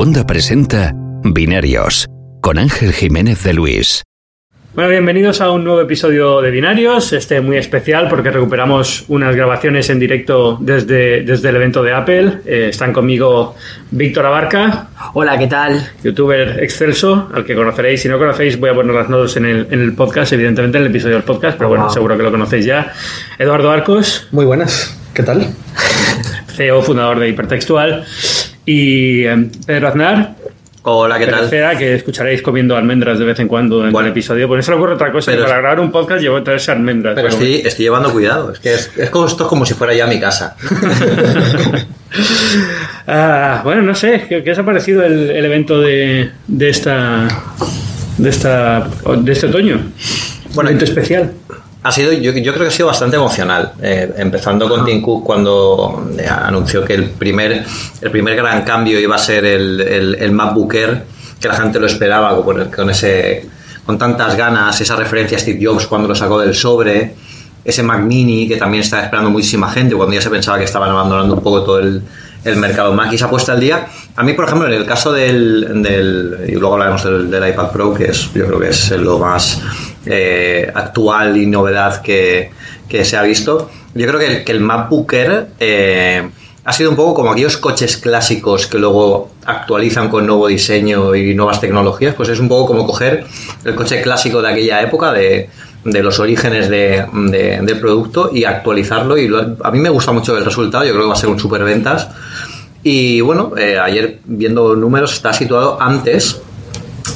Wanda 0.00 0.26
presenta 0.26 0.94
Binarios 1.24 2.06
con 2.40 2.56
Ángel 2.56 2.94
Jiménez 2.94 3.44
de 3.44 3.52
Luis. 3.52 4.02
Bueno, 4.74 4.88
bienvenidos 4.88 5.42
a 5.42 5.50
un 5.50 5.62
nuevo 5.62 5.82
episodio 5.82 6.40
de 6.40 6.50
Binarios, 6.50 7.12
este 7.12 7.42
muy 7.42 7.58
especial 7.58 8.08
porque 8.08 8.30
recuperamos 8.30 9.04
unas 9.08 9.36
grabaciones 9.36 9.90
en 9.90 9.98
directo 9.98 10.56
desde, 10.58 11.22
desde 11.22 11.50
el 11.50 11.56
evento 11.56 11.82
de 11.82 11.92
Apple. 11.92 12.38
Eh, 12.46 12.68
están 12.70 12.94
conmigo 12.94 13.56
Víctor 13.90 14.24
Abarca. 14.24 14.88
Hola, 15.12 15.36
¿qué 15.36 15.48
tal? 15.48 15.90
Youtuber 16.02 16.64
excelso, 16.64 17.28
al 17.34 17.44
que 17.44 17.54
conoceréis. 17.54 18.00
Si 18.00 18.08
no 18.08 18.18
conocéis, 18.18 18.58
voy 18.58 18.70
a 18.70 18.74
poner 18.74 18.94
las 18.94 19.10
notas 19.10 19.36
en 19.36 19.44
el, 19.44 19.68
en 19.70 19.82
el 19.82 19.92
podcast, 19.92 20.32
evidentemente 20.32 20.78
en 20.78 20.84
el 20.84 20.90
episodio 20.90 21.16
del 21.16 21.24
podcast, 21.24 21.58
pero 21.58 21.68
bueno, 21.68 21.90
seguro 21.90 22.16
que 22.16 22.22
lo 22.22 22.30
conocéis 22.30 22.64
ya. 22.64 22.90
Eduardo 23.38 23.70
Arcos. 23.70 24.28
Muy 24.30 24.46
buenas, 24.46 24.98
¿qué 25.12 25.22
tal? 25.22 25.46
CEO, 26.56 26.80
fundador 26.80 27.18
de 27.18 27.28
Hipertextual. 27.28 28.06
Y 28.72 29.24
eh, 29.26 29.48
Pedro 29.66 29.88
Aznar. 29.88 30.34
Hola, 30.82 31.18
¿qué 31.18 31.26
tal? 31.26 31.40
Tercera, 31.40 31.76
que 31.76 31.94
escucharéis 31.96 32.40
comiendo 32.40 32.76
almendras 32.76 33.18
de 33.18 33.24
vez 33.24 33.38
en 33.40 33.48
cuando 33.48 33.84
en 33.84 33.90
Bueno. 33.92 34.06
el 34.06 34.12
episodio. 34.12 34.46
Por 34.46 34.58
eso 34.60 34.70
le 34.70 34.76
ocurre 34.78 34.94
otra 34.94 35.10
cosa, 35.10 35.32
Pero- 35.32 35.42
que 35.42 35.48
para 35.48 35.60
grabar 35.60 35.80
un 35.80 35.90
podcast 35.90 36.22
llevo 36.22 36.36
a 36.36 36.44
traerse 36.44 36.70
almendras. 36.70 37.14
Pero 37.16 37.28
pero 37.28 37.42
estoy, 37.42 37.66
estoy 37.66 37.84
llevando 37.86 38.12
cuidado. 38.12 38.52
Es 38.52 38.60
que 38.60 38.72
es, 38.74 38.90
es 38.96 39.10
como, 39.10 39.26
esto 39.26 39.42
es 39.42 39.48
como 39.48 39.66
si 39.66 39.74
fuera 39.74 39.92
ya 39.94 40.06
mi 40.06 40.20
casa. 40.20 40.56
Ah, 43.06 43.60
bueno, 43.64 43.82
no 43.82 43.94
sé, 43.94 44.26
¿qué, 44.28 44.42
qué 44.44 44.50
os 44.52 44.58
ha 44.58 44.64
parecido 44.64 45.04
el, 45.04 45.30
el 45.30 45.44
evento 45.44 45.80
de, 45.80 46.30
de 46.48 46.68
esta 46.68 47.26
de 48.18 48.28
esta 48.28 48.88
de 49.18 49.32
este 49.32 49.46
otoño? 49.46 49.80
Bueno, 50.54 50.70
evento 50.70 50.84
especial. 50.84 51.32
Ha 51.82 51.90
sido, 51.90 52.12
yo, 52.12 52.32
yo 52.32 52.52
creo 52.52 52.64
que 52.64 52.68
ha 52.68 52.76
sido 52.76 52.88
bastante 52.88 53.16
emocional. 53.16 53.72
eh, 53.82 54.12
empezando 54.18 54.68
con 54.68 54.84
Tim 54.84 55.00
Cook 55.00 55.24
cuando 55.24 56.10
eh, 56.18 56.26
anunció 56.28 56.84
que 56.84 56.94
el 56.94 57.04
primer, 57.10 57.64
el 58.02 58.10
primer 58.10 58.36
gran 58.36 58.62
cambio 58.62 59.00
iba 59.00 59.16
a 59.16 59.18
ser 59.18 59.44
el, 59.46 59.80
el, 59.80 60.14
el 60.16 60.32
MacBook 60.32 60.74
Air, 60.74 61.04
que 61.40 61.48
la 61.48 61.54
gente 61.54 61.80
lo 61.80 61.86
esperaba 61.86 62.42
con, 62.44 62.70
con 62.70 62.90
ese 62.90 63.48
con 63.86 63.96
tantas 63.98 64.36
ganas, 64.36 64.78
esa 64.80 64.94
referencia 64.94 65.38
a 65.38 65.40
Steve 65.40 65.58
Jobs 65.64 65.86
cuando 65.86 66.06
lo 66.06 66.14
sacó 66.14 66.38
del 66.38 66.54
sobre, 66.54 67.14
ese 67.64 67.82
Mac 67.82 68.02
Mini 68.02 68.46
que 68.46 68.56
también 68.56 68.82
estaba 68.82 69.02
esperando 69.02 69.30
muchísima 69.30 69.70
gente 69.70 69.96
cuando 69.96 70.14
ya 70.14 70.20
se 70.20 70.30
pensaba 70.30 70.58
que 70.58 70.64
estaban 70.64 70.90
abandonando 70.90 71.34
un 71.34 71.42
poco 71.42 71.62
todo 71.62 71.78
el, 71.80 72.02
el 72.44 72.56
mercado 72.56 72.92
Mac 72.92 73.12
y 73.12 73.18
se 73.18 73.24
ha 73.24 73.30
puesto 73.30 73.52
al 73.52 73.58
día. 73.58 73.86
A 74.16 74.22
mí, 74.22 74.34
por 74.34 74.44
ejemplo, 74.44 74.68
en 74.68 74.74
el 74.74 74.86
caso 74.86 75.12
del, 75.12 75.82
del 75.82 76.44
y 76.46 76.52
luego 76.52 76.74
hablaremos 76.74 77.02
del, 77.04 77.30
del 77.30 77.48
iPad 77.48 77.70
Pro, 77.70 77.94
que 77.94 78.04
es 78.04 78.32
yo 78.34 78.46
creo 78.46 78.60
que 78.60 78.68
es 78.68 78.90
lo 78.92 79.18
más 79.18 79.60
eh, 80.06 80.70
actual 80.74 81.36
y 81.36 81.46
novedad 81.46 82.00
que, 82.02 82.50
que 82.88 83.04
se 83.04 83.16
ha 83.16 83.22
visto, 83.22 83.70
yo 83.94 84.06
creo 84.06 84.18
que 84.44 84.50
el, 84.52 84.60
MacBook 84.60 85.12
Air 85.12 85.48
eh, 85.58 86.28
ha 86.64 86.72
sido 86.72 86.90
un 86.90 86.96
poco 86.96 87.14
como 87.14 87.32
aquellos 87.32 87.56
coches 87.56 87.96
clásicos 87.96 88.66
que 88.66 88.78
luego 88.78 89.30
actualizan 89.46 90.08
con 90.08 90.26
nuevo 90.26 90.46
diseño 90.46 91.14
y 91.14 91.34
nuevas 91.34 91.60
tecnologías, 91.60 92.14
pues 92.14 92.28
es 92.28 92.38
un 92.38 92.48
poco 92.48 92.66
como 92.68 92.86
coger 92.86 93.24
el 93.64 93.74
coche 93.74 94.00
clásico 94.02 94.40
de 94.42 94.50
aquella 94.50 94.80
época, 94.82 95.12
de, 95.12 95.48
de 95.84 96.02
los 96.02 96.18
orígenes 96.20 96.68
de- 96.68 97.04
de- 97.12 97.60
del 97.62 97.80
producto 97.80 98.30
y 98.32 98.44
actualizarlo. 98.44 99.16
Y 99.18 99.30
a 99.64 99.70
mí 99.70 99.78
me 99.80 99.88
gusta 99.88 100.12
mucho 100.12 100.36
el 100.36 100.44
resultado, 100.44 100.84
yo 100.84 100.90
creo 100.92 101.04
que 101.04 101.08
va 101.08 101.14
a 101.14 101.18
ser 101.18 101.30
un 101.30 101.40
super 101.40 101.64
ventas. 101.64 102.08
Y 102.82 103.20
bueno, 103.22 103.52
eh, 103.58 103.78
ayer 103.78 104.20
viendo 104.24 104.74
números 104.76 105.12
está 105.14 105.32
situado 105.32 105.78
antes 105.80 106.40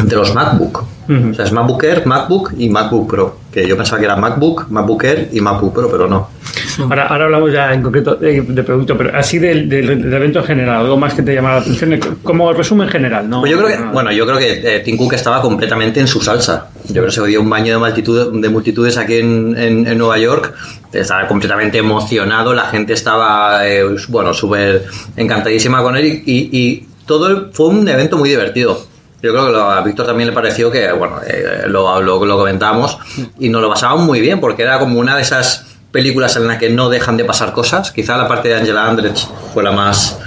de 0.02 0.16
los 0.16 0.34
MacBook. 0.34 0.84
Ujú. 1.08 1.30
O 1.30 1.34
sea, 1.34 1.44
es 1.44 1.52
MacBook 1.52 1.82
Air, 1.84 2.06
MacBook 2.06 2.52
y 2.58 2.68
MacBook 2.68 3.10
Pro. 3.10 3.36
Que 3.52 3.66
yo 3.68 3.76
pensaba 3.76 3.98
que 3.98 4.06
era 4.06 4.16
MacBook, 4.16 4.66
MacBook 4.70 5.04
Air 5.04 5.28
y 5.32 5.40
MacBook 5.40 5.74
Pro, 5.74 5.88
pero 5.90 6.06
no. 6.08 6.28
Ahora, 6.80 7.06
ahora 7.06 7.24
hablamos 7.26 7.52
ya 7.52 7.72
en 7.72 7.82
concreto 7.82 8.14
de, 8.16 8.40
de 8.40 8.62
producto, 8.62 8.96
pero 8.96 9.16
así 9.16 9.38
del, 9.38 9.68
del- 9.68 10.02
del 10.02 10.12
evento 10.12 10.40
en 10.40 10.44
general, 10.44 10.80
algo 10.82 10.96
más 10.96 11.14
que 11.14 11.22
te 11.22 11.34
llama 11.34 11.52
la 11.54 11.60
atención, 11.60 11.98
como 12.22 12.50
el 12.50 12.56
resumen 12.56 12.88
general, 12.88 13.28
¿no? 13.28 13.40
Pues 13.40 13.52
yo 13.52 13.58
creo 13.58 13.68
que, 13.70 13.78
No. 13.78 13.92
bueno, 13.92 14.10
yo 14.12 14.24
creo 14.26 14.38
que 14.38 14.76
eh, 14.76 14.80
Tim 14.80 14.96
Cook 14.96 15.12
estaba 15.14 15.40
completamente 15.40 16.00
en 16.00 16.06
su 16.08 16.20
salsa. 16.20 16.68
Yo 16.86 16.94
creo 16.94 17.06
que 17.06 17.10
se 17.12 17.26
dio 17.26 17.40
un 17.40 17.50
baño 17.50 17.72
de, 17.74 17.78
multitud, 17.78 18.40
de 18.40 18.48
multitudes 18.48 18.96
aquí 18.96 19.16
en, 19.18 19.54
en- 19.56 19.86
en 19.86 19.98
Nueva 19.98 20.18
York. 20.18 20.52
Estaba 20.92 21.26
completamente 21.28 21.78
emocionado, 21.78 22.54
la 22.54 22.64
gente 22.66 22.92
estaba, 22.92 23.66
eh, 23.68 23.84
bueno, 24.08 24.32
súper 24.34 24.84
encantadísima 25.16 25.82
con 25.82 25.96
él 25.96 26.06
y, 26.06 26.22
y- 26.26 26.48
y 26.52 26.88
todo 27.06 27.50
fue 27.52 27.66
un 27.68 27.86
evento 27.88 28.16
muy 28.16 28.28
divertido. 28.30 28.80
Yo 29.24 29.32
creo 29.32 29.46
que 29.46 29.52
lo- 29.52 29.70
a 29.70 29.80
Víctor 29.80 30.04
también 30.06 30.28
le 30.28 30.34
pareció 30.34 30.70
que, 30.70 30.92
bueno, 30.92 31.16
eh, 31.26 31.62
lo, 31.66 32.02
lo, 32.02 32.36
comentábamos 32.36 32.98
y 33.40 33.48
nos 33.48 33.62
lo 33.62 33.70
pasábamos 33.70 34.04
muy 34.04 34.20
bien 34.20 34.38
porque 34.38 34.62
era 34.64 34.78
como 34.78 35.00
una 35.00 35.16
de 35.16 35.22
esas 35.22 35.64
películas 35.90 36.36
en 36.36 36.46
las 36.46 36.58
que 36.58 36.68
no 36.68 36.90
dejan 36.90 37.16
de 37.16 37.24
pasar 37.24 37.54
cosas. 37.54 37.90
Quizá 37.90 38.18
la 38.18 38.28
parte 38.28 38.48
de 38.48 38.56
Angela 38.56 38.84
Andrech 38.86 39.16
fue 39.54 39.62
la 39.62 39.72
más, 39.72 40.18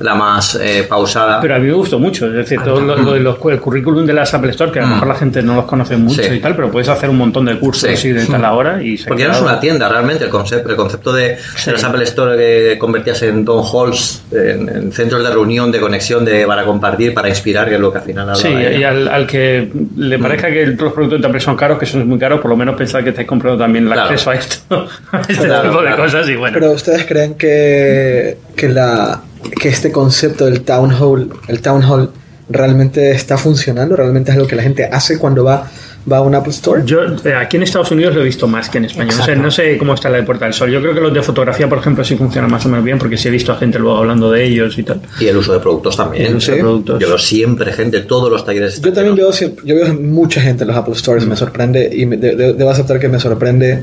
la 0.00 0.14
más 0.14 0.54
eh, 0.60 0.84
pausada. 0.88 1.40
Pero 1.40 1.54
a 1.56 1.58
mí 1.58 1.66
me 1.66 1.72
gustó 1.74 1.98
mucho, 1.98 2.26
es 2.26 2.32
decir, 2.34 2.60
todo 2.62 2.80
lo, 2.80 2.96
lo 2.96 3.12
de 3.12 3.20
los, 3.20 3.36
el 3.50 3.60
currículum 3.60 4.04
de 4.06 4.12
las 4.12 4.32
Apple 4.34 4.50
Store, 4.50 4.70
que 4.72 4.78
a 4.78 4.82
lo 4.82 4.88
Mm. 4.88 4.90
mejor 4.92 5.08
la 5.08 5.14
gente 5.14 5.42
no 5.42 5.54
los 5.54 5.64
conoce 5.64 5.96
mucho 5.96 6.22
Sí. 6.22 6.34
y 6.34 6.40
tal, 6.40 6.54
pero 6.56 6.70
puedes 6.70 6.88
hacer 6.88 7.10
un 7.10 7.16
montón 7.18 7.44
de 7.46 7.58
cursos 7.58 7.90
Sí. 7.98 8.08
y 8.08 8.12
de 8.12 8.26
tal 8.26 8.44
ahora 8.44 8.82
y 8.82 8.96
se 8.96 9.06
Porque 9.08 9.22
ya 9.22 9.28
no 9.28 9.34
es 9.34 9.40
una 9.40 9.58
tienda 9.60 9.88
realmente, 9.88 10.24
el 10.24 10.30
concepto, 10.30 10.68
el 10.70 10.76
concepto 10.76 11.12
de, 11.12 11.36
de 11.64 11.72
las 11.72 11.84
Apple 11.84 12.04
Store 12.04 12.36
que 12.36 12.78
convertías 12.78 13.22
en 13.22 13.44
Don 13.44 13.62
Halls, 13.64 14.22
en, 14.32 14.68
en 14.68 14.92
centros 14.92 15.22
de 15.22 15.30
reunión, 15.30 15.70
de 15.72 15.80
conexión, 15.80 16.24
de 16.24 16.46
para 16.46 16.64
compartir, 16.64 17.14
para 17.14 17.28
inspirar, 17.28 17.68
que 17.68 17.74
es 17.76 17.80
lo 17.80 17.90
que 17.92 17.98
al 17.98 18.04
final 18.04 18.30
hablaba 18.30 18.40
Sí, 18.40 18.48
y 18.78 18.82
al, 18.84 19.08
al 19.08 19.26
que 19.26 19.70
le 19.96 20.18
parezca 20.18 20.48
que 20.50 20.66
los 20.66 20.92
productos 20.92 21.20
de 21.20 21.26
Apple 21.26 21.40
son 21.40 21.56
caros, 21.56 21.78
que 21.78 21.86
son 21.86 22.06
muy 22.08 22.18
caros, 22.18 22.40
por 22.40 22.50
lo 22.50 22.56
menos 22.56 22.74
pensar 22.76 23.02
que 23.02 23.10
estáis 23.10 23.26
comprando 23.28 23.58
también 23.62 23.86
el 23.86 23.92
Claro. 23.92 24.10
acceso 24.10 24.30
a 24.30 24.34
esto, 24.34 24.86
a 25.12 25.20
este 25.20 25.34
Claro, 25.46 25.68
tipo 25.70 25.80
de 25.82 25.86
claro. 25.88 26.02
cosas 26.02 26.28
y 26.28 26.34
bueno. 26.36 26.58
Pero 26.58 26.72
ustedes 26.72 27.04
creen 27.06 27.34
que, 27.34 28.36
que, 28.56 28.68
la, 28.68 29.20
que 29.50 29.68
este 29.68 29.90
concepto 29.92 30.44
del 30.46 30.62
town 30.62 30.90
hall, 30.92 31.30
el 31.48 31.60
town 31.60 31.82
hall 31.82 32.10
realmente 32.48 33.10
está 33.12 33.38
funcionando, 33.38 33.96
realmente 33.96 34.30
es 34.30 34.36
lo 34.36 34.46
que 34.46 34.54
la 34.56 34.62
gente 34.62 34.84
hace 34.84 35.18
cuando 35.18 35.44
va, 35.44 35.66
va 36.12 36.18
a 36.18 36.20
un 36.20 36.34
Apple 36.34 36.52
Store. 36.52 36.82
Yo 36.84 36.98
eh, 37.24 37.34
aquí 37.34 37.56
en 37.56 37.62
Estados 37.62 37.90
Unidos 37.90 38.14
lo 38.14 38.20
he 38.20 38.24
visto 38.24 38.46
más 38.46 38.68
que 38.68 38.76
en 38.76 38.84
España. 38.84 39.14
No 39.16 39.24
sé, 39.24 39.34
no 39.36 39.50
sé 39.50 39.78
cómo 39.78 39.94
está 39.94 40.10
la 40.10 40.18
de 40.18 40.24
Puerta 40.24 40.44
del 40.44 40.52
Sol. 40.52 40.70
Yo 40.70 40.82
creo 40.82 40.92
que 40.92 41.00
los 41.00 41.14
de 41.14 41.22
fotografía, 41.22 41.66
por 41.70 41.78
ejemplo, 41.78 42.04
sí 42.04 42.16
funcionan 42.16 42.50
más 42.50 42.66
o 42.66 42.68
menos 42.68 42.84
bien 42.84 42.98
porque 42.98 43.16
sí 43.16 43.28
he 43.28 43.30
visto 43.30 43.50
a 43.52 43.56
gente 43.56 43.78
luego 43.78 43.96
hablando 43.96 44.30
de 44.30 44.44
ellos 44.44 44.76
y 44.76 44.82
tal. 44.82 45.00
Y 45.18 45.26
el 45.26 45.36
uso 45.38 45.54
de 45.54 45.60
productos 45.60 45.96
también. 45.96 46.26
El 46.26 46.36
uso 46.36 46.52
de 46.52 46.58
productos. 46.58 47.00
Yo 47.00 47.08
veo 47.08 47.18
siempre 47.18 47.72
gente, 47.72 48.00
todos 48.00 48.30
los 48.30 48.44
talleres. 48.44 48.78
Yo 48.82 48.92
también 48.92 49.16
veo, 49.16 49.32
siempre- 49.32 49.64
yo 49.66 49.74
veo 49.74 49.94
mucha 49.94 50.42
gente 50.42 50.64
en 50.64 50.68
los 50.68 50.76
Apple 50.76 50.94
Stores, 50.96 51.26
me 51.26 51.36
sorprende 51.36 51.90
y 51.94 52.04
me- 52.04 52.18
de- 52.18 52.36
de- 52.36 52.52
debo 52.52 52.68
aceptar 52.68 53.00
que 53.00 53.08
me 53.08 53.18
sorprende 53.18 53.82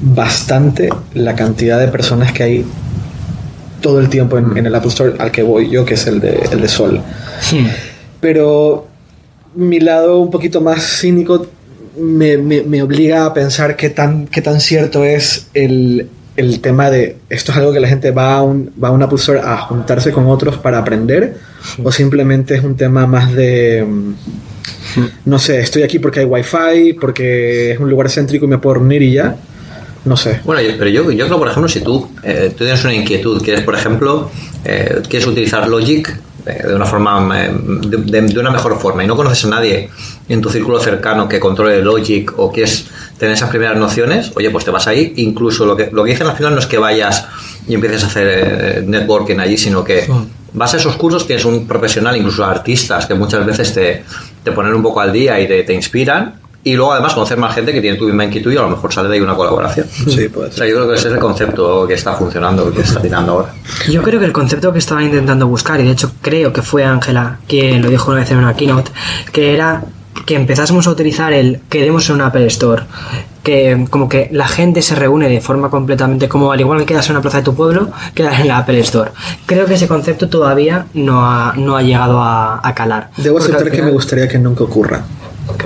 bastante 0.00 0.88
la 1.14 1.34
cantidad 1.34 1.78
de 1.78 1.88
personas 1.88 2.32
que 2.32 2.42
hay 2.42 2.64
todo 3.86 4.00
el 4.00 4.08
tiempo 4.08 4.36
en, 4.38 4.56
en 4.56 4.66
el 4.66 4.74
Apple 4.74 4.88
Store 4.88 5.12
al 5.18 5.30
que 5.30 5.42
voy 5.42 5.70
yo, 5.70 5.84
que 5.84 5.94
es 5.94 6.06
el 6.06 6.18
de, 6.20 6.40
el 6.52 6.60
de 6.60 6.68
Sol. 6.68 7.00
Pero 8.20 8.86
mi 9.54 9.80
lado 9.80 10.18
un 10.18 10.30
poquito 10.30 10.60
más 10.60 10.82
cínico 11.00 11.46
me, 11.98 12.36
me- 12.36 12.62
me 12.62 12.82
obliga 12.82 13.24
a 13.26 13.32
pensar 13.34 13.76
qué 13.76 13.90
tan, 13.90 14.26
qué 14.26 14.42
tan 14.42 14.60
cierto 14.60 15.04
es 15.04 15.46
el, 15.54 16.08
el 16.36 16.60
tema 16.60 16.90
de 16.90 17.16
esto 17.30 17.52
es 17.52 17.58
algo 17.58 17.72
que 17.72 17.80
la 17.80 17.88
gente 17.88 18.10
va 18.10 18.34
a 18.36 18.42
un, 18.42 18.70
va 18.82 18.88
a 18.88 18.90
un 18.90 19.02
Apple 19.02 19.16
Store 19.18 19.40
a 19.40 19.56
juntarse 19.58 20.12
con 20.12 20.26
otros 20.26 20.56
para 20.58 20.78
aprender 20.78 21.36
o 21.82 21.90
simplemente 21.92 22.54
es 22.56 22.64
un 22.64 22.76
tema 22.76 23.06
más 23.06 23.32
de 23.32 23.84
mm, 23.88 24.12
no 25.26 25.38
sé, 25.38 25.60
estoy 25.60 25.82
aquí 25.82 25.98
porque 25.98 26.20
hay 26.20 26.26
wifi, 26.26 26.92
porque 27.00 27.72
es 27.72 27.78
un 27.78 27.88
lugar 27.90 28.10
céntrico 28.10 28.44
y 28.46 28.48
me 28.48 28.58
puedo 28.58 28.74
reunir 28.74 29.02
y 29.02 29.12
ya. 29.12 29.36
No 30.06 30.16
sé. 30.16 30.40
Bueno, 30.44 30.62
yo- 30.62 30.76
pero 30.78 30.88
yo, 30.90 31.10
yo 31.10 31.26
creo, 31.26 31.38
por 31.38 31.48
ejemplo, 31.48 31.68
si 31.68 31.80
tú, 31.80 32.08
eh, 32.22 32.48
tú 32.56 32.64
tienes 32.64 32.82
una 32.84 32.94
inquietud, 32.94 33.42
quieres, 33.42 33.62
por 33.64 33.74
ejemplo, 33.74 34.30
eh, 34.64 35.02
quieres 35.08 35.26
utilizar 35.28 35.68
Logic 35.68 36.08
eh, 36.46 36.62
de 36.68 36.74
una 36.76 36.86
forma, 36.86 37.28
eh, 37.44 37.50
de, 37.52 37.96
de- 37.98 38.20
de 38.32 38.38
una 38.38 38.50
mejor 38.52 38.78
forma 38.78 39.02
y 39.02 39.06
no 39.08 39.16
conoces 39.16 39.44
a 39.46 39.48
nadie 39.48 39.90
en 40.28 40.40
tu 40.40 40.48
círculo 40.48 40.78
cercano 40.78 41.28
que 41.28 41.40
controle 41.40 41.82
Logic 41.82 42.32
o 42.38 42.52
quieres 42.52 42.86
tener 43.18 43.34
esas 43.34 43.50
primeras 43.50 43.76
nociones, 43.76 44.30
oye, 44.36 44.48
pues 44.50 44.64
te 44.64 44.70
vas 44.70 44.86
ahí. 44.86 45.12
Incluso 45.16 45.66
lo 45.66 45.76
que, 45.76 45.90
lo 45.92 46.04
que 46.04 46.10
dicen 46.12 46.28
al 46.28 46.36
final 46.36 46.54
no 46.54 46.60
es 46.60 46.66
que 46.66 46.78
vayas 46.78 47.26
y 47.66 47.74
empieces 47.74 48.04
a 48.04 48.06
hacer 48.06 48.26
eh, 48.30 48.84
networking 48.86 49.40
allí, 49.40 49.58
sino 49.58 49.82
que 49.82 50.06
vas 50.52 50.72
a 50.72 50.76
esos 50.76 50.94
cursos, 50.96 51.26
tienes 51.26 51.44
un 51.44 51.66
profesional, 51.66 52.16
incluso 52.16 52.44
artistas, 52.44 53.06
que 53.06 53.14
muchas 53.14 53.44
veces 53.44 53.74
te, 53.74 54.04
te 54.44 54.52
ponen 54.52 54.72
un 54.72 54.82
poco 54.84 55.00
al 55.00 55.12
día 55.12 55.40
y 55.40 55.48
te, 55.48 55.64
te 55.64 55.74
inspiran. 55.74 56.34
Y 56.66 56.74
luego 56.74 56.92
además 56.92 57.14
conocer 57.14 57.38
más 57.38 57.54
gente 57.54 57.72
que 57.72 57.80
tiene 57.80 57.96
tu 57.96 58.06
misma 58.06 58.24
inquietud 58.24 58.52
y 58.52 58.56
a 58.56 58.62
lo 58.62 58.70
mejor 58.70 58.92
sale 58.92 59.08
de 59.08 59.14
ahí 59.14 59.20
una 59.20 59.36
colaboración. 59.36 59.86
Sí, 59.88 60.28
puede 60.28 60.48
O 60.48 60.52
sea, 60.52 60.66
yo 60.66 60.74
creo 60.74 60.88
que 60.88 60.94
ese 60.96 61.06
es 61.06 61.14
el 61.14 61.20
concepto 61.20 61.86
que 61.86 61.94
está 61.94 62.14
funcionando, 62.14 62.72
que 62.72 62.80
está 62.80 63.00
tirando 63.00 63.30
ahora. 63.34 63.54
Yo 63.88 64.02
creo 64.02 64.18
que 64.18 64.26
el 64.26 64.32
concepto 64.32 64.72
que 64.72 64.80
estaba 64.80 65.00
intentando 65.04 65.46
buscar, 65.46 65.78
y 65.78 65.84
de 65.84 65.92
hecho 65.92 66.10
creo 66.20 66.52
que 66.52 66.62
fue 66.62 66.82
Ángela 66.84 67.38
quien 67.46 67.82
lo 67.82 67.88
dijo 67.88 68.10
una 68.10 68.18
vez 68.18 68.32
en 68.32 68.38
una 68.38 68.54
keynote, 68.54 68.90
que 69.30 69.54
era 69.54 69.84
que 70.26 70.34
empezásemos 70.34 70.88
a 70.88 70.90
utilizar 70.90 71.32
el 71.32 71.60
queremos 71.68 72.08
en 72.08 72.16
una 72.16 72.26
Apple 72.26 72.46
Store, 72.48 72.82
que 73.44 73.86
como 73.88 74.08
que 74.08 74.28
la 74.32 74.48
gente 74.48 74.82
se 74.82 74.96
reúne 74.96 75.28
de 75.28 75.40
forma 75.40 75.70
completamente 75.70 76.28
como 76.28 76.50
al 76.50 76.60
igual 76.60 76.80
que 76.80 76.86
quedas 76.86 77.06
en 77.06 77.12
una 77.12 77.22
plaza 77.22 77.38
de 77.38 77.44
tu 77.44 77.54
pueblo, 77.54 77.92
quedas 78.12 78.40
en 78.40 78.48
la 78.48 78.58
Apple 78.58 78.80
Store. 78.80 79.12
Creo 79.46 79.66
que 79.66 79.74
ese 79.74 79.86
concepto 79.86 80.28
todavía 80.28 80.86
no 80.94 81.24
ha, 81.24 81.54
no 81.56 81.76
ha 81.76 81.82
llegado 81.82 82.20
a, 82.20 82.60
a 82.60 82.74
calar. 82.74 83.10
Debo 83.18 83.38
aceptar 83.38 83.70
que 83.70 83.82
me 83.82 83.92
gustaría 83.92 84.26
que 84.26 84.40
nunca 84.40 84.64
ocurra. 84.64 85.04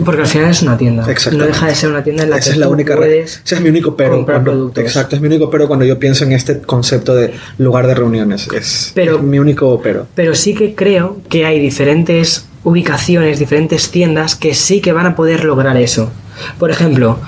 Porque 0.04 0.22
al 0.22 0.26
final 0.26 0.50
es 0.50 0.62
una 0.62 0.76
tienda. 0.76 1.06
No 1.32 1.44
deja 1.46 1.66
de 1.66 1.74
ser 1.74 1.90
una 1.90 2.02
tienda 2.04 2.24
en 2.24 2.30
la 2.30 2.36
Esa 2.36 2.44
que 2.44 2.50
es 2.52 2.56
la 2.58 2.66
tú 2.66 2.72
única 2.72 2.96
puedes 2.96 3.40
ese 3.44 3.54
es 3.54 3.60
mi 3.60 3.68
único 3.70 3.96
pero 3.96 4.16
comprar 4.16 4.38
cuando- 4.38 4.50
productos. 4.52 4.84
exacto 4.84 5.16
es 5.16 5.22
mi 5.22 5.28
único 5.28 5.48
pero 5.50 5.66
cuando 5.68 5.84
yo 5.84 5.98
pienso 5.98 6.24
en 6.24 6.32
este 6.32 6.60
concepto 6.60 7.14
de 7.14 7.32
lugar 7.58 7.86
de 7.86 7.94
reuniones 7.94 8.48
es, 8.52 8.92
Pero- 8.94 9.16
es 9.16 9.22
mi 9.22 9.38
único 9.38 9.80
pero 9.82 10.06
Pero 10.14 10.34
sí 10.34 10.54
que 10.54 10.74
creo 10.74 11.18
que 11.28 11.46
hay 11.46 11.58
diferentes 11.60 12.46
ubicaciones, 12.64 13.38
diferentes 13.38 13.90
tiendas 13.90 14.34
que 14.36 14.54
sí 14.54 14.80
que 14.80 14.92
van 14.92 15.06
a 15.06 15.16
poder 15.16 15.44
lograr 15.44 15.76
eso. 15.78 16.10
Por 16.58 16.70
ejemplo, 16.70 17.18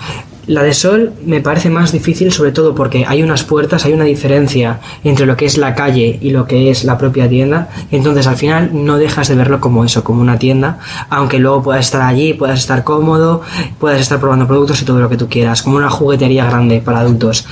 la 0.47 0.63
de 0.63 0.75
Sol 0.75 1.13
me 1.25 1.41
parece 1.41 1.71
más 1.71 1.93
difícil 1.93 2.33
sobre 2.33 2.51
todo 2.51 2.75
porque 2.75 3.05
hay 3.07 3.23
unas 3.23 3.45
puertas, 3.45 3.85
hay 3.85 3.93
una 3.93 4.05
diferencia 4.05 4.81
entre 5.05 5.27
lo 5.27 5.37
que 5.37 5.45
es 5.45 5.57
la 5.57 5.75
calle 5.75 6.19
y 6.21 6.31
lo 6.31 6.47
que 6.47 6.71
es 6.71 6.85
la 6.85 6.99
propia 6.99 7.29
tienda. 7.29 7.69
Entonces 7.91 8.27
al 8.27 8.37
final 8.37 8.71
no 8.73 8.99
dejas 8.99 9.29
de 9.29 9.37
verlo 9.37 9.61
como 9.61 9.85
eso, 9.85 10.03
como 10.03 10.21
una 10.21 10.39
tienda, 10.39 10.79
aunque 11.11 11.39
luego 11.39 11.63
puedas 11.63 11.87
estar 11.87 12.03
allí, 12.03 12.35
puedas 12.35 12.59
estar 12.59 12.83
cómodo, 12.83 13.43
puedas 13.79 14.01
estar 14.01 14.19
probando 14.19 14.47
productos 14.47 14.83
y 14.83 14.85
todo 14.85 14.99
lo 15.01 15.09
que 15.09 15.17
tú 15.17 15.29
quieras, 15.29 15.63
como 15.63 15.77
una 15.77 15.91
juguetería 15.91 16.45
grande 16.45 16.81
para 16.81 17.01
adultos. 17.01 17.47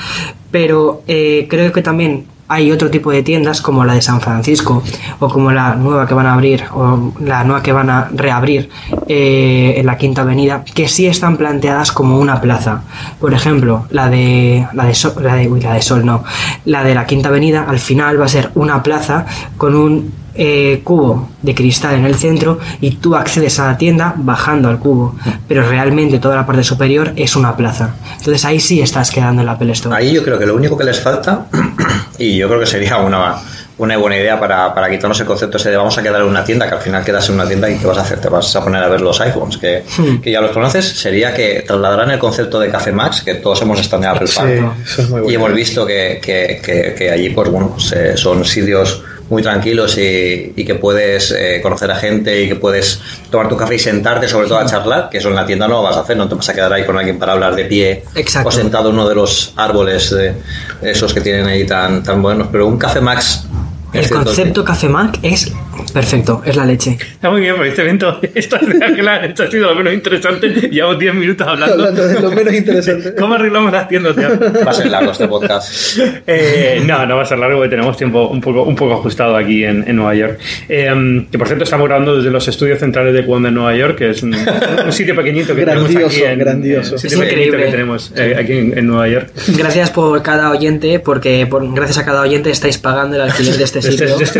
Pero 0.50 1.02
eh, 1.06 1.46
creo 1.48 1.72
que 1.72 1.82
también 1.82 2.26
hay 2.50 2.73
otro 2.73 2.91
tipo 2.91 3.12
de 3.12 3.23
tiendas 3.23 3.61
como 3.61 3.85
la 3.85 3.94
de 3.94 4.02
San 4.02 4.20
Francisco 4.20 4.82
o 5.20 5.29
como 5.29 5.52
la 5.52 5.76
nueva 5.76 6.08
que 6.08 6.14
van 6.14 6.26
a 6.26 6.35
abrir 6.35 6.64
o 6.73 7.12
la 7.20 7.44
nueva 7.44 7.62
que 7.62 7.70
van 7.70 7.88
a 7.88 8.08
reabrir 8.12 8.69
eh, 9.06 9.75
en 9.76 9.87
la 9.87 9.97
Quinta 9.97 10.23
Avenida 10.23 10.64
que 10.75 10.88
sí 10.88 11.06
están 11.06 11.37
planteadas 11.37 11.93
como 11.93 12.19
una 12.19 12.41
plaza. 12.41 12.82
Por 13.20 13.35
ejemplo, 13.35 13.87
la 13.91 14.08
de 14.11 14.67
la 14.73 14.85
de, 14.87 14.97
la 15.23 15.35
de, 15.37 15.61
la 15.61 15.75
de 15.75 15.82
Sol 15.82 16.05
no, 16.05 16.25
la 16.64 16.82
de 16.82 16.97
la 16.97 17.06
Quinta 17.06 17.29
Avenida 17.29 17.67
al 17.69 17.79
final 17.79 18.20
va 18.20 18.25
a 18.25 18.29
ser 18.29 18.50
una 18.56 18.82
plaza 18.82 19.26
con 19.56 19.76
un 19.76 20.12
eh, 20.34 20.80
cubo 20.84 21.28
de 21.42 21.54
cristal 21.54 21.94
en 21.96 22.04
el 22.04 22.14
centro 22.14 22.58
y 22.80 22.92
tú 22.92 23.14
accedes 23.16 23.58
a 23.58 23.66
la 23.66 23.78
tienda 23.78 24.14
bajando 24.16 24.68
al 24.68 24.78
cubo, 24.78 25.16
pero 25.48 25.68
realmente 25.68 26.18
toda 26.18 26.36
la 26.36 26.46
parte 26.46 26.62
superior 26.64 27.12
es 27.16 27.36
una 27.36 27.56
plaza. 27.56 27.94
Entonces 28.18 28.44
ahí 28.44 28.60
sí 28.60 28.80
estás 28.80 29.10
quedando 29.10 29.42
en 29.42 29.46
la 29.46 29.52
Apple 29.52 29.72
Store. 29.72 29.96
Ahí 29.96 30.12
yo 30.12 30.22
creo 30.22 30.38
que 30.38 30.46
lo 30.46 30.54
único 30.54 30.76
que 30.76 30.84
les 30.84 31.00
falta, 31.00 31.46
y 32.18 32.36
yo 32.36 32.48
creo 32.48 32.60
que 32.60 32.66
sería 32.66 32.98
una, 32.98 33.36
una 33.78 33.96
buena 33.96 34.16
idea 34.18 34.38
para, 34.38 34.74
para 34.74 34.90
quitarnos 34.90 35.18
el 35.20 35.26
concepto 35.26 35.56
ese 35.56 35.70
de 35.70 35.76
vamos 35.76 35.96
a 35.96 36.02
quedar 36.02 36.20
en 36.20 36.28
una 36.28 36.44
tienda, 36.44 36.68
que 36.68 36.74
al 36.74 36.80
final 36.80 37.02
quedas 37.04 37.28
en 37.30 37.36
una 37.36 37.46
tienda 37.46 37.70
y 37.70 37.76
¿qué 37.78 37.86
vas 37.86 37.98
a 37.98 38.02
hacer? 38.02 38.20
Te 38.20 38.28
vas 38.28 38.54
a 38.54 38.62
poner 38.62 38.82
a 38.82 38.88
ver 38.88 39.00
los 39.00 39.20
iPhones, 39.20 39.56
que, 39.56 39.84
Hmm. 39.96 40.18
que 40.20 40.30
ya 40.30 40.40
los 40.40 40.50
conoces, 40.52 40.86
sería 40.86 41.32
que 41.34 41.64
trasladaran 41.66 42.10
el 42.10 42.18
concepto 42.18 42.60
de 42.60 42.68
Café 42.70 42.92
Max, 42.92 43.22
que 43.22 43.34
todos 43.36 43.60
hemos 43.62 43.80
estado 43.80 44.02
en 44.02 44.08
Apple 44.10 44.26
sí, 44.26 44.36
Park. 44.38 44.50
eso 44.84 45.02
es 45.02 45.08
muy 45.08 45.20
bueno 45.20 45.30
Y 45.32 45.34
hemos 45.34 45.52
visto 45.54 45.86
que, 45.86 46.20
que- 46.22 46.60
que- 46.62 46.94
que 46.96 47.10
allí, 47.10 47.30
pues 47.30 47.50
bueno, 47.50 47.70
pues, 47.74 47.92
eh, 47.92 48.16
son 48.16 48.44
sitios 48.44 49.02
muy 49.30 49.42
tranquilos 49.42 49.96
y, 49.96 50.52
y 50.54 50.64
que 50.64 50.74
puedes 50.74 51.30
eh, 51.30 51.60
conocer 51.62 51.90
a 51.90 51.96
gente 51.96 52.42
y 52.42 52.48
que 52.48 52.56
puedes 52.56 53.00
tomar 53.30 53.48
tu 53.48 53.56
café 53.56 53.76
y 53.76 53.78
sentarte, 53.78 54.28
sobre 54.28 54.48
todo 54.48 54.58
a 54.58 54.66
charlar, 54.66 55.08
que 55.08 55.18
eso 55.18 55.28
en 55.28 55.36
la 55.36 55.46
tienda 55.46 55.66
no 55.66 55.74
lo 55.76 55.82
vas 55.82 55.96
a 55.96 56.00
hacer, 56.00 56.16
no 56.16 56.28
te 56.28 56.34
vas 56.34 56.48
a 56.48 56.52
quedar 56.52 56.72
ahí 56.72 56.84
con 56.84 56.98
alguien 56.98 57.18
para 57.18 57.32
hablar 57.32 57.54
de 57.54 57.64
pie 57.64 58.04
Exacto. 58.14 58.48
o 58.48 58.52
sentado 58.52 58.90
en 58.90 58.96
uno 58.96 59.08
de 59.08 59.14
los 59.14 59.52
árboles 59.56 60.10
de 60.10 60.34
esos 60.82 61.14
que 61.14 61.20
tienen 61.20 61.46
ahí 61.46 61.64
tan, 61.64 62.02
tan 62.02 62.20
buenos. 62.20 62.48
Pero 62.50 62.66
un 62.66 62.76
café 62.76 63.00
Max. 63.00 63.44
El 63.92 64.08
concepto 64.08 64.64
Café 64.64 64.88
Mac 64.88 65.19
es 65.22 65.52
perfecto, 65.92 66.42
es 66.44 66.56
la 66.56 66.64
leche. 66.64 66.96
Está 67.00 67.31
muy 67.31 67.40
bien, 67.40 67.54
porque 67.56 67.70
este 67.70 67.82
evento, 67.82 68.20
esto, 68.34 68.56
esto 68.56 69.42
ha 69.42 69.50
sido 69.50 69.69
lo 69.69 69.75
menos 69.75 69.94
interesante. 69.94 70.48
Llevamos 70.48 70.98
10 70.98 71.14
minutos 71.14 71.46
hablando. 71.46 71.75
hablando 71.75 72.06
de 72.06 72.20
lo 72.20 72.31
menos 72.31 72.54
interesante 72.54 73.14
¿Cómo 73.19 73.34
arreglamos 73.34 73.72
las 73.72 73.88
tiendas, 73.88 74.14
tío? 74.14 74.28
Va 74.64 74.70
a 74.70 74.75
ser 74.75 74.88
largo 74.88 75.10
este 75.12 75.28
podcast. 75.28 75.98
Eh, 76.26 76.82
no, 76.84 77.06
no 77.06 77.16
va 77.16 77.22
a 77.22 77.26
ser 77.26 77.38
largo 77.38 77.58
porque 77.58 77.70
tenemos 77.70 77.96
tiempo 77.96 78.28
un 78.28 78.40
poco, 78.40 78.62
un 78.62 78.76
poco 78.76 78.94
ajustado 78.94 79.37
aquí 79.37 79.64
en, 79.64 79.84
en 79.87 79.96
Nueva 79.96 80.14
York. 80.14 80.38
Eh, 80.69 81.26
que 81.31 81.38
por 81.38 81.46
cierto 81.46 81.64
estamos 81.64 81.87
grabando 81.88 82.16
desde 82.16 82.31
los 82.31 82.46
estudios 82.46 82.78
centrales 82.78 83.14
de 83.14 83.25
Cuanda 83.25 83.48
en 83.48 83.54
Nueva 83.54 83.75
York, 83.75 83.96
que 83.96 84.10
es 84.10 84.22
un, 84.22 84.34
un 84.34 84.92
sitio 84.92 85.16
pequeñito 85.16 85.54
que 85.54 85.64
tenemos 85.64 85.84
aquí 85.87 85.94
Grandioso, 85.94 86.26
en, 86.26 86.38
grandioso. 86.38 86.96
Es 86.96 87.12
increíble. 87.12 87.64
que 87.64 87.70
tenemos 87.70 88.12
eh, 88.16 88.37
aquí 88.38 88.52
en, 88.52 88.78
en 88.78 88.87
Nueva 88.87 89.08
York. 89.08 89.31
Gracias 89.56 89.90
por 89.90 90.22
cada 90.22 90.50
oyente, 90.50 91.00
porque 91.00 91.46
por, 91.48 91.72
gracias 91.75 91.98
a 91.98 92.04
cada 92.04 92.22
oyente 92.22 92.50
estáis 92.50 92.78
pagando 92.78 93.16
el 93.16 93.22
alquiler 93.22 93.56
de 93.56 93.64
este 93.64 93.79
este, 93.88 94.08
sitio. 94.08 94.16
de 94.18 94.24
este 94.24 94.38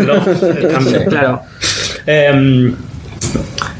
el 0.65 0.67
cambio. 0.67 1.05
Claro. 1.09 1.41
Eh, 2.05 2.73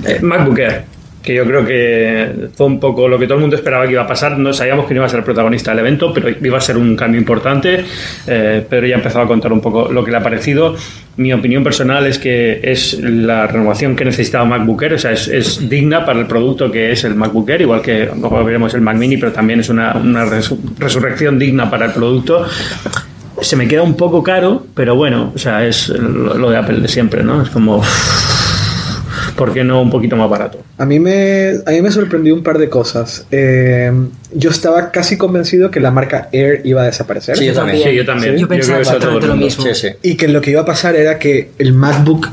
eh, 0.05 0.19
MacBook 0.21 0.59
Air, 0.59 0.83
que 1.21 1.35
yo 1.35 1.45
creo 1.45 1.65
que 1.65 2.49
fue 2.55 2.65
un 2.65 2.79
poco 2.79 3.07
lo 3.07 3.19
que 3.19 3.25
todo 3.25 3.35
el 3.35 3.41
mundo 3.41 3.55
esperaba 3.55 3.85
que 3.85 3.91
iba 3.93 4.03
a 4.03 4.07
pasar. 4.07 4.37
No 4.37 4.53
sabíamos 4.53 4.87
que 4.87 4.93
no 4.93 4.99
iba 4.99 5.05
a 5.05 5.09
ser 5.09 5.19
el 5.19 5.25
protagonista 5.25 5.71
del 5.71 5.79
evento, 5.79 6.13
pero 6.13 6.29
iba 6.29 6.57
a 6.57 6.61
ser 6.61 6.77
un 6.77 6.95
cambio 6.95 7.19
importante. 7.19 7.83
Eh, 8.27 8.65
Pedro 8.67 8.87
ya 8.87 8.95
ha 8.95 8.97
empezado 8.97 9.25
a 9.25 9.27
contar 9.27 9.53
un 9.53 9.61
poco 9.61 9.91
lo 9.91 10.03
que 10.03 10.11
le 10.11 10.17
ha 10.17 10.23
parecido. 10.23 10.75
Mi 11.17 11.33
opinión 11.33 11.63
personal 11.63 12.07
es 12.07 12.17
que 12.17 12.61
es 12.63 12.97
la 12.99 13.45
renovación 13.45 13.95
que 13.95 14.05
necesitaba 14.05 14.45
MacBook 14.45 14.81
Air, 14.83 14.93
o 14.93 14.97
sea, 14.97 15.11
es, 15.11 15.27
es 15.27 15.69
digna 15.69 16.05
para 16.05 16.19
el 16.19 16.25
producto 16.25 16.71
que 16.71 16.91
es 16.93 17.03
el 17.03 17.15
MacBook 17.15 17.49
Air, 17.49 17.61
igual 17.61 17.81
que 17.81 18.05
luego 18.17 18.43
veremos 18.45 18.73
el 18.73 18.81
Mac 18.81 18.95
Mini, 18.95 19.17
pero 19.17 19.31
también 19.33 19.59
es 19.59 19.69
una, 19.69 19.93
una 19.93 20.25
resu- 20.25 20.57
resurrección 20.79 21.37
digna 21.37 21.69
para 21.69 21.87
el 21.87 21.91
producto 21.91 22.45
se 23.41 23.55
me 23.55 23.67
queda 23.67 23.83
un 23.83 23.95
poco 23.95 24.23
caro, 24.23 24.65
pero 24.75 24.95
bueno, 24.95 25.31
o 25.35 25.37
sea, 25.37 25.65
es 25.65 25.89
lo, 25.89 26.49
de 26.49 26.57
Apple 26.57 26.79
de 26.79 26.87
siempre, 26.87 27.23
¿no? 27.23 27.41
Es 27.41 27.49
como, 27.49 27.83
¿por 29.35 29.53
qué 29.53 29.63
no 29.63 29.81
un 29.81 29.89
poquito 29.89 30.15
más 30.15 30.29
barato? 30.29 30.59
A 30.77 30.85
mí 30.85 30.99
me, 30.99 31.53
a 31.65 31.71
mí 31.71 31.81
me 31.81 31.91
sorprendió 31.91 32.33
un 32.35 32.43
par 32.43 32.57
de 32.57 32.69
cosas. 32.69 33.25
Eh, 33.31 33.91
yo 34.33 34.49
estaba 34.49 34.91
casi 34.91 35.17
convencido 35.17 35.71
que 35.71 35.79
la 35.79 35.91
marca 35.91 36.29
Air 36.31 36.61
iba 36.63 36.83
a 36.83 36.85
desaparecer. 36.85 37.37
Sí, 37.37 37.45
yo 37.45 37.53
también. 37.53 37.83
Sí, 37.83 37.95
yo 37.95 38.05
también. 38.05 38.37
Yo 38.37 38.47
pensaba 38.47 38.79
exactamente 38.79 39.27
lo 39.27 39.35
mismo. 39.35 39.63
Sí, 39.63 39.69
sí. 39.73 39.87
Y 40.03 40.15
que 40.15 40.27
lo 40.27 40.41
que 40.41 40.51
iba 40.51 40.61
a 40.61 40.65
pasar 40.65 40.95
era 40.95 41.17
que 41.17 41.51
el 41.57 41.73
MacBook, 41.73 42.27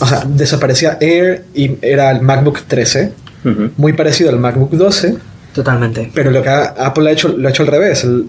o 0.00 0.06
sea, 0.06 0.24
desaparecía 0.26 0.98
Air 1.00 1.44
y 1.54 1.72
era 1.82 2.10
el 2.10 2.22
MacBook 2.22 2.62
13, 2.66 3.12
Ujú. 3.44 3.70
muy 3.76 3.92
parecido 3.92 4.30
al 4.30 4.38
MacBook 4.38 4.70
12, 4.70 5.16
Totalmente. 5.54 6.10
pero 6.14 6.30
lo 6.30 6.42
que 6.42 6.48
ha- 6.48 6.74
Apple 6.78 7.08
ha 7.08 7.12
hecho, 7.12 7.28
lo 7.28 7.46
ha 7.46 7.50
hecho 7.50 7.62
al 7.62 7.68
revés. 7.68 8.04
El- 8.04 8.26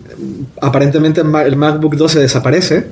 aparentemente 0.61 1.21
el 1.21 1.27
Ma- 1.27 1.43
el 1.43 1.55
MacBook 1.55 1.95
12 1.95 2.19
desaparece, 2.19 2.87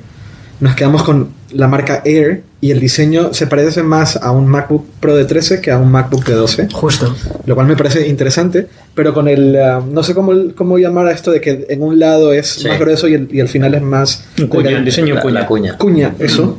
nos 0.60 0.74
quedamos 0.76 1.02
con 1.02 1.30
la 1.52 1.66
marca 1.68 2.02
Air 2.04 2.42
y 2.60 2.70
el 2.70 2.78
diseño 2.78 3.34
se 3.34 3.46
parece 3.48 3.82
más 3.82 4.16
a 4.16 4.30
un 4.30 4.46
MacBook 4.46 4.86
Pro 5.00 5.16
de 5.16 5.24
13 5.24 5.60
que 5.60 5.70
a 5.72 5.78
un 5.78 5.90
MacBook 5.90 6.24
de 6.24 6.34
12. 6.34 6.68
Justo. 6.72 7.14
lo 7.46 7.54
cual 7.56 7.66
me 7.66 7.76
parece 7.76 8.06
interesante, 8.06 8.68
pero 8.94 9.12
con 9.12 9.26
el, 9.28 9.56
ah, 9.60 9.82
no 9.86 10.02
sé 10.04 10.14
cómo, 10.14 10.32
cómo 10.54 10.78
llamar 10.78 11.08
a 11.08 11.12
esto 11.12 11.32
de 11.32 11.40
que 11.40 11.66
en 11.68 11.82
un 11.82 11.98
lado 11.98 12.32
es 12.32 12.46
Sí. 12.46 12.68
más 12.68 12.78
grueso 12.78 13.08
y 13.08 13.14
el, 13.14 13.28
y 13.32 13.40
el 13.40 13.48
final 13.48 13.74
es 13.74 13.82
más... 13.82 14.24
Cuña, 14.48 14.62
delgado. 14.64 14.84
diseño 14.84 15.14
La, 15.16 15.20
cuña. 15.22 15.40
la 15.40 15.46
cuña. 15.46 15.76
Cuña, 15.78 16.14
eso. 16.20 16.56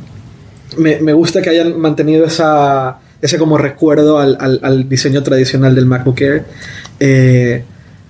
Me, 0.76 1.00
me 1.00 1.12
gusta 1.14 1.40
que 1.40 1.50
hayan 1.50 1.78
mantenido 1.80 2.26
esa, 2.26 2.98
ese 3.22 3.38
como 3.38 3.56
recuerdo 3.58 4.18
al, 4.18 4.36
al- 4.40 4.60
al 4.62 4.88
diseño 4.88 5.22
tradicional 5.22 5.74
del 5.74 5.86
MacBook 5.86 6.20
Air. 6.20 6.44
Eh, 7.00 7.62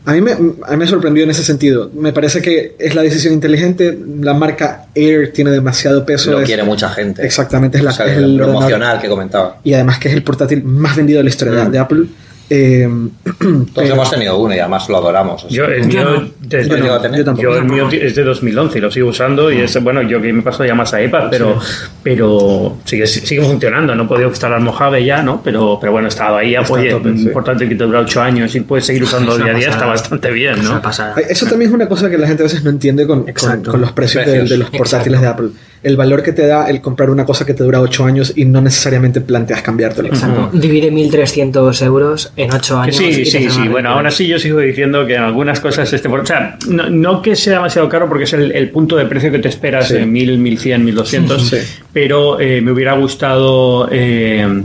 a, 0.06 0.12
mí 0.12 0.20
me, 0.20 0.32
a 0.32 0.70
mí 0.72 0.76
me 0.76 0.86
sorprendió 0.86 1.24
en 1.24 1.30
ese 1.30 1.42
sentido. 1.42 1.90
Me 1.94 2.12
parece 2.12 2.42
que 2.42 2.74
es 2.78 2.94
la 2.94 3.02
decisión 3.02 3.32
inteligente. 3.32 3.98
La 4.20 4.34
marca 4.34 4.86
Air 4.94 5.32
tiene 5.32 5.50
demasiado 5.50 6.04
peso. 6.04 6.32
Lo 6.32 6.40
es- 6.40 6.46
quiere 6.46 6.62
mucha 6.62 6.88
gente. 6.90 7.24
Exactamente, 7.24 7.78
es, 7.78 7.84
la, 7.84 7.90
O 7.90 7.94
sea, 7.94 8.06
es 8.06 8.18
el 8.18 8.36
lo 8.36 8.44
ordenador- 8.46 8.56
emocional 8.58 9.00
que 9.00 9.08
comentaba. 9.08 9.58
Y 9.64 9.72
además 9.74 9.98
que 9.98 10.08
es 10.08 10.14
el 10.14 10.22
portátil 10.22 10.62
más 10.64 10.96
vendido 10.96 11.18
de 11.18 11.24
la 11.24 11.30
historia 11.30 11.54
de- 11.54 11.64
Mm. 11.64 11.70
de 11.70 11.78
Apple. 11.78 12.04
Eh, 12.50 12.86
Todos 13.24 13.66
pero- 13.74 13.94
hemos 13.94 14.10
tenido 14.10 14.36
uno 14.38 14.54
y 14.54 14.58
además 14.58 14.88
lo 14.88 14.98
adoramos. 14.98 15.46
Yo, 15.48 15.64
el 15.64 15.86
mío, 15.86 16.04
no. 16.04 16.28
desde- 16.40 16.68
Yo 16.68 16.76
no 16.76 16.82
llego 16.84 16.94
a 16.94 17.02
tener. 17.02 17.18
yo 17.20 17.24
tampoco. 17.24 17.42
yo 17.42 17.56
el 17.56 17.64
mío 17.64 17.88
es 17.90 18.14
de 18.14 18.22
2011 18.22 18.78
y 18.78 18.80
lo 18.82 18.90
sigo 18.90 19.08
usando 19.08 19.50
y 19.50 19.60
es 19.60 19.82
bueno 19.82 20.02
yo 20.02 20.20
que 20.20 20.32
me 20.32 20.42
paso 20.42 20.64
ya 20.64 20.74
más 20.74 20.92
a 20.92 21.02
iPad 21.02 21.28
pero 21.30 21.58
pero 22.02 22.76
sigue 22.84 23.06
sigue 23.06 23.42
funcionando 23.42 23.94
no 23.94 24.04
he 24.04 24.06
podido 24.06 24.28
instalar 24.28 24.60
Mojave 24.60 25.04
ya 25.04 25.22
no 25.22 25.40
pero 25.42 25.78
pero 25.80 25.92
bueno 25.92 26.08
he 26.08 26.10
estado 26.10 26.36
ahí 26.36 26.54
apoyé 26.54 26.90
sí. 26.90 27.08
importante 27.22 27.68
que 27.68 27.74
te 27.74 27.84
dura 27.84 28.00
8 28.00 28.20
años 28.22 28.54
y 28.54 28.60
puedes 28.60 28.84
seguir 28.86 29.02
usando 29.04 29.32
Es 29.32 29.42
día 29.42 29.52
a 29.52 29.56
día 29.58 29.68
está 29.70 29.86
bastante 29.86 30.30
bien 30.30 30.54
Es 30.58 30.62
no. 30.64 30.80
Ay, 31.16 31.24
Eso 31.30 31.46
también 31.46 31.70
es 31.70 31.74
una 31.74 31.88
cosa 31.88 32.10
que 32.10 32.18
la 32.18 32.26
gente 32.26 32.42
a 32.42 32.44
veces 32.44 32.62
no 32.62 32.70
entiende 32.70 33.06
con, 33.06 33.24
con, 33.64 33.80
los 33.80 33.92
Precios. 33.92 34.26
de 34.26 34.58
los 34.58 34.70
portátiles 34.70 35.20
de 35.20 35.26
Apple. 35.26 35.48
El 35.84 35.96
valor 35.96 36.22
que 36.22 36.32
te 36.32 36.46
da 36.46 36.68
el 36.68 36.80
comprar 36.80 37.10
una 37.10 37.24
cosa 37.24 37.46
que 37.46 37.54
te 37.54 37.62
dura 37.62 37.80
8 37.80 38.04
años 38.04 38.32
y 38.34 38.44
no 38.46 38.60
necesariamente 38.60 39.20
planteas 39.20 39.62
cambiártelo. 39.62 40.08
Exacto. 40.08 40.50
Divide 40.52 40.90
1.300 40.90 41.84
euros 41.84 42.32
en 42.36 42.52
8 42.52 42.74
Que 42.74 42.80
años. 42.80 42.96
sí, 42.96 43.04
y 43.04 43.24
sí, 43.26 43.50
sí. 43.50 43.68
Bueno, 43.68 43.90
aún 43.90 44.06
así 44.06 44.26
yo 44.26 44.38
sigo 44.38 44.58
diciendo 44.60 45.06
que 45.06 45.14
en 45.14 45.22
algunas 45.22 45.60
cosas 45.60 45.92
este... 45.92 46.08
O 46.08 46.26
sea, 46.26 46.56
no, 46.68 46.90
no 46.90 47.22
que 47.22 47.36
sea 47.36 47.54
demasiado 47.54 47.88
caro 47.88 48.08
porque 48.08 48.24
es 48.24 48.32
el, 48.32 48.50
el 48.52 48.70
punto 48.70 48.96
de 48.96 49.04
precio 49.06 49.30
que 49.30 49.38
te 49.38 49.48
esperas 49.48 49.88
Sí. 49.88 49.96
en 49.98 50.10
1000, 50.10 50.38
1100, 50.38 50.84
1200, 50.84 51.46
Sí. 51.48 51.56
pero 51.92 52.40
eh, 52.40 52.60
me 52.60 52.72
hubiera 52.72 52.94
gustado... 52.94 53.88
eh, 53.92 54.62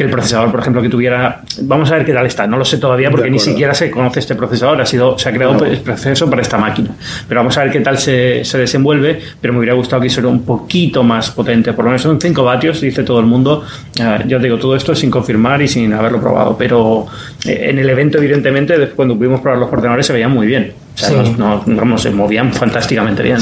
que 0.00 0.04
el 0.04 0.10
procesador, 0.10 0.50
por 0.50 0.60
ejemplo, 0.60 0.80
que 0.80 0.88
tuviera. 0.88 1.42
Vamos 1.60 1.90
a 1.90 1.96
ver 1.96 2.06
qué 2.06 2.14
tal 2.14 2.24
está. 2.24 2.46
No 2.46 2.56
lo 2.56 2.64
sé 2.64 2.78
todavía 2.78 3.10
porque 3.10 3.28
ni 3.30 3.38
siquiera 3.38 3.74
se 3.74 3.90
conoce 3.90 4.20
este 4.20 4.34
procesador. 4.34 4.80
Ha 4.80 4.86
sido, 4.86 5.18
se 5.18 5.28
ha 5.28 5.32
creado 5.32 5.52
No. 5.58 5.64
el 5.66 5.76
proceso 5.80 6.30
para 6.30 6.40
esta 6.40 6.56
máquina. 6.56 6.88
Pero 7.28 7.40
vamos 7.40 7.58
a 7.58 7.64
ver 7.64 7.70
qué 7.70 7.80
tal 7.80 7.98
se, 7.98 8.42
se 8.42 8.56
desenvuelve. 8.56 9.20
Pero 9.38 9.52
me 9.52 9.58
hubiera 9.58 9.74
gustado 9.74 10.00
que 10.00 10.08
fuera 10.08 10.30
un 10.30 10.42
poquito 10.42 11.02
más 11.02 11.30
potente. 11.32 11.74
Por 11.74 11.84
lo 11.84 11.90
menos 11.90 12.00
son 12.00 12.18
5 12.18 12.42
vatios, 12.42 12.80
dice 12.80 13.02
todo 13.02 13.20
el 13.20 13.26
mundo. 13.26 13.62
Eh, 14.00 14.24
yo 14.26 14.38
digo, 14.38 14.56
todo 14.58 14.74
esto 14.74 14.94
sin 14.94 15.10
confirmar 15.10 15.60
y 15.60 15.68
sin 15.68 15.92
haberlo 15.92 16.18
probado. 16.18 16.56
Pero 16.56 17.06
eh, 17.44 17.66
en 17.68 17.78
el 17.78 17.90
evento, 17.90 18.16
evidentemente, 18.16 18.78
después 18.78 18.96
cuando 18.96 19.18
pudimos 19.18 19.42
probar 19.42 19.58
los 19.60 19.70
ordenadores, 19.70 20.06
se 20.06 20.14
veían 20.14 20.30
muy 20.30 20.46
bien. 20.46 20.72
O 20.94 20.98
sea, 20.98 21.08
Sí. 21.24 21.34
no, 21.38 21.62
no- 21.66 21.76
vamos, 21.76 22.02
se 22.02 22.10
movían 22.10 22.52
fantásticamente 22.52 23.22
bien. 23.22 23.38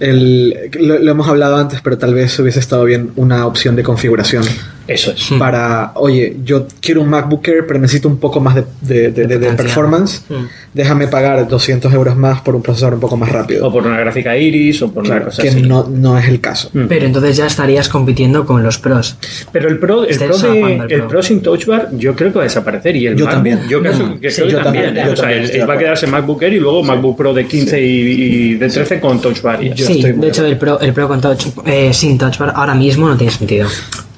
El, 0.00 0.70
lo, 0.80 0.98
lo 0.98 1.10
hemos 1.10 1.28
hablado 1.28 1.56
antes, 1.56 1.80
pero 1.80 1.96
tal 1.98 2.14
vez 2.14 2.38
hubiese 2.38 2.58
estado 2.60 2.84
bien 2.84 3.10
una 3.16 3.46
opción 3.46 3.76
de 3.76 3.82
configuración 3.82 4.42
Eso 4.88 5.12
es. 5.12 5.30
para, 5.38 5.92
oye, 5.94 6.36
yo 6.44 6.66
quiero 6.80 7.00
un 7.02 7.08
MacBook 7.10 7.46
Air, 7.48 7.66
pero 7.66 7.78
necesito 7.80 8.08
un 8.08 8.18
poco 8.18 8.40
más 8.40 8.54
de, 8.56 8.64
de- 8.80 9.10
de- 9.10 9.10
de- 9.10 9.26
de 9.26 9.34
potencia. 9.36 9.56
performance. 9.56 10.22
Mm. 10.28 10.34
Déjame 10.74 11.06
pagar 11.08 11.46
200 11.48 11.92
euros 11.94 12.16
más 12.16 12.40
por 12.40 12.54
un 12.56 12.62
procesador 12.62 12.94
un 12.94 13.00
poco 13.00 13.16
más 13.16 13.30
rápido. 13.30 13.66
O 13.68 13.72
por 13.72 13.86
una 13.86 13.98
gráfica 13.98 14.36
iris 14.36 14.82
o 14.82 14.90
por 14.92 15.02
una 15.04 15.10
Claro, 15.14 15.24
cosa 15.26 15.42
que 15.42 15.48
así. 15.50 15.62
no, 15.62 15.86
no 15.88 16.18
es 16.18 16.28
el 16.28 16.40
caso. 16.40 16.68
Mm. 16.72 16.86
Pero 16.88 17.06
entonces 17.06 17.36
ya 17.36 17.46
estarías 17.46 17.88
compitiendo 17.88 18.44
con 18.44 18.62
los 18.62 18.78
pros. 18.78 19.16
Pero 19.52 19.68
el 19.68 19.78
Pro, 19.78 20.04
el 20.04 20.16
Pro, 20.18 20.36
de- 20.38 20.74
el 20.90 20.98
Pro. 20.98 21.08
Pro 21.08 21.22
sin 21.22 21.40
Touch 21.42 21.66
Bar, 21.66 21.90
yo 21.96 22.14
creo 22.16 22.30
que 22.32 22.36
va 22.38 22.42
a 22.42 22.48
desaparecer. 22.48 22.96
Y 22.96 23.06
el 23.06 23.14
Yo 23.16 23.24
MacBook, 23.26 23.34
también. 23.34 23.60
Yo 23.68 23.80
creo, 23.80 23.92
Mm. 23.94 24.18
que, 24.20 24.30
Sí, 24.30 24.36
creo 24.42 24.46
que 24.48 24.52
yo 24.52 24.62
también. 24.62 24.84
también, 24.86 25.04
¿eh? 25.04 25.06
yo 25.08 25.12
O 25.12 25.16
sea, 25.16 25.28
también 25.30 25.46
de 25.52 25.64
va 25.66 25.74
a 25.74 25.78
quedarse 25.78 26.06
MacBook 26.08 26.42
Air 26.42 26.52
y 26.54 26.58
luego 26.60 26.82
MacBook 26.82 27.16
Pro 27.16 27.32
de 27.34 27.46
15 27.46 27.80
y, 27.80 27.90
y 27.90 28.54
de 28.54 28.68
13 28.68 28.98
con 29.00 29.20
Touch 29.20 29.40
Bar. 29.42 29.60
sí, 29.60 29.68
estoy 30.00 30.12
de 30.12 30.28
hecho 30.28 30.44
el 30.44 30.58
Pro, 30.58 30.80
el 30.80 30.92
Pro 30.92 31.06
con 31.08 31.20
touch, 31.20 31.46
eh, 31.66 31.92
sin 31.92 32.18
touch 32.18 32.36
bar 32.38 32.52
ahora 32.56 32.74
mismo 32.74 33.08
no 33.08 33.16
tiene 33.16 33.32
sentido. 33.32 33.68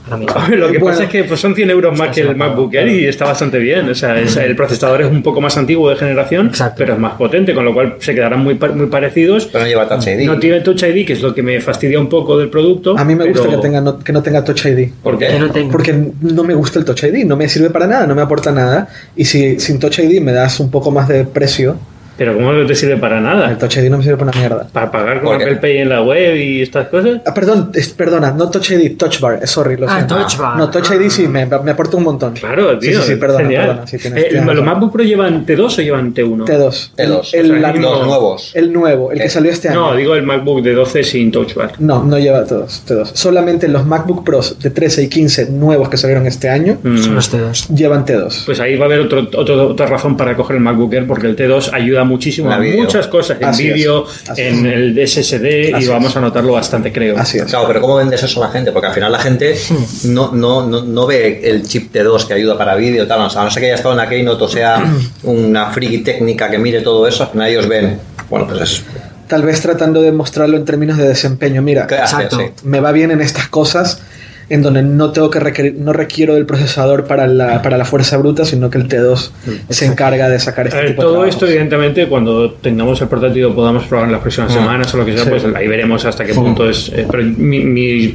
Lo 0.08 0.70
que 0.70 0.78
Bueno. 0.78 0.84
pasa 0.86 1.04
es 1.04 1.10
que 1.10 1.24
pues, 1.24 1.40
son 1.40 1.54
100 1.54 1.70
euros 1.70 1.98
más 1.98 2.14
que 2.14 2.20
el 2.20 2.36
MacBook 2.36 2.74
Air 2.74 2.88
y 2.88 3.04
está 3.06 3.24
bastante 3.24 3.58
bien. 3.58 3.88
O 3.88 3.94
sea, 3.94 4.18
es- 4.20 4.36
el 4.36 4.54
procesador 4.54 5.02
es 5.02 5.10
un 5.10 5.22
poco 5.22 5.40
más 5.40 5.56
antiguo 5.56 5.90
de 5.90 5.96
generación, 5.96 6.46
Exacto. 6.48 6.76
pero 6.78 6.94
es 6.94 6.98
más 6.98 7.14
potente, 7.14 7.54
con 7.54 7.64
lo 7.64 7.74
cual 7.74 7.96
se 7.98 8.14
quedarán 8.14 8.40
muy, 8.40 8.54
muy 8.74 8.86
parecidos. 8.86 9.46
Pero 9.46 9.64
no 9.64 9.68
lleva 9.68 9.88
Touch 9.88 10.06
ID. 10.06 10.24
No 10.26 10.38
tiene 10.38 10.60
Touch 10.60 10.82
ID, 10.84 11.04
que 11.04 11.12
es 11.14 11.22
lo 11.22 11.34
que 11.34 11.42
me 11.42 11.60
fastidia 11.60 11.98
un 11.98 12.08
poco 12.08 12.38
del 12.38 12.48
producto. 12.50 12.96
A 12.96 13.04
mí 13.04 13.14
me 13.14 13.28
gusta 13.28 13.48
que, 13.48 13.56
tenga, 13.58 13.80
no, 13.80 13.98
que 13.98 14.12
no 14.12 14.22
tenga 14.22 14.44
Touch 14.44 14.64
ID. 14.66 14.90
¿Por 15.02 15.18
Que 15.18 15.26
qué? 15.26 15.38
no 15.38 15.50
tenga. 15.50 15.72
Porque 15.72 15.94
no 16.20 16.44
me 16.44 16.54
gusta 16.54 16.78
el 16.78 16.84
Touch 16.84 17.02
ID, 17.04 17.24
no 17.24 17.36
me 17.36 17.48
sirve 17.48 17.70
para 17.70 17.86
nada, 17.86 18.06
no 18.06 18.14
me 18.14 18.22
aporta 18.22 18.52
nada. 18.52 18.88
Y 19.16 19.24
si 19.24 19.58
sin 19.58 19.78
Touch 19.78 19.98
ID 19.98 20.20
me 20.20 20.32
das 20.32 20.60
un 20.60 20.70
poco 20.70 20.90
más 20.90 21.08
de 21.08 21.24
precio, 21.24 21.76
Pero 22.16 22.34
¿cómo 22.34 22.52
no 22.52 22.66
te 22.66 22.74
sirve 22.74 22.96
para 22.96 23.18
el 23.18 23.24
nada? 23.24 23.56
Touch 23.58 23.76
ID 23.76 23.90
no 23.90 23.98
me 23.98 24.02
sirve 24.04 24.16
para 24.16 24.30
una 24.30 24.40
mierda. 24.40 24.66
Para 24.72 24.90
pagar 24.90 25.20
con. 25.22 25.34
Apple 25.36 25.56
Pay 25.56 25.78
en 25.78 25.88
la 25.88 26.02
web 26.02 26.36
y 26.36 26.62
estas 26.62 26.88
cosas. 26.88 27.20
Ah, 27.26 27.34
perdón, 27.34 27.70
es- 27.74 27.88
perdona, 27.90 28.30
no 28.32 28.50
Touch 28.50 28.70
ID, 28.70 28.96
Touch 28.96 29.20
Bar, 29.20 29.46
sorry, 29.46 29.76
lo 29.76 29.88
Ah, 29.88 29.96
siento. 29.96 30.16
Touch 30.16 30.36
Bar. 30.38 30.56
No, 30.56 30.70
Touch 30.70 30.90
ID 30.90 31.08
sí, 31.10 31.28
me, 31.28 31.44
me 31.46 31.70
aporta 31.70 31.96
un 31.96 32.04
montón. 32.04 32.34
Claro, 32.34 32.78
tío. 32.78 33.00
sí, 33.02 33.08
sí, 33.12 33.16
perdona, 33.16 33.42
genial. 33.44 33.66
perdona, 33.68 33.86
sí, 33.86 33.98
tienes- 33.98 34.24
Eh, 34.24 34.26
tienes 34.30 34.54
¿Los. 34.54 34.64
MacBook 34.64 34.92
Pro 34.92 35.02
llevan 35.04 35.44
T2 35.46 35.78
o 35.78 35.82
llevan 35.82 36.14
T1? 36.14 36.44
T2. 36.46 36.92
T2, 36.94 36.94
El, 36.96 37.12
o 37.12 37.22
sea, 37.22 37.42
la- 37.42 37.72
los 37.74 38.06
nuevos. 38.06 38.50
El 38.54 38.72
nuevo, 38.72 39.12
el 39.12 39.20
que 39.20 39.28
salió 39.28 39.50
este 39.50 39.68
año. 39.68 39.90
No, 39.90 39.96
digo 39.96 40.14
el 40.14 40.22
MacBook 40.22 40.62
de 40.62 40.72
12 40.74 41.02
sin 41.04 41.30
Touch 41.30 41.54
Bar. 41.54 41.72
No, 41.78 42.02
no 42.02 42.18
lleva 42.18 42.44
T2, 42.44 42.82
T2. 42.86 43.10
Solamente 43.14 43.68
los 43.68 43.84
MacBook 43.86 44.24
Pros 44.24 44.58
de 44.58 44.70
13 44.70 45.02
y 45.02 45.08
15 45.08 45.50
nuevos 45.50 45.88
que 45.88 45.96
salieron 45.96 46.26
este 46.26 46.48
año 46.48 46.78
Mm. 46.82 46.96
Son 46.98 47.14
los 47.14 47.30
T2. 47.32 47.68
llevan 47.74 48.04
T2. 48.04 48.44
Pues 48.46 48.60
ahí 48.60 48.76
va 48.76 48.84
a 48.84 48.86
haber 48.86 49.00
otro, 49.00 49.28
otro- 49.36 49.68
otra 49.68 49.86
razón 49.86 50.16
para 50.16 50.34
coger 50.36 50.56
el 50.56 50.62
MacBook 50.62 50.92
Air 50.94 51.06
porque 51.06 51.26
el 51.26 51.36
T2 51.36 51.70
ayuda 51.72 52.04
muchísimo 52.06 52.48
La 52.48 52.58
muchas 52.58 53.06
cosas, 53.08 53.36
en 53.40 53.56
vídeo, 53.56 54.06
en 54.36 54.66
es. 54.66 54.72
el 54.72 55.08
SSD 55.08 55.74
Así 55.74 55.84
y 55.84 55.84
es. 55.84 55.88
vamos 55.88 56.16
a 56.16 56.20
notarlo 56.20 56.52
bastante, 56.52 56.92
creo. 56.92 57.18
Así 57.18 57.38
es. 57.38 57.44
Claro, 57.44 57.66
pero 57.66 57.80
¿cómo 57.80 57.96
vendes 57.96 58.22
eso 58.22 58.42
a 58.42 58.46
la 58.46 58.52
gente? 58.52 58.72
Porque 58.72 58.88
al 58.88 58.94
final 58.94 59.12
la 59.12 59.18
gente 59.18 59.56
no, 60.04 60.32
no, 60.32 60.66
no, 60.66 60.82
no 60.82 61.06
ve 61.06 61.40
el 61.44 61.66
chip 61.66 61.94
T2 61.94 62.26
que 62.26 62.34
ayuda 62.34 62.56
para 62.56 62.74
vídeo 62.74 63.06
tal. 63.06 63.20
O 63.20 63.30
sea, 63.30 63.42
a 63.42 63.44
no 63.44 63.50
ser 63.50 63.60
que 63.60 63.66
haya 63.66 63.76
estado 63.76 63.92
en 63.92 63.98
la 63.98 64.08
Keynote 64.08 64.44
o 64.44 64.48
sea 64.48 64.82
una 65.24 65.70
friki 65.70 65.98
técnica 65.98 66.50
que 66.50 66.58
mire 66.58 66.80
todo 66.80 67.06
eso, 67.06 67.24
al 67.24 67.30
final 67.30 67.48
ellos 67.48 67.68
ven, 67.68 67.98
bueno, 68.30 68.46
pues 68.46 68.60
es... 68.60 68.84
Tal 69.26 69.42
vez 69.42 69.60
tratando 69.60 70.02
de 70.02 70.12
mostrarlo 70.12 70.56
en 70.56 70.64
términos 70.64 70.96
de 70.98 71.08
desempeño. 71.08 71.60
Mira. 71.60 71.82
Exacto. 71.82 72.38
Sí. 72.38 72.44
me 72.62 72.78
va 72.78 72.92
bien 72.92 73.10
en 73.10 73.20
estas 73.20 73.48
cosas 73.48 74.00
en 74.48 74.62
donde 74.62 74.82
no 74.82 75.10
tengo 75.10 75.28
que 75.30 75.40
requerir, 75.40 75.74
no 75.78 75.92
requiero 75.92 76.34
del 76.34 76.46
procesador 76.46 77.04
para 77.06 77.26
la, 77.26 77.62
para 77.62 77.76
la 77.76 77.84
fuerza 77.84 78.16
bruta, 78.16 78.44
sino 78.44 78.70
que 78.70 78.78
el 78.78 78.86
T2 78.88 79.30
se 79.68 79.86
encarga 79.86 80.28
de 80.28 80.38
sacar 80.38 80.66
este 80.68 80.78
ver, 80.78 80.86
tipo 80.88 81.02
de 81.02 81.04
todo 81.06 81.12
trabajos. 81.14 81.34
esto, 81.34 81.46
evidentemente, 81.46 82.06
cuando 82.08 82.52
tengamos 82.52 83.00
el 83.00 83.08
portátil 83.08 83.48
podamos 83.54 83.84
probar 83.84 84.06
en 84.06 84.12
las 84.12 84.20
próximas 84.20 84.52
semanas 84.52 84.92
o 84.94 84.98
lo 84.98 85.04
que 85.04 85.14
sea, 85.14 85.24
Sí. 85.24 85.30
pues 85.30 85.44
ahí 85.54 85.66
veremos 85.66 86.04
hasta 86.04 86.24
qué 86.24 86.32
punto 86.34 86.68
es. 86.68 86.90
eh, 86.94 87.06
pero 87.10 87.24
mi, 87.24 87.64
mi, 87.64 88.14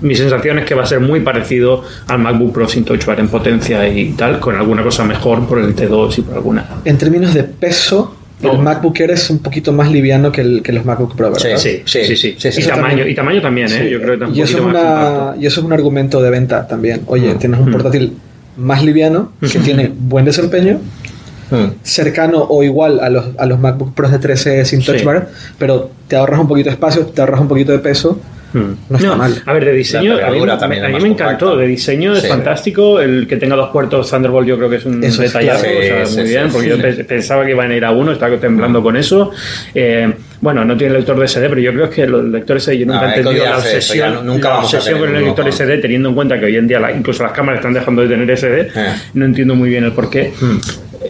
mi 0.00 0.14
sensación 0.16 0.58
es 0.58 0.64
que 0.66 0.74
va 0.74 0.82
a 0.82 0.86
ser 0.86 0.98
muy 1.00 1.20
parecido 1.20 1.82
al 2.08 2.18
MacBook 2.18 2.52
Pro 2.52 2.68
sin 2.68 2.84
Touch 2.84 3.04
Bar 3.06 3.20
en 3.20 3.28
potencia 3.28 3.86
y 3.88 4.10
tal, 4.12 4.40
con 4.40 4.56
alguna 4.56 4.82
cosa 4.82 5.04
mejor 5.04 5.46
por 5.46 5.60
el 5.60 5.74
T2 5.76 6.18
y 6.18 6.22
por 6.22 6.34
alguna. 6.34 6.66
En 6.84 6.98
términos 6.98 7.32
de 7.32 7.44
peso. 7.44 8.16
El 8.52 8.58
MacBook 8.58 8.98
Air 9.00 9.10
es 9.12 9.30
un 9.30 9.38
poquito 9.38 9.72
más 9.72 9.90
liviano 9.90 10.30
que, 10.32 10.40
el- 10.40 10.62
que 10.62 10.72
los 10.72 10.84
MacBook 10.84 11.14
Pro, 11.16 11.32
¿verdad? 11.32 11.56
Sí, 11.58 11.82
sí, 11.84 12.04
sí. 12.04 12.16
sí, 12.16 12.34
Sí, 12.38 12.52
sí, 12.52 12.60
y, 12.60 12.64
tamaño, 12.64 12.88
también. 12.88 13.08
y 13.10 13.14
tamaño 13.14 13.42
también, 13.42 13.66
¿eh? 13.72 13.80
Sí. 13.84 13.90
Yo 13.90 14.00
creo 14.00 14.12
que 14.14 14.18
también 14.20 14.38
y, 14.38 14.42
eso 14.42 14.58
es 14.58 14.64
una, 14.64 15.34
y 15.40 15.46
eso 15.46 15.60
es 15.60 15.66
un 15.66 15.72
argumento 15.72 16.20
de 16.22 16.30
venta 16.30 16.66
también. 16.66 17.02
Oye, 17.06 17.34
Mm. 17.34 17.38
tienes 17.38 17.60
un 17.60 17.70
portátil 17.72 18.12
más 18.56 18.84
liviano, 18.84 19.32
que 19.40 19.58
tiene 19.58 19.90
buen 19.96 20.24
desempeño, 20.24 20.80
cercano 21.82 22.42
o 22.48 22.62
igual 22.62 23.00
a 23.00 23.10
los, 23.10 23.26
a 23.38 23.46
los 23.46 23.60
MacBook 23.60 23.94
Pros 23.94 24.10
de 24.10 24.18
13 24.18 24.64
sin 24.64 24.82
Touch 24.82 24.98
Sí. 24.98 25.04
Bar, 25.04 25.28
pero 25.58 25.90
te 26.08 26.16
ahorras 26.16 26.40
un 26.40 26.48
poquito 26.48 26.68
de 26.70 26.74
espacio, 26.74 27.06
te 27.06 27.20
ahorras 27.20 27.40
un 27.40 27.48
poquito 27.48 27.72
de 27.72 27.78
peso. 27.78 28.18
Mm. 28.54 28.72
No 28.88 28.96
está 28.96 29.16
mal. 29.16 29.42
A 29.44 29.52
ver, 29.52 29.64
de 29.66 29.72
diseño, 29.72 30.14
a 30.14 30.30
mí, 30.30 30.40
me- 30.40 30.46
también 30.56 30.82
a 30.82 30.86
es 30.86 30.88
mí 30.88 30.94
más 30.94 31.02
me 31.02 31.08
encantó. 31.10 31.46
compacta. 31.46 31.60
De 31.62 31.66
diseño 31.68 32.12
es 32.14 32.22
Sí. 32.22 32.28
fantástico. 32.28 33.00
El 33.00 33.26
que 33.26 33.36
tenga 33.36 33.56
dos 33.56 33.70
puertos 33.70 34.08
Thunderbolt 34.10 34.46
yo 34.48 34.56
creo 34.56 34.70
que 34.70 34.76
es 34.76 34.84
un 34.86 35.02
Eso 35.04 35.22
es 35.22 35.32
detallazo. 35.32 35.64
claro. 35.64 35.78
o 35.78 35.82
sea, 35.82 36.06
Sí, 36.06 36.16
muy 36.18 36.26
sí, 36.26 36.32
bien, 36.32 36.48
porque 36.52 36.68
yo 36.68 36.78
pe- 36.78 37.04
pensaba 37.04 37.44
que 37.44 37.50
iban 37.50 37.70
a 37.70 37.76
ir 37.76 37.84
a 37.84 37.90
uno, 37.90 38.12
estaba 38.12 38.36
temblando 38.38 38.82
con 38.82 38.96
eso. 38.96 39.30
Eh, 39.74 40.12
bueno, 40.40 40.64
no 40.64 40.76
tiene 40.76 40.94
lector 40.94 41.18
de 41.18 41.26
SD, 41.26 41.48
pero 41.48 41.60
yo 41.60 41.72
creo 41.72 41.90
que 41.90 42.06
los 42.06 42.24
lectores 42.24 42.62
SD, 42.64 42.78
yo 42.78 42.86
No, 42.86 42.92
nunca 42.94 43.06
he 43.06 43.08
hay 43.08 43.14
que 43.14 43.20
entendido 43.20 43.44
la 43.46 43.50
eso, 43.52 43.58
obsesión, 43.60 44.26
nunca 44.26 44.48
la 44.50 44.58
obsesión 44.58 44.98
con 45.00 45.16
el 45.16 45.24
lector 45.24 45.44
con- 45.44 45.52
SD, 45.52 45.78
teniendo 45.78 46.08
en 46.10 46.14
cuenta 46.14 46.38
que 46.38 46.44
hoy 46.46 46.56
en 46.56 46.68
día 46.68 46.78
la- 46.80 46.92
incluso 46.92 47.22
las 47.22 47.32
cámaras 47.32 47.58
están 47.60 47.74
dejando 47.74 48.02
de 48.02 48.08
tener 48.08 48.30
SD. 48.30 48.60
Eh. 48.74 48.92
No 49.14 49.24
entiendo 49.24 49.54
muy 49.54 49.68
bien 49.70 49.84
el 49.84 49.92
porqué. 49.92 50.32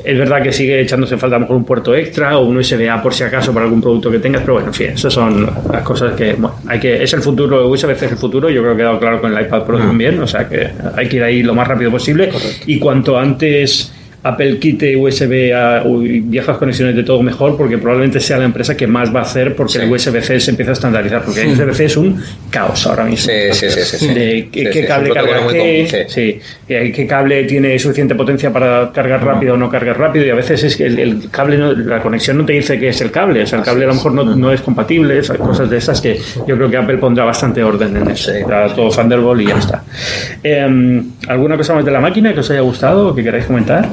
Es 0.04 0.18
verdad 0.18 0.42
que 0.42 0.52
sigue 0.52 0.80
echándose 0.82 1.14
en 1.14 1.20
falta 1.20 1.36
a 1.36 1.38
lo 1.38 1.44
mejor 1.44 1.56
un 1.56 1.64
puerto 1.64 1.94
extra 1.94 2.36
o 2.36 2.44
un 2.44 2.58
USB-A 2.58 3.02
por 3.02 3.14
si 3.14 3.24
acaso 3.24 3.54
para 3.54 3.64
algún 3.64 3.80
producto 3.80 4.10
que 4.10 4.18
tengas, 4.18 4.42
pero 4.42 4.54
bueno, 4.54 4.68
en 4.68 4.74
fin, 4.74 4.88
esas 4.88 5.12
son 5.12 5.50
las 5.72 5.82
cosas 5.82 6.14
que, 6.14 6.34
bueno, 6.34 6.56
hay 6.66 6.78
que, 6.78 7.02
es 7.02 7.12
el 7.14 7.22
futuro, 7.22 7.68
USB-C 7.68 8.06
es 8.06 8.12
el 8.12 8.18
futuro, 8.18 8.50
yo 8.50 8.60
creo 8.60 8.76
que 8.76 8.82
ha 8.82 8.84
quedado 8.84 9.00
claro 9.00 9.20
con 9.20 9.34
el 9.34 9.46
iPad 9.46 9.64
Pro 9.64 9.78
también, 9.78 10.20
o 10.20 10.26
sea 10.26 10.46
que 10.46 10.68
hay 10.94 11.08
que 11.08 11.16
ir 11.16 11.22
ahí 11.22 11.42
lo 11.42 11.54
más 11.54 11.66
rápido 11.66 11.90
posible. 11.90 12.30
Y 12.66 12.78
cuanto 12.78 13.18
antes 13.18 13.92
Apple 14.24 14.58
quite 14.58 14.96
USB 14.96 15.52
a 15.54 15.84
viejas 15.86 16.56
conexiones 16.56 16.96
de 16.96 17.02
todo 17.02 17.22
mejor 17.22 17.56
porque 17.56 17.76
probablemente 17.78 18.18
sea 18.20 18.38
la 18.38 18.46
empresa 18.46 18.74
que 18.76 18.86
más 18.86 19.14
va 19.14 19.20
a 19.20 19.22
hacer 19.24 19.54
porque 19.54 19.74
Sí. 19.74 19.78
el 19.80 19.92
USB-C 19.92 20.40
se 20.40 20.50
empieza 20.50 20.70
a 20.70 20.74
estandarizar 20.74 21.22
porque 21.22 21.42
el 21.42 21.48
USB-C 21.52 21.84
es 21.84 21.96
un 21.98 22.20
caos 22.50 22.86
ahora 22.86 23.04
mismo. 23.04 23.30
Sí, 23.52 23.68
sí, 23.82 24.08
de 24.08 24.48
qué, 24.50 24.84
cable 24.86 25.10
carga 25.10 25.46
qué, 25.52 26.06
sí. 26.08 26.38
eh, 26.68 26.92
qué 26.94 27.06
cable 27.06 27.44
tiene 27.44 27.78
suficiente 27.78 28.14
potencia 28.14 28.50
para 28.52 28.90
cargar 28.92 29.22
rápido 29.24 29.54
o 29.54 29.56
no 29.56 29.68
cargar 29.70 29.98
rápido 29.98 30.24
y 30.26 30.30
a 30.30 30.34
veces 30.34 30.62
es 30.64 30.76
que 30.76 30.86
el, 30.86 30.98
el 30.98 31.30
cable 31.30 31.58
no- 31.58 31.72
la 31.72 32.00
conexión 32.00 32.38
no 32.38 32.44
te 32.46 32.54
dice 32.54 32.78
que 32.78 32.88
es 32.88 33.00
el 33.02 33.10
cable 33.10 33.42
o 33.42 33.46
sea 33.46 33.58
el 33.58 33.64
cable 33.64 33.84
a 33.84 33.88
lo 33.88 33.94
mejor 33.94 34.12
no, 34.12 34.24
no 34.36 34.52
es 34.52 34.60
compatible 34.62 35.18
esas 35.18 35.36
cosas 35.38 35.68
de 35.68 35.76
esas 35.76 36.00
que 36.00 36.18
yo 36.46 36.56
creo 36.56 36.70
que 36.70 36.76
Apple 36.78 36.96
pondrá 36.98 37.24
bastante 37.24 37.62
orden 37.62 37.94
en 37.96 38.10
eso. 38.10 38.32
Todo 38.74 38.88
Thunderbolt 38.88 39.42
y 39.42 39.46
ya 39.48 39.58
está. 39.58 39.84
Em, 40.42 41.04
¿alguna 41.28 41.56
cosa 41.56 41.74
más 41.74 41.84
de 41.84 41.90
la 41.90 42.00
máquina 42.00 42.32
que 42.32 42.40
os 42.40 42.50
haya 42.50 42.60
gustado 42.60 43.08
o 43.08 43.14
que 43.14 43.22
queráis 43.22 43.44
comentar? 43.46 43.88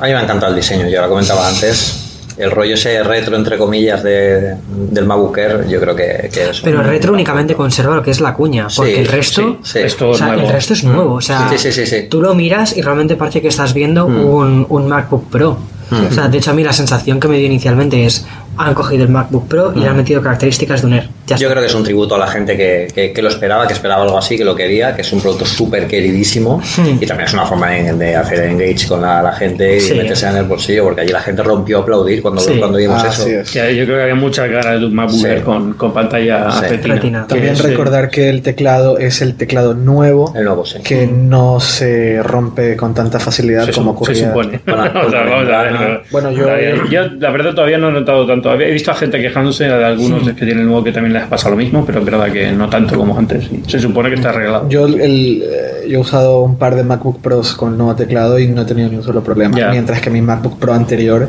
A 0.00 0.04
mí 0.06 0.10
me 0.12 0.16
ha 0.18 0.22
encantado 0.22 0.50
el 0.52 0.56
diseño, 0.56 0.88
ya 0.88 1.02
lo 1.02 1.08
comentaba 1.08 1.48
antes. 1.48 2.00
El 2.36 2.50
rollo 2.50 2.74
ese 2.74 3.00
retro, 3.04 3.36
entre 3.36 3.56
comillas, 3.56 4.02
de, 4.02 4.56
del 4.90 5.04
MacBook 5.06 5.38
Air, 5.38 5.68
yo 5.68 5.78
creo 5.80 5.94
que, 5.94 6.28
que 6.32 6.50
es... 6.50 6.60
Pero 6.62 6.80
un- 6.80 6.84
retro 6.84 7.12
únicamente 7.12 7.54
conserva 7.54 7.94
lo 7.94 8.02
que 8.02 8.10
es 8.10 8.20
la 8.20 8.34
cuña, 8.34 8.66
porque 8.74 8.92
Sí, 8.94 8.98
el 9.00 9.06
resto, 9.06 9.58
sí, 9.62 9.70
sí. 9.74 9.78
es 9.78 9.96
todo 9.96 10.10
o 10.10 10.14
sea, 10.14 10.26
nuevo 10.28 10.42
el 10.48 10.52
resto 10.52 10.72
es 10.72 10.82
nuevo. 10.82 11.14
O 11.14 11.20
sea, 11.20 11.48
Sí, 11.48 11.58
sí, 11.58 11.70
sí, 11.70 11.86
sí. 11.86 12.06
tú 12.10 12.20
lo 12.20 12.34
miras 12.34 12.76
y 12.76 12.82
realmente 12.82 13.14
parece 13.14 13.40
que 13.40 13.46
estás 13.48 13.72
viendo 13.72 14.08
Mm. 14.08 14.24
un, 14.24 14.66
un 14.68 14.88
MacBook 14.88 15.30
Pro. 15.30 15.56
O 15.92 16.12
sea, 16.12 16.26
de 16.26 16.38
hecho 16.38 16.50
a 16.50 16.54
mí 16.54 16.64
la 16.64 16.72
sensación 16.72 17.20
que 17.20 17.28
me 17.28 17.36
dio 17.38 17.46
inicialmente 17.46 18.04
es 18.04 18.26
han 18.58 18.74
cogido 18.74 19.04
el 19.04 19.10
MacBook 19.10 19.48
Pro 19.48 19.72
y 19.74 19.80
le 19.80 19.88
han 19.88 19.96
metido 19.96 20.20
características 20.22 20.80
de 20.82 20.86
un 20.88 20.92
Air. 20.94 21.08
Ya. 21.26 21.36
Yo 21.36 21.46
está. 21.46 21.50
creo 21.50 21.62
que 21.62 21.68
es 21.68 21.74
un 21.74 21.84
tributo 21.84 22.14
a 22.14 22.18
la 22.18 22.26
gente 22.26 22.56
que, 22.56 22.88
que- 22.94 23.12
que 23.12 23.22
lo 23.22 23.28
esperaba, 23.28 23.66
que 23.66 23.72
esperaba 23.72 24.02
algo 24.02 24.18
así, 24.18 24.36
que 24.36 24.44
lo 24.44 24.54
quería, 24.54 24.94
que 24.94 25.00
es 25.02 25.12
un 25.12 25.20
producto 25.22 25.46
súper 25.46 25.86
queridísimo 25.86 26.60
Hmm. 26.76 26.98
y 27.00 27.06
también 27.06 27.26
es 27.28 27.32
una 27.34 27.46
forma 27.46 27.70
de, 27.70 27.92
de 27.94 28.16
hacer 28.16 28.40
engage 28.44 28.86
con 28.86 29.00
la, 29.00 29.22
la 29.22 29.32
gente 29.32 29.76
y 29.76 29.80
Sí. 29.80 29.94
meterse 29.94 30.26
en 30.28 30.36
el 30.36 30.44
bolsillo, 30.44 30.84
porque 30.84 31.00
allí 31.02 31.12
la 31.12 31.20
gente 31.20 31.42
rompió 31.42 31.78
a 31.78 31.82
aplaudir 31.82 32.20
cuando, 32.22 32.40
Sí. 32.40 32.56
cuando 32.58 32.78
vimos 32.78 33.02
Ah, 33.02 33.08
eso. 33.08 33.26
es. 33.26 33.52
Yo 33.52 33.62
creo 33.84 33.96
que 33.96 34.02
había 34.02 34.14
mucha 34.14 34.46
cara 34.50 34.78
de 34.78 34.84
un 34.84 34.94
MacBook 34.94 35.20
Sí. 35.20 35.26
Air 35.26 35.42
con, 35.42 35.72
con 35.74 35.92
pantalla 35.94 36.50
Sí. 36.52 36.66
retina, 36.68 36.94
Retina. 36.94 37.26
También 37.26 37.58
recordar 37.58 38.10
que 38.10 38.28
el 38.28 38.42
teclado 38.42 38.98
es 38.98 39.22
el 39.22 39.34
teclado 39.36 39.74
nuevo, 39.74 40.32
El 40.36 40.44
nuevo, 40.44 40.64
sí. 40.66 40.78
que 40.82 41.06
no 41.06 41.58
se 41.60 42.22
rompe 42.22 42.76
con 42.76 42.92
tanta 42.94 43.18
facilidad 43.18 43.64
se, 43.64 43.72
como 43.72 43.92
ocurría. 43.92 44.14
se 44.14 44.26
supone. 44.26 44.60
La- 44.66 44.74
O 45.06 45.10
sea, 45.10 45.22
vamos 45.24 45.48
a 45.52 45.62
ver, 45.62 45.74
pero- 45.78 46.00
Bueno, 46.10 46.30
yo- 46.32 46.86
yo 46.90 47.00
la 47.18 47.30
verdad 47.30 47.54
todavía 47.54 47.78
no 47.78 47.88
he 47.88 47.92
notado 47.92 48.26
tanto. 48.26 48.43
He 48.52 48.72
visto 48.72 48.90
a 48.90 48.94
gente 48.94 49.20
quejándose 49.20 49.64
de 49.64 49.84
algunos 49.84 50.22
que 50.22 50.32
tienen 50.32 50.60
el 50.60 50.66
nuevo 50.66 50.84
que 50.84 50.92
también 50.92 51.14
les 51.14 51.24
pasa 51.24 51.48
lo 51.50 51.56
mismo, 51.56 51.84
pero 51.86 52.00
es 52.00 52.04
verdad 52.04 52.30
que 52.32 52.52
no 52.52 52.68
tanto 52.68 52.96
como 52.96 53.16
antes. 53.18 53.48
Se 53.66 53.78
supone 53.78 54.10
que 54.10 54.16
está 54.16 54.30
arreglado. 54.30 54.68
Yo, 54.68 54.86
el, 54.86 55.42
eh, 55.42 55.86
yo 55.88 55.98
he 55.98 56.00
usado 56.00 56.42
un 56.42 56.56
par 56.56 56.74
de 56.74 56.84
MacBook 56.84 57.20
Pros 57.20 57.54
con 57.54 57.76
nuevo 57.76 57.94
teclado 57.94 58.38
y 58.38 58.48
no 58.48 58.62
he 58.62 58.64
tenido 58.64 58.88
ni 58.88 58.96
un 58.96 59.02
solo 59.02 59.22
problema. 59.22 59.70
Mientras 59.70 60.00
que 60.00 60.10
mi 60.10 60.20
MacBook 60.20 60.58
Pro 60.58 60.74
anterior, 60.74 61.28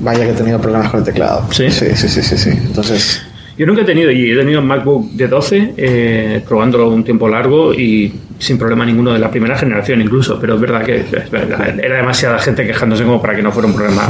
vaya 0.00 0.24
que 0.24 0.30
he 0.30 0.34
tenido 0.34 0.60
problemas 0.60 0.90
con 0.90 1.00
el 1.00 1.06
teclado. 1.06 1.46
¿Sí? 1.50 1.70
Sí, 1.70 1.86
sí, 1.94 2.08
sí, 2.08 2.22
sí. 2.22 2.36
sí. 2.36 2.50
Entonces, 2.50 3.22
Yo 3.56 3.66
nunca 3.66 3.82
he 3.82 3.84
tenido, 3.84 4.10
y 4.10 4.32
he 4.32 4.36
tenido 4.36 4.60
un 4.60 4.66
MacBook 4.66 5.12
de 5.12 5.28
12, 5.28 5.74
eh, 5.76 6.44
probándolo 6.46 6.88
un 6.88 7.04
tiempo 7.04 7.28
largo 7.28 7.72
y 7.72 8.12
sin 8.38 8.58
problema 8.58 8.84
ninguno 8.84 9.12
de 9.12 9.20
la 9.20 9.30
primera 9.30 9.56
generación 9.56 10.00
incluso, 10.00 10.40
pero 10.40 10.56
es 10.56 10.60
verdad 10.60 10.82
que 10.82 10.96
es 10.96 11.30
verdad, 11.30 11.78
era 11.78 11.96
demasiada 11.96 12.38
gente 12.40 12.66
quejándose 12.66 13.04
como 13.04 13.22
para 13.22 13.36
que 13.36 13.42
no 13.42 13.52
fuera 13.52 13.68
un 13.68 13.74
problema 13.74 14.08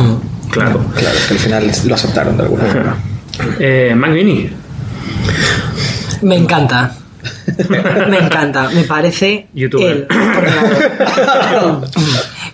Claro. 0.55 0.81
Claro, 0.95 1.19
que 1.29 1.35
al 1.35 1.41
final 1.41 1.71
lo 1.87 1.95
aceptaron 1.95 2.37
de 2.37 2.43
alguna 2.45 2.65
forma. 2.65 2.97
Eh, 3.59 3.93
Mac 3.97 4.11
Mini. 4.13 4.49
Me 6.23 6.37
encanta. 6.37 6.95
Me 8.09 8.19
encanta. 8.19 8.69
Me 8.71 8.85
parece 8.85 9.49
Youtuber. 9.55 10.07
el 10.11 10.17
ordenador. 10.37 11.89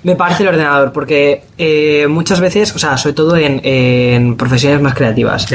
Me 0.03 0.17
parece 0.17 0.43
el 0.45 0.49
ordenador 0.49 0.93
porque 0.93 1.43
eh, 1.59 2.07
muchas 2.09 2.41
veces, 2.41 2.75
o 2.75 2.79
sea, 2.79 2.97
sobre 2.97 3.13
todo 3.15 3.37
en, 3.37 3.61
en 3.65 4.37
profesiones 4.37 4.81
más 4.81 4.95
creativas, 4.95 5.47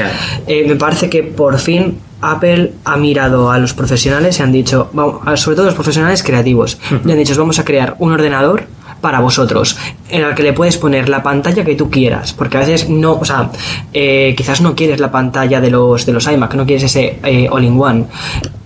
eh, 0.46 0.66
me 0.68 0.76
parece 0.76 1.10
que 1.10 1.24
por 1.24 1.58
fin 1.58 1.98
Apple 2.22 2.74
ha 2.84 2.96
mirado 2.98 3.52
a 3.52 3.58
los 3.58 3.74
profesionales 3.74 4.40
y 4.40 4.44
han 4.44 4.52
dicho, 4.52 4.90
vamos, 4.94 5.40
sobre 5.40 5.56
todo 5.56 5.66
los 5.66 5.74
profesionales 5.76 6.22
creativos, 6.22 6.78
y 7.04 7.12
han 7.12 7.18
dicho, 7.18 7.32
"Os 7.34 7.40
vamos 7.40 7.58
a 7.58 7.66
crear 7.66 7.96
un 8.00 8.12
ordenador 8.12 8.66
para 9.02 9.20
vosotros, 9.20 9.78
en 10.10 10.24
el 10.24 10.34
que 10.36 10.44
le 10.44 10.54
puedes 10.54 10.78
poner 10.78 11.10
la 11.10 11.22
pantalla 11.22 11.64
que 11.64 11.76
tú 11.76 11.90
quieras, 11.90 12.34
porque 12.34 12.58
a 12.58 12.62
veces 12.62 12.90
no, 12.90 13.14
o 13.14 13.26
sea, 13.26 13.52
eh, 13.94 14.34
quizás 14.36 14.62
no 14.62 14.76
quieres 14.76 15.00
la 15.00 15.12
pantalla 15.12 15.62
de 15.62 15.70
los 15.70 16.06
de 16.06 16.14
los 16.14 16.26
iMac, 16.28 16.56
no 16.56 16.66
quieres 16.66 16.84
ese 16.84 17.20
eh, 17.24 17.48
all-in-one. 17.50 18.06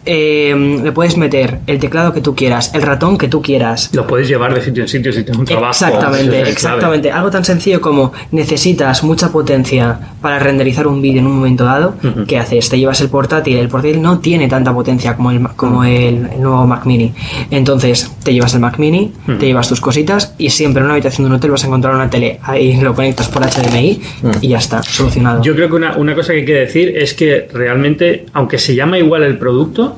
Eh, 0.06 0.80
le 0.84 0.92
puedes 0.92 1.18
meter 1.18 1.60
el 1.68 1.80
teclado 1.80 2.14
que 2.14 2.22
tú 2.22 2.36
quieras, 2.36 2.72
el 2.74 2.82
ratón 2.82 3.18
que 3.18 3.28
tú 3.28 3.42
quieras, 3.42 3.90
Lo 3.94 4.08
puedes 4.08 4.28
llevar 4.28 4.54
de 4.54 4.62
sitio 4.62 4.84
en 4.84 4.90
sitio 4.90 5.12
si 5.12 5.24
tienes 5.24 5.40
un 5.40 5.46
trabajo. 5.46 5.72
Exactamente, 5.72 6.42
es 6.42 6.50
exactamente. 6.50 7.12
Algo 7.12 7.30
tan 7.30 7.46
sencillo 7.46 7.82
como 7.82 8.14
necesitas 8.32 9.04
mucha 9.04 9.32
potencia 9.32 10.00
para 10.22 10.40
renderizar 10.40 10.88
un 10.88 11.02
vídeo 11.02 11.20
en 11.20 11.28
un 11.28 11.36
momento 11.36 11.66
dado. 11.66 11.96
¿Qué 12.28 12.38
haces? 12.38 12.70
Te 12.70 12.80
llevas 12.80 13.02
el 13.02 13.10
portátil. 13.10 13.58
El 13.58 13.68
portátil 13.68 14.02
no 14.02 14.20
tiene 14.20 14.48
tanta 14.48 14.74
potencia 14.74 15.16
como 15.16 15.32
el, 15.32 15.48
como 15.56 15.84
el, 15.84 16.30
el 16.34 16.42
nuevo 16.42 16.66
Mac 16.66 16.86
Mini. 16.86 17.14
Entonces, 17.52 18.12
te 18.24 18.34
llevas 18.34 18.54
el 18.54 18.62
Mac 18.62 18.78
Mini, 18.80 19.12
te 19.40 19.46
llevas 19.46 19.68
tus 19.68 19.82
cositas 19.82 20.34
y 20.38 20.50
siempre 20.50 20.80
en 20.80 20.86
una 20.86 20.94
habitación 20.94 21.26
de 21.26 21.30
un 21.30 21.38
hotel 21.38 21.52
vas 21.52 21.64
a 21.64 21.68
encontrar 21.68 21.94
una 21.94 22.10
tele. 22.10 22.40
Ahí 22.44 22.80
lo 22.80 22.94
conectas 22.94 23.28
por 23.28 23.44
HDMI 23.44 24.02
y 24.42 24.48
ya 24.50 24.58
está, 24.58 24.82
solucionado. 24.84 25.42
Yo 25.42 25.56
creo 25.56 25.70
que 25.70 25.76
una, 25.76 25.98
una 25.98 26.16
cosa 26.16 26.34
que 26.34 26.40
hay 26.40 26.46
que 26.46 26.54
decir 26.54 26.98
es 26.98 27.14
que 27.14 27.48
realmente, 27.54 28.26
aunque 28.34 28.58
se 28.58 28.76
llama 28.76 28.98
igual 28.98 29.24
el 29.24 29.38
producto, 29.38 29.98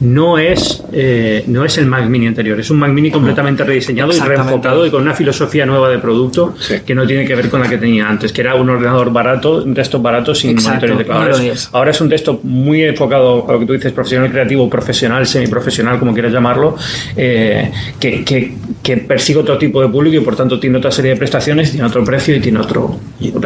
no 0.00 0.38
es, 0.38 0.82
eh, 0.92 1.44
no 1.46 1.64
es 1.64 1.78
el 1.78 1.86
Mac 1.86 2.06
Mini 2.08 2.26
anterior, 2.26 2.58
es 2.60 2.70
un 2.70 2.78
Mac 2.78 2.90
Mini 2.90 3.10
completamente 3.10 3.64
rediseñado 3.64 4.12
y 4.12 4.18
reenfocado 4.20 4.86
y 4.86 4.90
con 4.90 5.02
una 5.02 5.14
filosofía 5.14 5.64
nueva 5.66 5.88
de 5.88 5.98
producto 5.98 6.54
que 6.84 6.94
no 6.94 7.06
tiene 7.06 7.24
que 7.24 7.34
ver 7.34 7.48
con 7.48 7.60
la 7.60 7.68
que 7.68 7.78
tenía 7.78 8.08
antes, 8.08 8.32
que 8.32 8.42
era 8.42 8.54
un 8.54 8.68
ordenador 8.68 9.10
barato, 9.12 9.62
un 9.64 9.72
desktop 9.74 10.02
barato 10.02 10.34
sin 10.34 10.50
Exacto, 10.50 10.86
monitor 10.88 11.08
no 11.14 11.20
Ahora 11.22 11.36
es, 11.52 11.68
ahora 11.72 11.90
es 11.92 12.00
un 12.00 12.08
desktop 12.08 12.44
muy 12.44 12.82
enfocado 12.82 13.46
a 13.48 13.52
lo 13.52 13.60
que 13.60 13.66
tú 13.66 13.72
dices, 13.72 13.92
profesional 13.92 14.30
creativo, 14.30 14.68
profesional, 14.68 15.26
semiprofesional, 15.26 15.98
como 15.98 16.12
quieras 16.12 16.32
llamarlo, 16.32 16.76
eh, 17.16 17.70
que, 17.98 18.24
que- 18.24 18.54
que 18.82 18.98
persigue 18.98 19.40
otro 19.40 19.58
tipo 19.58 19.80
de 19.82 19.88
público 19.88 20.16
y 20.16 20.20
por 20.20 20.36
tanto 20.36 20.60
tiene 20.60 20.78
otra 20.78 20.92
serie 20.92 21.12
de 21.12 21.16
prestaciones, 21.16 21.72
tiene 21.72 21.84
otro 21.86 22.04
precio 22.04 22.36
y 22.36 22.40
tiene 22.40 22.60
otro... 22.60 23.00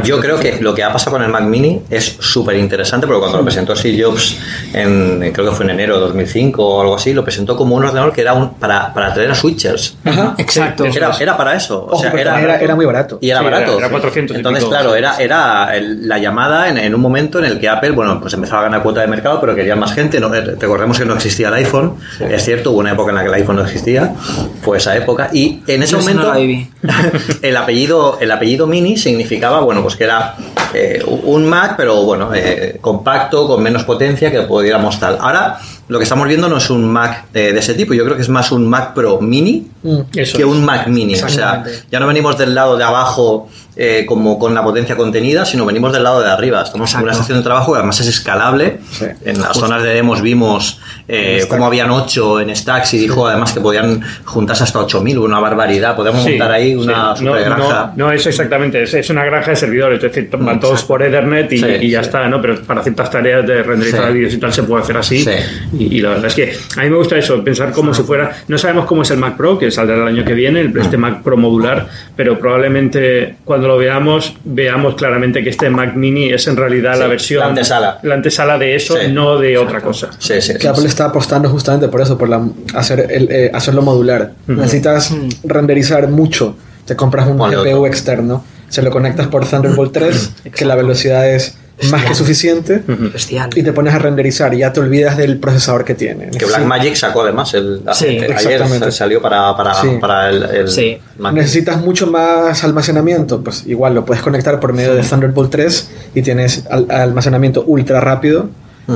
Yo 0.04 0.20
creo 0.20 0.38
que 0.38 0.60
lo 0.60 0.74
que 0.74 0.82
ha 0.82 0.92
pasado 0.92 1.12
con 1.16 1.22
el 1.24 1.30
Mac 1.30 1.44
Mini 1.44 1.80
es 1.88 2.16
súper 2.20 2.56
interesante 2.56 3.06
porque 3.06 3.20
cuando 3.20 3.38
lo 3.38 3.44
presentó 3.44 3.74
Steve 3.74 4.02
Jobs, 4.02 4.36
en, 4.74 5.30
creo 5.32 5.48
que 5.48 5.56
fue 5.56 5.64
en 5.64 5.70
enero 5.70 5.94
de 5.94 6.00
2005 6.00 6.39
o 6.58 6.80
algo 6.80 6.96
así, 6.96 7.12
lo 7.12 7.22
presentó 7.24 7.56
como 7.56 7.76
un 7.76 7.84
ordenador 7.84 8.12
que 8.12 8.20
era 8.22 8.32
un, 8.34 8.54
para, 8.54 8.92
para 8.94 9.12
traer 9.14 9.30
a 9.30 9.34
switchers. 9.34 9.96
Ajá. 10.04 10.34
Exacto. 10.38 10.84
Era, 10.84 11.10
era 11.20 11.36
para 11.36 11.54
eso. 11.54 11.86
O 11.90 11.98
sea, 11.98 12.10
era, 12.12 12.40
era, 12.40 12.58
era 12.58 12.74
muy 12.74 12.86
barato. 12.86 13.18
Y 13.20 13.30
era 13.30 13.40
Sí, 13.40 13.44
barato. 13.44 13.70
era- 13.72 13.78
era 13.78 13.90
400 13.90 14.34
y 14.34 14.38
Entonces, 14.38 14.64
pico. 14.64 14.70
claro, 14.70 14.94
era, 14.94 15.16
era 15.18 15.76
el- 15.76 16.08
la 16.08 16.18
llamada 16.18 16.68
en, 16.68 16.78
en 16.78 16.94
un 16.94 17.00
momento 17.00 17.38
en 17.38 17.44
el 17.44 17.58
que 17.60 17.68
Apple, 17.68 17.90
bueno, 17.92 18.20
pues 18.20 18.32
empezaba 18.34 18.60
a 18.60 18.64
ganar 18.64 18.82
cuota 18.82 19.00
de 19.00 19.06
mercado, 19.06 19.40
pero 19.40 19.54
quería 19.54 19.76
más 19.76 19.92
gente. 19.94 20.20
No, 20.20 20.34
eh, 20.34 20.40
recordemos 20.58 20.98
que 20.98 21.04
no 21.04 21.14
existía 21.14 21.48
el 21.48 21.54
iPhone. 21.54 21.96
Es 22.20 22.44
cierto, 22.44 22.70
hubo 22.72 22.80
una 22.80 22.92
época 22.92 23.10
en 23.10 23.16
la 23.16 23.22
que 23.22 23.28
el 23.28 23.34
iPhone 23.34 23.56
no 23.56 23.62
existía. 23.62 24.14
Fue 24.62 24.78
esa 24.78 24.96
época. 24.96 25.28
Y 25.32 25.62
en 25.66 25.82
ese 25.82 25.92
Yo 25.92 25.98
momento, 25.98 26.32
el 27.42 27.56
apellido 27.56 28.18
el 28.20 28.30
apellido 28.30 28.66
Mini 28.66 28.96
significaba, 28.96 29.60
bueno, 29.60 29.82
pues 29.82 29.96
que 29.96 30.04
era 30.04 30.34
eh, 30.74 31.02
un 31.06 31.44
Mac, 31.48 31.74
pero 31.76 32.02
bueno, 32.04 32.30
eh, 32.34 32.78
compacto, 32.80 33.46
con 33.46 33.62
menos 33.62 33.84
potencia, 33.84 34.30
que 34.30 34.42
pudiéramos 34.42 34.98
tal. 35.00 35.18
Ahora, 35.20 35.58
lo 35.90 35.98
que 35.98 36.04
estamos 36.04 36.28
viendo 36.28 36.48
no 36.48 36.58
es 36.58 36.70
un 36.70 36.84
Mac 36.84 37.24
eh, 37.34 37.52
de 37.52 37.58
ese 37.58 37.74
tipo. 37.74 37.94
Yo 37.94 38.04
creo 38.04 38.14
que 38.14 38.22
es 38.22 38.28
más 38.28 38.52
un 38.52 38.68
Mac 38.68 38.94
Pro 38.94 39.20
Mini 39.20 39.66
Eso 40.14 40.36
que 40.36 40.42
es. 40.42 40.48
un 40.48 40.64
Mac 40.64 40.86
Mini. 40.88 41.14
O 41.14 41.28
sea, 41.28 41.64
ya 41.90 42.00
no 42.00 42.06
venimos 42.06 42.36
del 42.38 42.54
lado 42.54 42.76
de 42.76 42.84
abajo 42.84 43.48
eh, 43.76 44.04
como 44.06 44.38
con 44.38 44.54
la 44.54 44.62
potencia 44.62 44.96
contenida, 44.96 45.44
sino 45.46 45.64
venimos 45.64 45.92
del 45.92 46.02
lado 46.02 46.20
de 46.20 46.28
arriba. 46.30 46.62
Estamos 46.62 46.92
en 46.94 47.02
una 47.02 47.12
estación 47.12 47.38
de 47.38 47.44
trabajo 47.44 47.72
que 47.72 47.78
además 47.78 47.98
es 48.00 48.08
escalable. 48.08 48.78
Sí. 48.92 49.06
En 49.24 49.40
las 49.40 49.56
zonas 49.56 49.82
de 49.82 49.90
demos 49.94 50.20
vimos 50.20 50.78
eh, 51.08 51.44
cómo 51.48 51.66
habían 51.66 51.90
8 51.90 52.40
en 52.40 52.54
Stacks 52.54 52.92
y 52.94 52.98
dijo 52.98 53.26
además 53.26 53.52
que 53.52 53.60
podían 53.60 54.02
juntarse 54.24 54.64
hasta 54.64 54.80
8000, 54.80 55.18
una 55.18 55.40
barbaridad. 55.40 55.96
Podemos 55.96 56.22
Sí, 56.24 56.30
montar 56.30 56.52
ahí 56.52 56.74
una 56.74 57.16
sí. 57.16 57.24
super 57.24 57.44
granja. 57.44 57.92
No, 57.96 58.06
no, 58.06 58.12
eso 58.12 58.28
exactamente, 58.28 58.82
es, 58.82 58.92
es 58.92 59.08
una 59.08 59.24
granja 59.24 59.50
de 59.52 59.56
servidores, 59.56 60.02
es 60.02 60.12
decir, 60.12 60.28
van 60.38 60.60
todos 60.60 60.82
por 60.84 61.02
Ethernet 61.02 61.50
y, 61.52 61.64
y 61.64 61.90
ya 61.90 62.00
está, 62.00 62.28
¿no? 62.28 62.40
Pero 62.42 62.60
para 62.62 62.82
ciertas 62.82 63.10
tareas 63.10 63.46
de 63.46 63.62
renderizar 63.62 64.08
Sí. 64.08 64.12
vídeos 64.14 64.34
y 64.34 64.38
tal 64.38 64.52
se 64.52 64.62
puede 64.64 64.82
hacer 64.82 64.96
así. 64.98 65.24
Sí. 65.24 65.30
Y, 65.78 65.96
y 65.98 66.00
la 66.02 66.10
verdad 66.10 66.26
es 66.26 66.34
que 66.34 66.52
a 66.76 66.82
mí 66.82 66.90
me 66.90 66.96
gusta 66.96 67.16
eso, 67.16 67.42
pensar 67.42 67.72
como 67.72 67.94
si 67.94 68.02
fuera. 68.02 68.36
No 68.48 68.58
sabemos 68.58 68.84
cómo 68.86 69.02
es 69.02 69.10
el 69.10 69.18
Mac 69.18 69.36
Pro, 69.36 69.58
que 69.58 69.69
saldrá 69.70 69.96
el 69.96 70.06
año 70.06 70.24
que 70.24 70.34
viene, 70.34 70.60
el, 70.60 70.76
este 70.78 70.96
Mac 70.96 71.22
Pro 71.22 71.36
modular, 71.36 71.88
pero 72.16 72.38
probablemente 72.38 73.36
cuando 73.44 73.68
lo 73.68 73.78
veamos, 73.78 74.34
veamos 74.44 74.94
claramente 74.94 75.42
que 75.42 75.50
este 75.50 75.70
Mac 75.70 75.94
Mini 75.94 76.30
es 76.32 76.46
en 76.46 76.56
realidad 76.56 76.94
Sí, 76.94 77.00
la 77.00 77.06
versión. 77.06 77.40
la 77.40 77.46
antesala. 77.48 77.98
la 78.02 78.14
antesala 78.14 78.58
de 78.58 78.74
eso, 78.74 78.96
Sí. 78.96 79.12
no 79.12 79.38
de 79.38 79.58
otra 79.58 79.80
cosa. 79.80 80.10
Sí, 80.18 80.34
sí, 80.40 80.52
sí, 80.52 80.58
Que 80.58 80.68
Apple 80.68 80.82
sí. 80.82 80.88
está 80.88 81.06
apostando 81.06 81.48
justamente 81.48 81.88
por 81.88 82.00
eso, 82.00 82.16
por 82.18 82.28
la, 82.28 82.42
hacer 82.74 83.06
el, 83.10 83.30
eh, 83.30 83.50
hacerlo 83.52 83.82
modular. 83.82 84.32
Necesitas 84.46 85.14
renderizar 85.44 86.08
mucho. 86.08 86.56
Te 86.86 86.96
compras 86.96 87.26
un 87.28 87.36
Ponle 87.38 87.56
GPU 87.56 87.68
otro. 87.78 87.86
externo, 87.86 88.44
se 88.68 88.82
lo 88.82 88.90
conectas 88.90 89.26
por 89.28 89.46
Thunderbolt 89.46 89.92
3, 89.92 90.32
que 90.54 90.64
la 90.64 90.74
velocidad 90.76 91.28
es 91.28 91.56
más 91.90 92.04
que 92.04 92.14
suficiente, 92.14 92.82
Bestial. 92.86 93.50
y 93.56 93.62
te 93.62 93.72
pones 93.72 93.94
a 93.94 93.98
renderizar 93.98 94.52
y 94.54 94.58
ya 94.58 94.72
te 94.72 94.80
olvidas 94.80 95.16
del 95.16 95.38
procesador 95.38 95.84
que 95.84 95.94
tiene. 95.94 96.30
Que 96.30 96.44
Blackmagic 96.44 96.94
sacó 96.94 97.22
además 97.22 97.54
el, 97.54 97.82
Sí, 97.94 98.06
ayer 98.06 98.30
exactamente. 98.32 98.92
salió 98.92 99.22
para, 99.22 99.56
para, 99.56 99.74
Sí. 99.74 99.88
para 100.00 100.28
el, 100.30 100.42
el 100.42 100.68
Sí. 100.68 100.98
Mac. 101.18 101.32
Necesitas 101.32 101.80
mucho 101.80 102.06
más 102.06 102.62
almacenamiento, 102.64 103.42
pues 103.42 103.64
igual 103.66 103.94
lo 103.94 104.04
puedes 104.04 104.22
conectar 104.22 104.60
por 104.60 104.72
medio 104.72 104.94
de 104.94 105.02
Thunderbolt 105.02 105.50
3 105.50 105.90
y 106.14 106.22
tienes 106.22 106.64
al- 106.70 106.90
almacenamiento 106.90 107.64
ultra 107.66 108.00
rápido. 108.00 108.48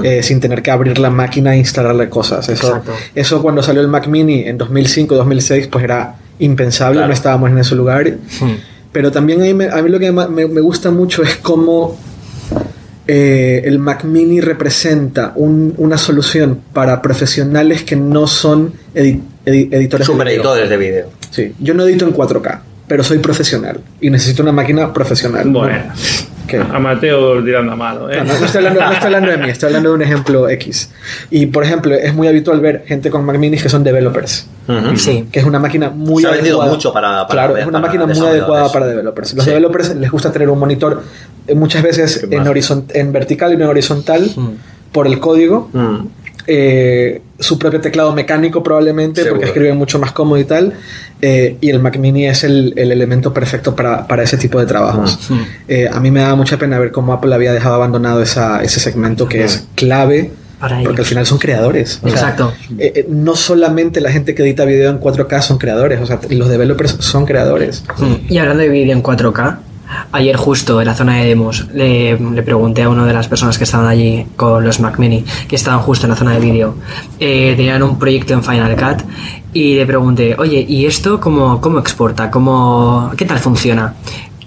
eh, 0.02 0.24
sin 0.24 0.40
tener 0.40 0.60
que 0.60 0.72
abrir 0.72 0.98
la 0.98 1.08
máquina 1.08 1.54
e 1.54 1.58
instalarle 1.58 2.08
cosas. 2.08 2.48
Eso, 2.48 2.66
Exacto. 2.68 2.90
eso 3.14 3.40
cuando 3.42 3.62
salió 3.62 3.80
el 3.80 3.86
Mac 3.86 4.08
Mini 4.08 4.40
en 4.40 4.58
2005-2006, 4.58 5.68
pues 5.70 5.84
era 5.84 6.16
impensable, 6.40 6.94
Claro. 6.96 7.06
no 7.08 7.14
estábamos 7.14 7.50
en 7.50 7.58
ese 7.58 7.76
lugar. 7.76 8.12
Pero 8.90 9.12
también 9.12 9.40
a 9.42 9.44
mí, 9.54 9.64
a 9.64 9.82
mí 9.82 9.88
lo 9.90 10.00
que 10.00 10.10
me, 10.10 10.48
me 10.48 10.60
gusta 10.60 10.90
mucho 10.90 11.22
es 11.22 11.36
cómo 11.36 11.96
eh, 13.06 13.62
el 13.64 13.78
Mac 13.78 14.04
Mini 14.04 14.40
representa 14.40 15.32
un- 15.36 15.74
una 15.76 15.98
solución 15.98 16.60
para 16.72 17.02
profesionales 17.02 17.82
que 17.84 17.96
no 17.96 18.26
son 18.26 18.72
edi- 18.94 19.20
edi- 19.44 19.68
editores 19.72 20.06
de 20.06 20.12
Super 20.12 20.26
video. 20.28 20.40
editores 20.42 20.70
de 20.70 20.76
vídeo. 20.76 21.06
Sí, 21.30 21.52
yo 21.60 21.74
no 21.74 21.84
edito 21.86 22.06
en 22.06 22.12
4K, 22.12 22.62
pero 22.86 23.02
soy 23.04 23.18
profesional 23.18 23.80
y 24.00 24.08
necesito 24.10 24.42
una 24.42 24.52
máquina 24.52 24.92
profesional. 24.92 25.48
Bueno, 25.50 25.92
¿Qué? 26.46 26.58
a 26.58 26.78
Mateo 26.78 27.42
tirando 27.42 27.72
a 27.72 27.76
malo, 27.76 28.10
¿eh? 28.10 28.18
No, 28.18 28.24
no, 28.34 28.38
no 28.40 28.46
estoy 28.46 28.58
hablando, 28.58 28.80
no 28.80 28.92
estoy 28.92 29.06
hablando 29.06 29.30
de 29.30 29.36
mí, 29.38 29.48
estoy 29.50 29.66
hablando 29.68 29.88
de 29.90 29.94
un 29.94 30.02
ejemplo 30.02 30.48
X. 30.48 30.90
Y 31.30 31.46
por 31.46 31.64
ejemplo, 31.64 31.94
es 31.94 32.12
muy 32.14 32.28
habitual 32.28 32.60
ver 32.60 32.84
gente 32.86 33.10
con 33.10 33.24
Mac 33.24 33.38
Minis 33.38 33.62
que 33.62 33.68
son 33.68 33.82
developers. 33.84 34.46
Sí. 34.96 35.26
que 35.30 35.40
es 35.40 35.44
una 35.44 35.58
máquina 35.58 35.90
muy 35.90 36.22
Se 36.22 36.28
ha 36.28 36.32
vendido 36.32 36.56
adecuada. 36.56 36.72
mucho 36.72 36.92
para- 36.92 37.26
para- 37.26 37.42
claro, 37.46 37.56
es 37.56 37.66
una 37.66 37.78
máquina 37.80 38.04
muy 38.04 38.10
desarrolladores. 38.14 38.42
adecuada 38.42 38.72
para 38.72 38.86
developers. 38.86 39.34
Los 39.34 39.44
Sí. 39.44 39.50
developers 39.50 39.94
les 39.96 40.10
gusta 40.10 40.32
tener 40.32 40.48
un 40.50 40.58
monitor 40.58 41.02
eh, 41.46 41.54
muchas 41.54 41.82
veces 41.82 42.26
en, 42.30 42.84
en 42.94 43.12
vertical 43.12 43.52
y 43.52 43.56
no 43.56 43.64
en 43.64 43.70
horizontal 43.70 44.30
por 44.92 45.06
el 45.06 45.18
código. 45.20 45.68
Mm. 45.72 45.96
eh, 46.46 47.22
su 47.38 47.58
propio 47.58 47.80
teclado 47.80 48.12
mecánico 48.14 48.62
probablemente 48.62 49.22
Seguro. 49.22 49.40
porque 49.40 49.46
escribe 49.50 49.72
mucho 49.74 49.98
más 49.98 50.12
cómodo 50.12 50.38
y 50.38 50.44
tal 50.44 50.72
eh, 51.20 51.56
y 51.60 51.70
el 51.70 51.80
Mac 51.80 51.96
Mini 51.98 52.26
es 52.26 52.44
el, 52.44 52.74
el 52.76 52.92
elemento 52.92 53.32
perfecto 53.32 53.74
para, 53.74 54.06
para 54.06 54.22
ese 54.22 54.36
tipo 54.36 54.60
de 54.60 54.66
trabajos 54.66 55.18
Eh, 55.68 55.88
a 55.92 55.98
mí 56.00 56.10
me 56.10 56.20
da 56.20 56.34
mucha 56.36 56.56
pena 56.58 56.78
ver 56.78 56.92
cómo 56.92 57.12
Apple 57.12 57.34
había 57.34 57.52
dejado 57.52 57.74
abandonado 57.74 58.22
esa, 58.22 58.62
ese 58.62 58.78
segmento 58.80 59.26
que 59.28 59.42
es 59.44 59.66
clave 59.74 60.30
Para 60.60 60.76
porque 60.76 60.88
ellos. 60.90 60.98
al 61.00 61.06
final 61.06 61.26
son 61.26 61.38
creadores 61.38 61.98
O 62.02 62.08
sea, 62.08 62.18
Exacto. 62.18 62.52
eh, 62.78 62.92
eh, 62.94 63.06
no 63.08 63.34
solamente 63.34 64.00
la 64.00 64.12
gente 64.12 64.34
que 64.34 64.42
edita 64.42 64.64
video 64.64 64.90
en 64.90 65.00
4K 65.00 65.40
son 65.42 65.58
creadores 65.58 66.00
o 66.00 66.06
sea 66.06 66.20
los 66.30 66.48
developers 66.48 66.96
son 67.00 67.26
creadores 67.26 67.82
Y 68.28 68.38
hablando 68.38 68.62
de 68.62 68.68
vídeo 68.68 68.92
en 68.92 69.02
4K, 69.02 69.58
ayer 70.12 70.36
justo 70.36 70.80
en 70.80 70.86
la 70.86 70.94
zona 70.94 71.16
de 71.16 71.26
demos 71.26 71.66
le, 71.72 72.16
pregunté 72.42 72.82
a 72.82 72.88
una 72.88 73.06
de 73.06 73.12
las 73.12 73.28
personas 73.28 73.58
que 73.58 73.64
estaban 73.64 73.86
allí 73.86 74.26
con 74.36 74.64
los 74.64 74.80
Mac 74.80 74.98
Mini, 74.98 75.24
que 75.48 75.56
estaban 75.56 75.80
justo 75.80 76.06
en 76.06 76.10
la 76.10 76.16
zona 76.16 76.32
de 76.32 76.40
vídeo, 76.40 76.74
eh, 77.18 77.54
tenían 77.56 77.82
un 77.82 77.98
proyecto 77.98 78.34
en 78.34 78.42
Final 78.42 78.76
Cut 78.76 79.04
y 79.52 79.76
le 79.76 79.86
pregunté, 79.86 80.34
oye, 80.38 80.64
¿y 80.68 80.86
esto 80.86 81.20
cómo, 81.20 81.60
cómo 81.60 81.78
exporta? 81.78 82.30
¿Cómo, 82.30 83.12
¿Qué 83.16 83.24
tal 83.24 83.38
funciona? 83.38 83.94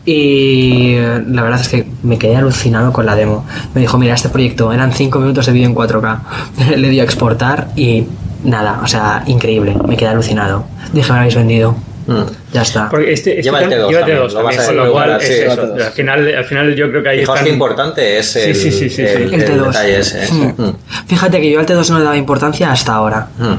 Y 0.06 0.96
la 0.96 1.44
verdad 1.44 1.60
es 1.60 1.68
que 1.68 1.86
me 2.04 2.18
quedé 2.18 2.38
alucinado 2.38 2.94
con 2.94 3.06
la 3.06 3.14
demo. 3.16 3.46
Me 3.74 3.82
dijo, 3.82 3.98
mira, 3.98 4.16
este 4.16 4.30
proyecto 4.30 4.72
eran 4.72 4.94
5 4.94 5.20
minutos 5.20 5.46
de 5.46 5.52
vídeo 5.52 5.68
en 5.68 5.76
4K. 5.76 6.20
le 6.78 6.90
dio 6.90 7.02
a 7.02 7.06
exportar 7.06 7.70
y 7.76 8.06
nada, 8.46 8.80
o 8.84 8.88
sea, 8.88 9.24
increíble. 9.28 9.76
Me 9.86 9.98
quedé 9.98 10.10
alucinado. 10.10 10.64
Dije, 10.94 11.10
me 11.10 11.16
lo 11.16 11.20
habéis 11.20 11.36
vendido. 11.36 11.76
Mm. 12.08 12.24
Ya 12.54 12.62
está. 12.62 12.90
Porque 12.90 13.12
este, 13.14 13.32
este 13.32 13.44
Lleva 13.44 13.62
el 13.62 13.70
cam- 13.70 13.74
T2 13.74 13.88
lleva 13.90 14.00
también, 14.00 14.18
T2 14.18 14.32
lo 14.34 14.44
vas 14.44 14.56
también, 14.56 14.62
a- 14.62 14.66
con 14.66 14.76
lo 14.78 14.86
lo 14.86 14.92
cual 14.94 15.10
vas 15.10 15.22
a- 15.22 15.26
es 15.26 15.28
sí, 15.28 15.34
eso. 15.34 15.50
lleva 15.56 15.68
T2. 15.78 15.86
Al 15.86 15.92
final, 15.92 16.36
al 16.38 16.46
final 16.46 16.76
yo 16.76 16.90
creo 16.90 17.04
que 17.04 17.10
ahí 17.10 17.20
Fijaos 17.20 17.38
están... 17.40 17.54
importante 17.54 18.18
es 18.20 18.36
el, 18.38 18.56
Sí, 18.56 18.62
sí, 18.62 18.72
sí, 18.72 18.90
sí, 18.90 19.02
el- 19.04 19.08
sí. 19.30 19.36
El 19.36 19.42
el 19.42 19.46
T2. 19.50 19.66
detalle 19.68 20.00
ese. 20.00 20.24
ese. 20.24 20.34
Mm. 20.34 20.54
Mm. 20.58 20.76
Fíjate 21.08 21.42
que 21.42 21.52
yo 21.52 21.60
al 21.60 21.66
T2 21.66 21.90
no 21.90 21.98
le 22.00 22.04
daba 22.06 22.18
importancia 22.18 22.72
hasta 22.72 22.94
ahora. 22.94 23.28
Mm. 23.38 23.54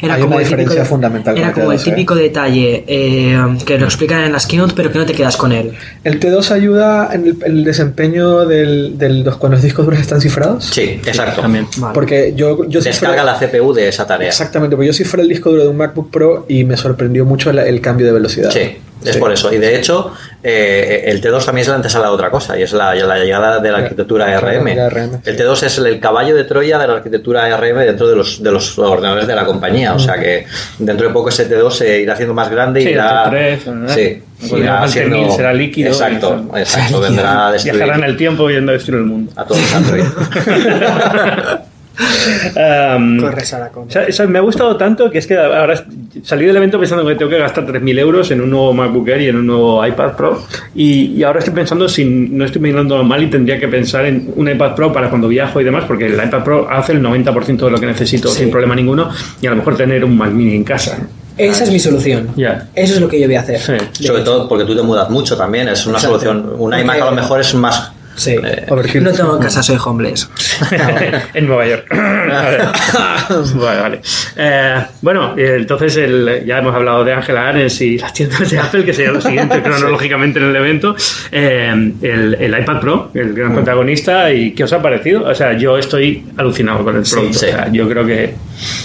Era 0.00 0.14
Hay 0.14 0.20
como 0.22 0.34
una 0.36 0.42
el 0.42 0.48
típico 0.48 0.60
diferencia 0.62 0.84
fundamental 0.84 1.36
Era 1.38 1.48
el 1.48 1.54
como 1.54 1.72
el 1.72 1.78
T2, 1.78 1.80
¿eh? 1.80 1.84
típico 1.84 2.14
detalle 2.14 2.84
eh, 2.86 3.38
que 3.64 3.78
lo 3.78 3.84
explican 3.86 4.22
en 4.24 4.32
las 4.32 4.46
keynote, 4.46 4.74
pero 4.76 4.90
que 4.92 4.98
no 4.98 5.06
te 5.06 5.12
quedas 5.12 5.36
con 5.36 5.52
él. 5.52 5.72
¿El 6.04 6.18
T2 6.20 6.50
ayuda 6.50 7.10
en 7.12 7.26
el, 7.26 7.36
el 7.44 7.64
desempeño 7.64 8.46
del, 8.46 8.98
del- 8.98 9.22
los, 9.24 9.36
cuando 9.36 9.56
los 9.56 9.62
discos 9.64 9.84
duros 9.84 10.00
están 10.00 10.20
cifrados? 10.20 10.64
Sí, 10.64 11.00
exacto. 11.04 11.40
También. 11.42 11.66
Vale. 11.78 11.94
Porque 11.94 12.32
yo, 12.36 12.64
yo 12.68 12.80
Descarga 12.80 13.22
cifré- 13.22 13.50
la 13.52 13.60
CPU 13.60 13.72
de 13.72 13.88
esa 13.88 14.06
tarea. 14.06 14.28
Exactamente, 14.28 14.76
porque 14.76 14.86
yo 14.88 14.92
cifré 14.92 15.22
el 15.22 15.28
disco 15.28 15.50
duro 15.50 15.62
de 15.62 15.68
un 15.68 15.76
MacBook 15.76 16.10
Pro 16.10 16.46
y 16.48 16.64
me 16.64 16.76
sorprendió 16.76 17.24
mucho 17.24 17.52
la- 17.52 17.66
el 17.66 17.80
cambio 17.80 18.06
de 18.06 18.12
velocidad. 18.12 18.50
Sí, 18.50 18.76
es 19.04 19.14
Sí. 19.14 19.18
por 19.18 19.32
eso. 19.32 19.52
Y 19.52 19.58
de 19.58 19.76
hecho, 19.76 20.12
eh, 20.42 21.04
el 21.06 21.20
T2 21.22 21.44
también 21.44 21.62
es 21.62 21.68
la 21.68 21.74
antesala 21.76 22.06
de 22.06 22.12
otra 22.12 22.30
cosa, 22.30 22.58
y 22.58 22.62
es 22.62 22.72
la, 22.72 22.94
la 22.94 23.18
llegada 23.18 23.58
de 23.58 23.70
la 23.72 23.78
arquitectura 23.78 24.26
Claro, 24.26 24.46
ARM. 24.48 24.76
la 24.76 24.86
ARM, 24.86 25.12
sí. 25.14 25.18
El 25.30 25.36
T2 25.38 25.62
es 25.64 25.78
el 25.78 26.00
caballo 26.00 26.34
de 26.34 26.44
Troya 26.44 26.78
de 26.78 26.86
la 26.86 26.94
arquitectura 26.94 27.44
ARM 27.44 27.78
dentro 27.78 28.08
de 28.08 28.16
los, 28.16 28.42
de 28.42 28.50
los 28.50 28.78
ordenadores 28.78 29.26
de 29.26 29.34
la 29.34 29.44
compañía. 29.44 29.94
O 29.94 29.98
sea 29.98 30.14
que 30.18 30.46
dentro 30.78 31.06
de 31.08 31.12
poco 31.12 31.28
ese 31.30 31.48
T2 31.48 31.70
se 31.70 32.00
irá 32.00 32.14
haciendo 32.14 32.34
más 32.34 32.50
grande 32.50 32.80
y 32.80 32.84
Sí, 32.84 32.90
irá. 32.90 33.24
el 33.24 33.30
T3, 33.30 33.64
¿verdad? 33.80 33.94
sí, 33.94 34.22
irá 34.56 34.88
siendo- 34.88 35.16
T1000 35.16 35.36
será 35.36 35.52
líquido 35.52 35.88
Exacto, 35.90 36.46
exacto. 36.56 37.00
Vendrá 37.00 37.48
a 37.48 37.52
destruir 37.52 37.76
Viajarán 37.76 38.04
el 38.04 38.16
tiempo 38.16 38.46
viendo 38.46 38.72
destruir 38.72 39.00
el 39.00 39.06
mundo. 39.06 39.32
a 39.36 39.44
todos 39.44 39.60
los 39.60 39.74
Android. 39.74 40.04
Um, 42.96 43.20
Corre, 43.20 43.44
Sara, 43.44 43.68
con- 43.68 43.88
o 43.88 43.90
sea, 43.90 44.04
eso 44.04 44.26
me 44.28 44.38
ha 44.38 44.42
gustado 44.42 44.76
tanto 44.76 45.10
que 45.10 45.18
es 45.18 45.26
que 45.26 45.36
ahora 45.36 45.74
salí 46.22 46.46
del 46.46 46.56
evento 46.56 46.78
pensando 46.78 47.06
que 47.06 47.14
tengo 47.14 47.30
que 47.30 47.38
gastar 47.38 47.66
3.000 47.66 47.98
euros 47.98 48.30
en 48.30 48.40
un 48.40 48.50
nuevo 48.50 48.72
MacBook 48.72 49.08
Air 49.08 49.22
y 49.22 49.28
en 49.28 49.36
un 49.36 49.46
nuevo 49.46 49.86
iPad 49.86 50.12
Pro 50.16 50.42
y, 50.74 51.12
y 51.16 51.22
ahora 51.22 51.40
estoy 51.40 51.54
pensando 51.54 51.88
si 51.88 52.04
no 52.04 52.44
estoy 52.44 52.62
mirando 52.62 53.02
mal 53.04 53.22
y 53.22 53.28
tendría 53.28 53.58
que 53.58 53.68
pensar 53.68 54.06
en 54.06 54.32
un 54.34 54.48
iPad 54.48 54.74
Pro 54.74 54.92
para 54.92 55.08
cuando 55.10 55.28
viajo 55.28 55.60
y 55.60 55.64
demás 55.64 55.84
porque 55.86 56.06
el 56.06 56.14
iPad 56.14 56.42
Pro 56.44 56.68
hace 56.70 56.92
el 56.92 57.02
90% 57.02 57.56
de 57.64 57.70
lo 57.70 57.78
que 57.78 57.86
necesito 57.86 58.28
Sí. 58.28 58.38
sin 58.40 58.50
problema 58.50 58.74
ninguno 58.74 59.08
y 59.40 59.46
a 59.46 59.50
lo 59.50 59.56
mejor 59.56 59.76
tener 59.76 60.04
un 60.04 60.16
Mac 60.16 60.30
Mini 60.30 60.54
en 60.56 60.64
casa. 60.64 60.98
Esa 61.36 61.64
es 61.64 61.70
mi 61.70 61.78
solución. 61.78 62.28
Eso 62.74 62.94
es 62.94 63.00
lo 63.00 63.08
que 63.08 63.18
yo 63.18 63.26
voy 63.26 63.36
a 63.36 63.40
hacer. 63.40 63.58
Sí. 63.58 63.72
Sobre 64.04 64.20
hecho. 64.20 64.24
todo 64.24 64.48
porque 64.48 64.64
tú 64.64 64.76
te 64.76 64.82
mudas 64.82 65.08
mucho 65.10 65.36
también, 65.36 65.68
es 65.68 65.86
una 65.86 65.96
Exacto. 65.96 66.18
solución. 66.20 66.50
Un 66.52 66.58
Porque- 66.70 66.80
iMac 66.82 67.00
a 67.00 67.04
lo 67.06 67.12
mejor 67.12 67.40
es 67.40 67.54
más. 67.54 67.92
Sí. 68.20 68.36
eh, 68.42 68.66
Overkill. 68.68 69.02
No 69.02 69.12
tengo 69.12 69.38
casa, 69.38 69.62
soy 69.62 69.78
homeless. 69.82 70.28
en 71.34 71.46
Nueva 71.46 71.66
York. 71.66 71.86
vale, 73.54 73.80
vale. 73.80 74.00
Eh, 74.36 74.74
bueno, 75.00 75.34
entonces 75.36 75.96
el- 75.96 76.44
ya 76.46 76.58
hemos 76.58 76.74
hablado 76.74 77.04
de 77.04 77.12
Angela 77.14 77.48
Arendt 77.48 77.80
y 77.80 77.98
las 77.98 78.12
tiendas 78.12 78.50
de 78.50 78.58
Apple, 78.58 78.84
que 78.84 78.92
sería 78.92 79.12
lo 79.12 79.20
siguiente 79.20 79.62
cronológicamente 79.62 80.38
en 80.38 80.46
el 80.46 80.56
evento. 80.56 80.94
Eh, 81.32 81.92
el, 82.02 82.34
el 82.34 82.58
iPad 82.60 82.80
Pro, 82.80 83.10
el 83.14 83.32
gran 83.34 83.54
protagonista, 83.54 84.32
¿y 84.32 84.52
qué 84.52 84.64
os 84.64 84.72
ha 84.72 84.82
parecido? 84.82 85.24
O 85.24 85.34
sea, 85.34 85.52
yo 85.56 85.78
estoy 85.78 86.24
alucinado 86.36 86.84
con 86.84 86.96
el 86.96 87.02
producto. 87.02 87.38
sí. 87.38 87.46
O 87.46 87.50
sea, 87.50 87.68
yo 87.72 87.88
creo 87.88 88.06
que... 88.06 88.34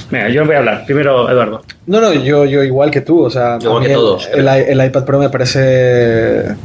Venga, 0.10 0.30
yo 0.30 0.46
voy 0.46 0.56
a 0.56 0.60
hablar. 0.60 0.84
Primero, 0.86 1.30
Eduardo. 1.30 1.64
No, 1.88 2.00
no, 2.00 2.14
yo, 2.14 2.46
yo 2.46 2.64
igual 2.64 2.90
que 2.92 3.02
tú, 3.02 3.26
o 3.26 3.30
sea, 3.30 3.58
Igual 3.62 3.82
que 3.84 3.90
el- 3.90 3.94
todos, 3.96 4.30
El, 4.34 4.48
el 4.48 4.86
iPad 4.86 5.04
Pro 5.04 5.20
me 5.20 5.30
parece 5.30 6.56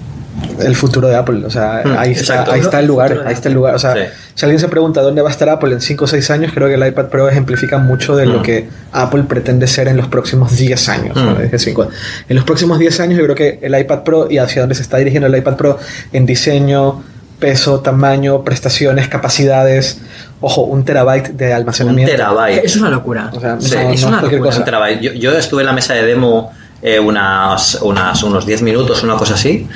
el 0.60 0.76
futuro 0.76 1.08
de 1.08 1.16
Apple, 1.16 1.44
o 1.44 1.50
sea, 1.50 1.82
Mm, 1.84 1.98
ahí, 1.98 2.12
está, 2.12 2.20
exacto. 2.34 2.52
ahí 2.52 2.60
está 2.60 2.80
el 2.80 2.86
lugar, 2.86 3.22
ahí 3.26 3.32
está 3.32 3.48
el 3.48 3.54
lugar, 3.54 3.74
o 3.74 3.78
sea, 3.78 3.94
Sí. 3.94 4.00
si 4.34 4.44
alguien 4.44 4.60
se 4.60 4.68
pregunta 4.68 5.00
dónde 5.02 5.22
va 5.22 5.28
a 5.28 5.32
estar 5.32 5.48
Apple 5.48 5.72
en 5.72 5.80
5 5.80 6.04
o 6.04 6.08
6 6.08 6.30
años, 6.30 6.52
creo 6.54 6.68
que 6.68 6.74
el 6.74 6.86
iPad 6.86 7.06
Pro 7.06 7.28
ejemplifica 7.28 7.78
mucho 7.78 8.14
de 8.16 8.26
lo 8.26 8.38
Mm. 8.38 8.42
que 8.42 8.68
Apple 8.92 9.24
pretende 9.28 9.66
ser 9.66 9.88
en 9.88 9.96
los 9.96 10.06
próximos 10.08 10.56
10 10.56 10.88
años. 10.88 11.16
¿no? 11.16 11.32
Mm. 11.32 11.58
Cinco. 11.58 11.88
En 12.28 12.36
los 12.36 12.44
próximos 12.44 12.78
10 12.78 13.00
años 13.00 13.18
yo 13.18 13.24
creo 13.24 13.36
que 13.36 13.58
el 13.62 13.78
iPad 13.78 14.00
Pro 14.02 14.28
y 14.30 14.38
hacia 14.38 14.62
dónde 14.62 14.74
se 14.74 14.82
está 14.82 14.96
dirigiendo 14.98 15.26
el 15.26 15.36
iPad 15.36 15.56
Pro 15.56 15.78
en 16.12 16.26
diseño, 16.26 17.02
peso, 17.38 17.80
tamaño, 17.80 18.42
prestaciones, 18.44 19.08
capacidades, 19.08 19.98
ojo, 20.42 20.62
un 20.62 20.84
terabyte 20.84 21.28
de 21.30 21.46
un 21.48 21.52
almacenamiento. 21.54 22.12
terabyte. 22.12 22.64
Es 22.64 22.76
una 22.76 22.90
locura. 22.90 23.30
O 23.34 23.40
sea, 23.40 23.58
Sí, 23.60 23.74
no, 23.74 23.90
es 23.90 24.02
no 24.02 24.08
una 24.08 24.22
locura. 24.22 24.40
cosa. 24.42 24.58
Un 24.58 24.64
terabyte. 24.66 25.00
Yo, 25.00 25.12
yo 25.14 25.32
estuve 25.38 25.62
en 25.62 25.66
la 25.66 25.72
mesa 25.72 25.94
de 25.94 26.02
demo 26.04 26.52
eh, 26.82 26.98
unas, 26.98 27.76
unas, 27.82 28.22
unos 28.22 28.46
10 28.46 28.62
minutos, 28.62 29.02
una 29.02 29.14
cosa 29.16 29.34
así, 29.34 29.66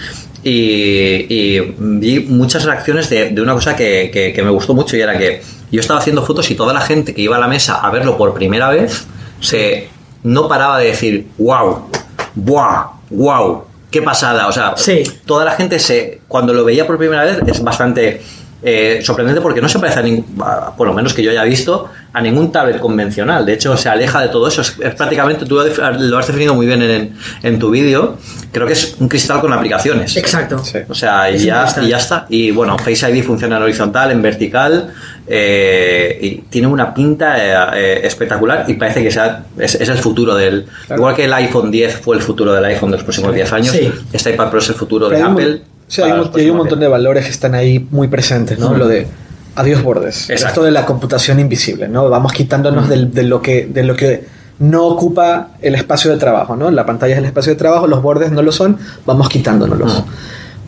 y, 0.45 1.27
y 1.29 1.75
vi 1.79 2.21
muchas 2.21 2.65
reacciones 2.65 3.09
de, 3.11 3.31
de 3.31 3.41
una 3.43 3.55
cosa 3.55 3.75
que, 3.75 4.11
que- 4.13 4.33
que 4.33 4.43
me 4.43 4.51
gustó 4.51 4.75
mucho 4.75 4.97
y 4.97 5.01
era 5.01 5.17
que 5.19 5.41
yo 5.73 5.81
estaba 5.81 5.99
haciendo 6.01 6.25
fotos 6.25 6.51
y 6.51 6.55
toda 6.55 6.73
la 6.75 6.81
gente 6.81 7.15
que 7.15 7.23
iba 7.23 7.37
a 7.37 7.41
la 7.41 7.49
mesa 7.49 7.77
a 7.77 7.91
verlo 7.91 8.17
por 8.17 8.35
primera 8.35 8.69
vez 8.71 9.07
se 9.41 9.89
no 10.23 10.47
paraba 10.49 10.79
de 10.79 10.87
decir 10.87 11.27
wow, 11.39 11.89
wow, 12.35 12.85
wow, 13.11 13.65
qué 13.91 14.03
pasada. 14.03 14.47
O 14.49 14.53
sea, 14.53 14.75
Sí. 14.77 15.03
toda 15.27 15.45
la 15.45 15.53
gente 15.53 15.79
se 15.79 16.21
cuando 16.29 16.53
lo 16.53 16.65
veía 16.65 16.87
por 16.87 16.99
primera 16.99 17.25
vez 17.25 17.39
es 17.47 17.63
bastante 17.63 18.23
eh, 18.64 19.00
sorprendente 19.03 19.40
porque 19.42 19.61
no 19.61 19.68
se 19.68 19.79
parece 19.79 19.98
a 19.98 20.03
ningún, 20.03 20.24
por 20.77 20.87
lo 20.87 20.94
menos 20.94 21.12
que 21.12 21.22
yo 21.22 21.31
haya 21.31 21.44
visto, 21.44 21.90
a 22.12 22.20
ningún 22.20 22.50
tablet 22.50 22.79
convencional. 22.81 23.44
De 23.44 23.53
hecho, 23.55 23.77
se 23.77 23.88
aleja 23.88 24.20
de 24.22 24.29
todo 24.29 24.48
eso. 24.48 24.62
Es, 24.62 24.74
es 24.81 24.94
prácticamente, 24.94 25.44
tú 25.44 25.57
lo 25.57 26.18
has 26.18 26.27
definido 26.27 26.55
muy 26.55 26.64
bien 26.66 26.81
en, 26.83 27.12
en 27.42 27.59
tu 27.59 27.70
vídeo. 27.70 28.16
Creo 28.53 28.66
que 28.66 28.72
es 28.72 28.96
un 29.00 29.09
cristal 29.09 29.40
con 29.40 29.53
aplicaciones. 29.53 30.16
Exacto. 30.16 30.59
Sí. 30.64 30.79
O 30.88 30.94
sea, 30.94 31.31
y 31.31 31.38
ya, 31.38 31.66
y 31.83 31.88
ya 31.88 31.96
está. 31.98 32.27
Y 32.29 32.50
bueno, 32.53 32.79
Face 32.79 33.11
ID 33.11 33.22
funciona 33.24 33.57
en 33.59 33.62
horizontal, 33.64 34.11
en 34.12 34.22
vertical. 34.22 34.92
eh, 35.27 36.18
y 36.20 36.31
tiene 36.50 36.66
una 36.68 36.92
pinta 36.94 37.37
eh, 37.38 37.55
eh, 37.74 38.00
espectacular 38.05 38.64
y 38.68 38.74
parece 38.74 39.03
que 39.03 39.11
sea, 39.11 39.44
es, 39.59 39.74
es 39.74 39.88
el 39.88 39.98
futuro 39.98 40.35
del. 40.35 40.66
Claro. 40.87 41.00
Igual 41.00 41.14
que 41.16 41.24
el 41.24 41.33
iPhone 41.33 41.70
10 41.70 41.96
fue 41.96 42.16
el 42.16 42.22
futuro 42.22 42.53
del 42.53 42.64
iPhone 42.66 42.90
de 42.90 42.96
los 42.98 43.05
próximos 43.05 43.35
10 43.35 43.53
años, 43.53 43.72
Sí. 43.74 43.90
este 44.12 44.31
iPad 44.35 44.50
Pro 44.50 44.59
es 44.61 44.68
el 44.68 44.74
futuro 44.77 45.09
de 45.09 45.16
Pero 45.16 45.29
Apple. 45.31 45.62
Sí, 45.88 46.03
hay, 46.03 46.12
un, 46.12 46.31
y 46.35 46.40
hay 46.40 46.51
un 46.51 46.57
montón 46.59 46.79
10. 46.79 46.87
de 46.87 46.88
valores 46.88 47.25
que 47.25 47.31
están 47.31 47.55
ahí 47.55 47.87
muy 47.90 48.09
presentes, 48.09 48.59
¿no? 48.59 48.66
Ujú. 48.68 48.77
Lo 48.77 48.88
de 48.88 49.07
adiós 49.57 49.83
bordes. 49.83 50.31
Exacto. 50.31 50.47
Esto 50.49 50.62
de 50.64 50.70
la 50.73 50.85
computación 50.85 51.38
invisible, 51.40 51.88
¿no? 51.88 52.09
Vamos 52.11 52.33
quitándonos 52.33 52.88
del- 52.88 53.12
de, 53.12 53.23
lo 53.23 53.40
que, 53.40 53.66
de 53.66 53.83
lo 53.85 53.94
que 53.97 54.25
no 54.59 54.87
ocupa 54.87 55.49
el 55.62 55.75
espacio 55.75 56.11
de 56.11 56.16
trabajo, 56.16 56.57
¿no? 56.57 56.70
La 56.70 56.85
pantalla 56.87 57.14
es 57.14 57.18
el 57.18 57.25
espacio 57.25 57.53
de 57.53 57.59
trabajo, 57.59 57.87
los 57.87 58.03
bordes 58.03 58.31
no 58.33 58.42
lo 58.42 58.53
son, 58.53 58.79
vamos 59.07 59.29
quitándonos. 59.29 60.05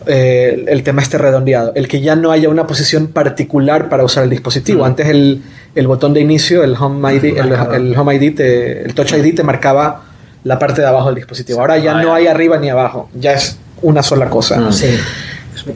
Eh, 0.09 0.63
el 0.69 0.83
tema 0.83 1.01
este 1.01 1.17
redondeado, 1.17 1.73
el 1.75 1.89
que 1.89 1.99
ya 1.99 2.15
no 2.15 2.31
haya 2.31 2.47
una 2.47 2.65
posición 2.65 3.07
particular 3.07 3.89
para 3.89 4.05
usar 4.05 4.23
el 4.23 4.29
dispositivo. 4.29 4.85
Antes 4.85 5.07
el, 5.07 5.41
el 5.75 5.85
botón 5.87 6.13
de 6.13 6.21
inicio, 6.21 6.63
el 6.63 6.75
Home 6.79 7.13
ID, 7.15 7.37
el, 7.37 7.51
el 7.73 7.97
Home 7.97 8.15
ID 8.15 8.35
te- 8.35 8.83
el 8.85 8.93
Touch 8.93 9.11
ID 9.13 9.35
te 9.35 9.43
marcaba 9.43 10.03
la 10.45 10.57
parte 10.59 10.79
de 10.81 10.87
abajo 10.87 11.07
del 11.07 11.15
dispositivo. 11.15 11.59
Ahora 11.59 11.77
ya 11.77 12.01
no 12.01 12.13
hay 12.13 12.27
arriba 12.27 12.57
ni 12.57 12.69
abajo, 12.69 13.09
ya 13.13 13.33
es 13.33 13.57
una 13.81 14.03
sola 14.03 14.29
cosa 14.29 14.59
Mm. 14.59 14.73
Sí. 14.73 14.87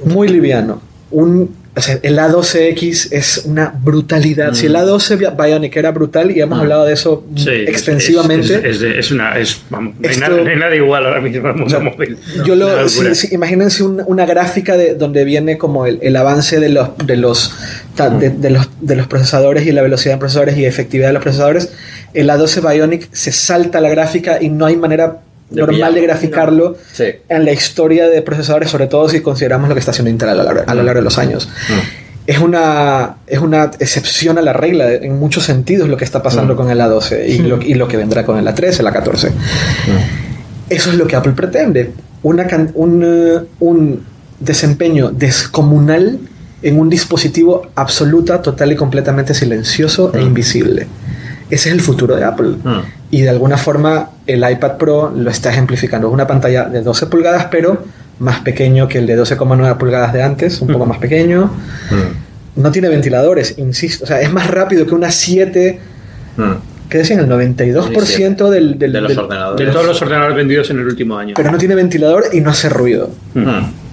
muy 0.06 0.28
liviano. 0.28 0.82
Un, 1.12 1.56
o 1.76 1.82
sea, 1.82 2.00
el 2.04 2.18
A12X 2.20 3.10
es 3.12 3.44
una 3.46 3.74
brutalidad. 3.84 4.52
Mm. 4.52 4.56
Si 4.56 4.66
el 4.68 4.76
A12 4.76 5.18
Bi- 5.18 5.26
Bionic 5.44 5.76
era 5.76 5.92
brutal 5.92 6.32
y 6.32 6.40
hemos 6.42 6.58
Mm. 6.58 6.62
hablado 6.62 6.86
de 6.86 6.94
eso 6.94 7.26
Sí, 7.36 7.50
extensivamente. 7.50 8.56
Es, 8.56 8.78
es- 8.78 8.82
es- 8.82 8.98
es 8.98 9.12
una. 9.12 9.38
Es, 9.38 9.62
vamos, 9.70 9.96
no, 10.00 10.08
hay 10.08 10.14
Esto- 10.16 10.30
nada, 10.30 10.42
no 10.44 10.50
hay 10.50 10.56
nada 10.58 10.76
igual 10.76 11.06
ahora 11.06 11.22
mismo 11.22 11.50
o 11.66 11.70
sea, 11.70 11.80
móvil. 11.80 12.18
yo 12.46 12.56
lo, 12.56 12.70
imagínense 13.32 13.84
un- 13.84 14.04
una 14.06 14.26
gráfica 14.26 14.78
de 14.78 14.96
donde 14.96 15.24
viene 15.26 15.58
como 15.58 15.86
el, 15.86 16.00
el 16.02 16.16
avance 16.16 16.60
de 16.60 16.70
los 16.70 16.90
de 17.06 17.18
los, 17.18 17.54
ta- 17.96 18.10
de, 18.10 18.30
de 18.30 18.50
los 18.52 18.70
de 18.80 18.96
los 18.96 19.08
procesadores 19.08 19.66
y 19.66 19.72
la 19.72 19.82
velocidad 19.82 20.16
de 20.16 20.20
procesadores 20.20 20.58
y 20.58 20.66
efectividad 20.66 21.08
de 21.10 21.14
los 21.14 21.24
procesadores. 21.24 21.72
El 22.14 22.30
A12 22.30 22.62
Bionic 22.62 23.10
se 23.14 23.32
salta 23.32 23.80
la 23.82 23.90
gráfica 23.90 24.38
y 24.42 24.50
no 24.50 24.66
hay 24.66 24.76
manera 24.78 25.20
normal 25.52 25.94
de 25.94 26.02
graficarlo 26.02 26.78
Sí. 26.94 27.06
en 27.30 27.46
la 27.46 27.52
historia 27.52 28.08
de 28.08 28.22
procesadores, 28.22 28.70
sobre 28.70 28.88
todo 28.88 29.08
si 29.10 29.22
consideramos 29.22 29.70
lo 29.70 29.76
que 29.76 29.80
está 29.80 29.92
haciendo 29.92 30.10
Intel 30.10 30.30
a 30.30 30.36
lo 30.36 30.44
largo, 30.44 30.64
a 30.66 30.74
lo 30.76 30.84
largo 30.84 31.00
de 31.00 31.04
los 31.04 31.18
años. 31.18 31.50
Es 32.28 32.38
una, 32.40 33.16
es 33.28 33.40
una 33.40 33.72
excepción 33.80 34.38
a 34.38 34.42
la 34.42 34.54
regla 34.54 34.92
en 34.94 35.20
muchos 35.20 35.44
sentidos 35.44 35.90
lo 35.90 35.98
que 35.98 36.06
está 36.06 36.22
pasando 36.22 36.54
Mm. 36.54 36.58
con 36.58 36.70
el 36.72 36.80
A12 36.80 37.28
y, 37.28 37.40
lo, 37.40 37.62
y 37.62 37.74
lo 37.74 37.88
que 37.88 37.98
vendrá 37.98 38.26
con 38.26 38.38
el 38.38 38.48
A13, 38.48 38.80
el 38.80 38.88
A14. 38.88 39.32
Eso 40.70 40.90
es 40.92 40.96
lo 40.96 41.08
que 41.08 41.16
Apple 41.16 41.34
pretende. 41.34 41.92
Una 42.24 42.46
un, 42.76 43.04
eh, 43.04 43.40
un 43.60 44.04
desempeño 44.40 45.10
descomunal 45.12 46.20
en 46.62 46.80
un 46.80 46.90
dispositivo 46.90 47.68
absoluta, 47.76 48.42
total 48.42 48.72
y 48.72 48.76
completamente 48.76 49.34
silencioso 49.34 50.12
e 50.14 50.20
Mm. 50.20 50.28
invisible. 50.28 50.88
Ese 51.50 51.70
es 51.70 51.76
el 51.76 51.82
futuro 51.82 52.16
de 52.16 52.24
Apple. 52.24 52.50
Mm. 52.64 52.80
Y 53.10 53.22
de 53.22 53.30
alguna 53.30 53.58
forma 53.58 54.12
el 54.34 54.50
iPad 54.50 54.78
Pro 54.78 55.12
lo 55.15 55.30
está 55.30 55.50
ejemplificando. 55.52 56.08
Es 56.08 56.13
una 56.13 56.28
pantalla 56.28 56.65
de 56.65 56.82
12 56.82 57.08
pulgadas, 57.08 57.48
pero 57.52 57.84
más 58.20 58.39
pequeño 58.41 58.88
que 58.88 59.00
el 59.00 59.08
de 59.08 59.15
12,9 59.17 59.78
pulgadas 59.78 60.13
de 60.13 60.22
antes, 60.24 60.62
un 60.62 60.67
poco 60.70 60.86
más 60.86 60.98
pequeño. 61.00 61.46
Mm. 61.89 62.62
No 62.62 62.72
tiene 62.72 62.89
ventiladores, 62.89 63.56
insisto. 63.58 64.04
O 64.04 64.08
sea, 64.08 64.22
es 64.22 64.32
más 64.32 64.50
rápido 64.52 64.86
que 64.86 64.94
una 64.94 65.10
7, 65.12 65.80
Mm. 66.38 66.52
que 66.89 66.98
decían 67.00 67.20
el 67.20 67.28
92% 67.28 68.50
del, 68.50 68.78
del- 68.78 68.91
De 68.94 69.02
los 69.02 69.10
del- 69.10 69.20
ordenadores. 69.20 69.65
De 69.67 69.72
todos 69.74 69.86
los 69.88 70.02
ordenadores 70.02 70.36
vendidos 70.36 70.70
en 70.70 70.80
el 70.80 70.86
último 70.86 71.17
año. 71.17 71.34
Pero 71.36 71.52
no 71.52 71.58
tiene 71.58 71.76
ventilador 71.76 72.26
y 72.34 72.41
no 72.41 72.50
hace 72.52 72.70
ruido. 72.70 73.10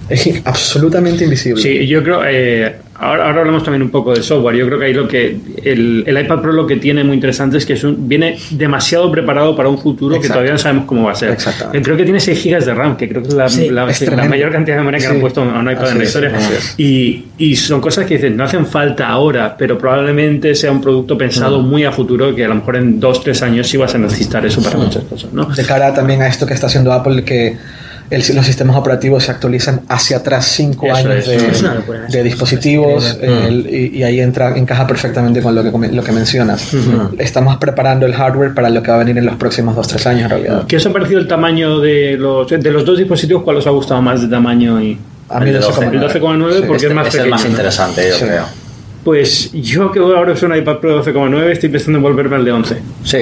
Mm. 0.09 0.13
Es 0.13 0.41
absolutamente 0.45 1.23
invisible. 1.23 1.61
Sí, 1.61 1.87
yo 1.87 2.01
creo, 2.03 2.21
eh, 2.25 2.75
ahora, 2.95 3.27
ahora 3.27 3.39
hablamos 3.41 3.63
también 3.63 3.81
un 3.83 3.89
poco 3.89 4.13
de 4.13 4.21
software. 4.23 4.55
Yo 4.55 4.65
creo 4.65 4.79
que 4.79 4.85
ahí 4.85 4.93
lo 4.93 5.07
que 5.07 5.37
el, 5.63 6.03
el 6.05 6.17
iPad 6.25 6.41
Pro 6.41 6.51
lo 6.51 6.65
que 6.67 6.77
tiene 6.77 7.03
muy 7.03 7.13
interesante 7.15 7.57
es 7.57 7.65
que 7.65 7.73
es 7.73 7.83
un- 7.83 8.07
viene 8.09 8.37
demasiado 8.51 9.11
preparado 9.11 9.55
para 9.55 9.69
un 9.69 9.77
futuro 9.77 10.13
que 10.15 10.17
Exacto. 10.17 10.33
todavía 10.33 10.51
no 10.53 10.57
sabemos 10.57 10.85
cómo 10.85 11.03
va 11.03 11.11
a 11.11 11.15
ser. 11.15 11.29
Exactamente. 11.31 11.81
Creo 11.83 11.95
que 11.97 12.03
tiene 12.03 12.19
6 12.19 12.43
GB 12.43 12.65
de 12.65 12.73
RAM, 12.73 12.97
que 12.97 13.07
creo 13.07 13.21
que 13.21 13.27
es 13.29 13.33
la, 13.35 13.47
Sí, 13.49 13.69
la- 13.69 13.89
es 13.89 14.01
la 14.01 14.25
mayor 14.25 14.51
cantidad 14.51 14.75
de 14.77 14.81
memoria 14.81 14.99
que 14.99 15.05
Sí. 15.05 15.11
han 15.13 15.19
puesto 15.21 15.41
a 15.41 15.59
un 15.59 15.69
iPad 15.71 15.83
Así 15.83 15.91
en 15.93 15.97
la 15.99 16.03
historia. 16.03 16.31
es. 16.37 16.73
Y, 16.77 17.25
y 17.37 17.55
son 17.55 17.79
cosas 17.81 18.05
que 18.05 18.15
dicen, 18.15 18.35
no 18.35 18.43
hacen 18.43 18.65
falta 18.65 19.07
ahora, 19.07 19.55
pero 19.57 19.77
probablemente 19.77 20.55
sea 20.55 20.71
un 20.71 20.81
producto 20.81 21.17
pensado 21.17 21.61
Mm. 21.61 21.67
muy 21.69 21.83
a 21.85 21.91
futuro 21.91 22.35
que 22.35 22.45
a 22.45 22.47
lo 22.47 22.55
mejor 22.55 22.75
en 22.77 22.99
2-3 22.99 23.41
años 23.43 23.67
sí 23.67 23.77
vas 23.77 23.93
a 23.95 23.97
necesitar 23.97 24.45
eso 24.45 24.61
para 24.63 24.77
muchas 24.77 25.03
cosas. 25.03 25.31
¿no? 25.33 25.45
De 25.45 25.63
cara 25.63 25.93
también 25.93 26.21
a 26.21 26.27
esto 26.27 26.45
que 26.45 26.53
está 26.53 26.67
haciendo 26.67 26.91
Apple, 26.91 27.23
que 27.23 27.55
el- 28.09 28.23
los 28.35 28.45
sistemas 28.45 28.75
operativos 28.75 29.23
se 29.23 29.31
actualizan 29.31 29.81
hacia 29.87 30.17
atrás 30.17 30.45
cinco 30.47 30.87
Eso 30.87 30.95
años 30.95 31.15
es. 31.15 31.27
de, 31.27 31.35
Es 31.51 31.61
una 31.61 31.75
locura 31.75 31.99
eso. 32.07 32.17
de 32.17 32.23
dispositivos 32.23 33.05
Es 33.05 33.17
el- 33.21 33.67
y, 33.69 33.97
y 33.97 34.03
ahí 34.03 34.19
entra 34.19 34.57
encaja 34.57 34.87
perfectamente 34.87 35.41
con 35.41 35.53
lo 35.55 35.63
que, 35.63 35.71
come- 35.71 35.91
lo 35.91 36.03
que 36.03 36.11
mencionas. 36.11 36.73
Estamos 37.17 37.57
preparando 37.57 38.05
el 38.05 38.13
hardware 38.13 38.53
para 38.53 38.69
lo 38.69 38.81
que 38.83 38.89
va 38.91 38.95
a 38.97 38.99
venir 38.99 39.17
en 39.17 39.25
los 39.25 39.35
próximos 39.35 39.75
2-3 39.75 40.05
años 40.07 40.23
en 40.23 40.29
realidad. 40.29 40.63
¿Qué 40.67 40.77
os 40.77 40.85
ha 40.85 40.91
parecido 40.93 41.19
el 41.19 41.27
tamaño 41.27 41.79
de 41.79 42.17
los, 42.17 42.49
de 42.49 42.71
los 42.71 42.83
dos 42.85 42.97
dispositivos? 42.97 43.43
¿Cuál 43.43 43.57
os 43.57 43.67
ha 43.67 43.71
gustado 43.71 44.01
más 44.01 44.21
de 44.21 44.27
tamaño? 44.27 44.81
y 44.81 44.97
A 45.29 45.39
mí 45.39 45.49
El 45.51 45.61
12,9. 45.61 45.93
El 45.93 45.99
12,9 46.01 46.67
porque 46.67 46.73
Este 46.75 46.87
es 46.87 46.93
más 46.93 47.07
es 47.07 47.15
el 47.15 47.29
más 47.29 47.45
interesante, 47.45 48.01
yo 48.09 48.15
Sí. 48.15 48.25
creo. 48.25 48.43
Pues 49.03 49.51
yo 49.53 49.91
que 49.91 49.99
ahora 49.99 50.33
es 50.33 50.43
un 50.43 50.53
iPad 50.55 50.77
Pro 50.79 51.03
12,9 51.03 51.51
estoy 51.51 51.69
pensando 51.69 51.97
en 51.99 52.03
volverme 52.03 52.35
al 52.35 52.43
de 52.45 52.51
11. 52.51 52.77
Sí. 53.03 53.17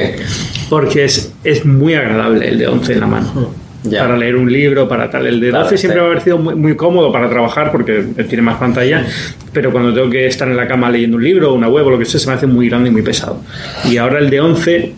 Porque 0.69 1.05
es, 1.05 1.31
es 1.43 1.65
muy 1.65 1.93
agradable 1.93 2.47
el 2.49 2.57
de 2.57 2.67
11 2.67 2.93
en 2.93 2.99
la 3.01 3.07
mano. 3.07 3.51
Ya. 3.89 4.03
Para 4.03 4.17
leer 4.17 4.35
un 4.35 4.51
libro, 4.51 4.87
para 4.87 5.09
tal. 5.09 5.27
El 5.27 5.39
de 5.39 5.47
12 5.47 5.51
Claro, 5.51 5.77
siempre 5.77 5.99
sí. 5.99 6.03
me 6.03 6.05
ha 6.05 6.09
parecido 6.09 6.37
muy, 6.37 6.55
muy 6.55 6.75
cómodo 6.75 7.11
para 7.11 7.29
trabajar 7.29 7.71
porque 7.71 8.03
tiene 8.27 8.41
más 8.41 8.57
pantalla. 8.57 9.05
Pero 9.53 9.71
cuando 9.71 9.93
tengo 9.93 10.09
que 10.09 10.27
estar 10.27 10.47
en 10.47 10.57
la 10.57 10.67
cama 10.67 10.89
leyendo 10.89 11.17
un 11.17 11.23
libro, 11.23 11.53
una 11.53 11.67
web 11.67 11.87
o 11.87 11.91
lo 11.91 11.99
que 11.99 12.05
sea, 12.05 12.19
se 12.19 12.27
me 12.27 12.33
hace 12.33 12.47
muy 12.47 12.69
grande 12.69 12.89
y 12.89 12.91
muy 12.91 13.01
pesado. 13.01 13.41
Y 13.89 13.97
ahora 13.97 14.19
el 14.19 14.29
de 14.29 14.39
11, 14.39 14.93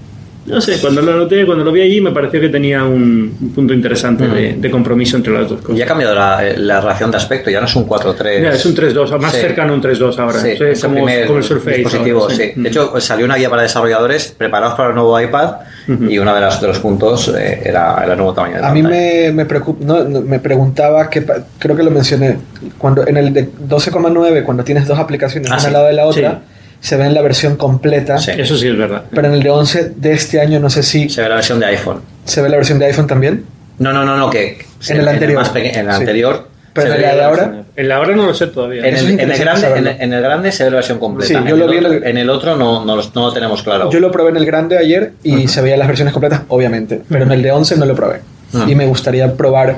no 0.50 0.62
sé, 0.62 0.80
cuando 0.80 1.02
lo 1.02 1.16
noté, 1.16 1.46
cuando 1.46 1.64
lo 1.64 1.72
vi 1.72 1.82
allí, 1.82 2.02
me 2.02 2.12
pareció 2.12 2.42
que 2.42 2.50
tenía 2.50 2.84
un, 2.84 3.36
un 3.42 3.52
punto 3.54 3.74
interesante 3.74 4.28
de, 4.28 4.54
de 4.54 4.72
compromiso 4.72 5.16
entre 5.18 5.34
las 5.34 5.48
dos 5.50 5.62
cosas. 5.62 5.78
Ya 5.78 5.86
ha 5.86 5.88
cambiado 5.88 6.16
la, 6.16 6.42
la 6.58 6.82
relación 6.82 7.12
de 7.12 7.18
aspecto, 7.18 7.50
ya 7.50 7.60
no 7.60 7.68
es 7.68 7.76
un 7.76 7.88
4-3. 7.88 8.40
Mira, 8.40 8.54
es 8.54 8.66
un 8.66 8.76
3.2, 8.76 9.20
más 9.20 9.32
Sí. 9.34 9.42
cercano 9.42 9.74
a 9.74 9.76
un 9.76 9.82
3.2 9.82 10.18
ahora. 10.20 10.40
Sí, 10.40 10.56
Sí, 10.58 10.64
es 10.64 10.84
el 10.84 10.90
como, 10.90 10.94
primer 11.06 11.26
como 11.28 11.38
el 11.40 11.44
Surface. 11.44 11.78
dispositivo, 11.78 12.22
ahora, 12.24 12.36
sí. 12.36 12.52
Mm. 12.56 12.64
De 12.64 12.70
hecho, 12.70 13.00
salió 13.00 13.26
una 13.26 13.36
guía 13.36 13.50
para 13.50 13.62
desarrolladores 13.62 14.34
preparados 14.38 14.76
para 14.76 14.90
el 14.90 14.96
nuevo 14.96 15.20
iPad 15.20 15.56
y 15.88 16.18
uno 16.20 16.34
de, 16.36 16.42
las- 16.42 16.62
de 16.62 16.68
los 16.68 16.80
puntos 16.80 17.34
eh, 17.36 17.62
era 17.66 18.04
el 18.04 18.16
nuevo 18.18 18.34
tamaño 18.34 18.58
de 18.58 18.66
A 18.66 18.72
mí 18.74 18.82
me, 18.84 19.32
me, 19.34 19.48
preocup- 19.48 19.80
no, 19.80 20.04
me 20.22 20.40
preguntaba, 20.40 21.10
que, 21.10 21.22
pa- 21.24 21.38
creo 21.58 21.76
que 21.76 21.84
lo 21.84 21.92
mencioné, 21.92 22.38
cuando 22.78 23.08
en 23.08 23.18
el 23.18 23.34
de 23.34 23.50
12,9, 23.52 24.44
cuando 24.44 24.64
tienes 24.64 24.88
dos 24.88 25.00
aplicaciones 25.00 25.50
Ah, 25.50 25.56
una 25.56 25.60
sí. 25.62 25.68
al 25.68 25.74
lado 25.74 25.86
de 25.88 25.94
la 25.94 26.06
otra, 26.06 26.42
se 26.80 26.96
ve 26.98 27.06
en 27.06 27.14
la 27.14 27.22
versión 27.22 27.56
completa, 27.58 28.18
Sí. 28.20 28.32
Eso 28.38 28.58
sí 28.58 28.68
es 28.68 28.78
verdad. 28.78 29.04
pero 29.12 29.28
en 29.28 29.34
el 29.34 29.44
de 29.44 29.50
11 29.50 29.92
de 29.96 30.14
este 30.14 30.40
año 30.40 30.60
no 30.60 30.70
sé 30.70 30.84
si 30.84 31.10
Se 31.10 31.22
ve 31.22 31.30
la 31.30 31.36
versión 31.36 31.60
de 31.60 31.66
iPhone. 31.68 32.02
se 32.26 32.42
ve 32.42 32.50
la 32.50 32.56
versión 32.58 32.80
de 32.80 32.86
iPhone 32.86 33.08
también. 33.08 33.44
No, 33.80 33.94
no, 33.94 34.04
no, 34.06 34.18
no, 34.18 34.30
que 34.30 34.60
En 34.88 35.00
el 35.00 35.08
anterior. 35.08 35.40
más 35.40 35.50
peque- 35.50 35.72
en 35.78 35.88
el 35.88 35.94
Sí. 35.96 36.00
anterior. 36.00 36.48
Pero 36.74 36.94
en 36.94 37.02
la 37.02 37.16
de 37.16 37.24
ahora, 37.24 37.64
En 37.76 37.88
la 37.90 38.00
hora 38.00 38.16
no 38.16 38.26
lo 38.28 38.34
sé 38.34 38.48
todavía. 38.48 38.86
En 38.86 38.96
el, 38.96 39.20
en, 39.20 39.32
el 39.32 39.38
grande, 39.40 39.68
en, 39.76 39.88
el- 39.88 40.02
en 40.02 40.14
el 40.14 40.22
grande 40.22 40.52
se 40.52 40.64
ve 40.66 40.70
la 40.70 40.76
versión 40.78 41.00
completa. 41.00 41.28
Sí, 41.28 41.34
yo 41.34 41.56
en, 41.56 41.60
lo 41.60 41.66
el 41.66 41.72
vi 41.72 41.78
en 41.78 41.86
otro, 41.86 41.98
el- 41.98 42.04
en 42.08 42.18
el 42.18 42.30
otro 42.30 42.56
no, 42.56 42.86
no, 42.86 42.96
lo- 42.96 43.04
no 43.16 43.22
lo 43.28 43.34
tenemos 43.34 43.64
claro. 43.64 43.90
Yo 43.90 44.00
lo 44.00 44.12
probé 44.12 44.30
en 44.30 44.38
el 44.38 44.46
grande 44.46 44.78
ayer 44.78 45.14
y 45.24 45.48
se 45.48 45.62
veían 45.62 45.80
las 45.80 45.88
versiones 45.88 46.14
completas, 46.14 46.42
obviamente, 46.50 47.02
pero 47.10 47.24
en 47.26 47.32
el 47.32 47.42
de 47.42 47.52
11 47.52 47.76
no 47.78 47.86
lo 47.86 47.96
probé. 47.96 48.22
Ah. 48.54 48.66
Y 48.68 48.76
me 48.76 48.86
gustaría 48.86 49.34
probar, 49.34 49.78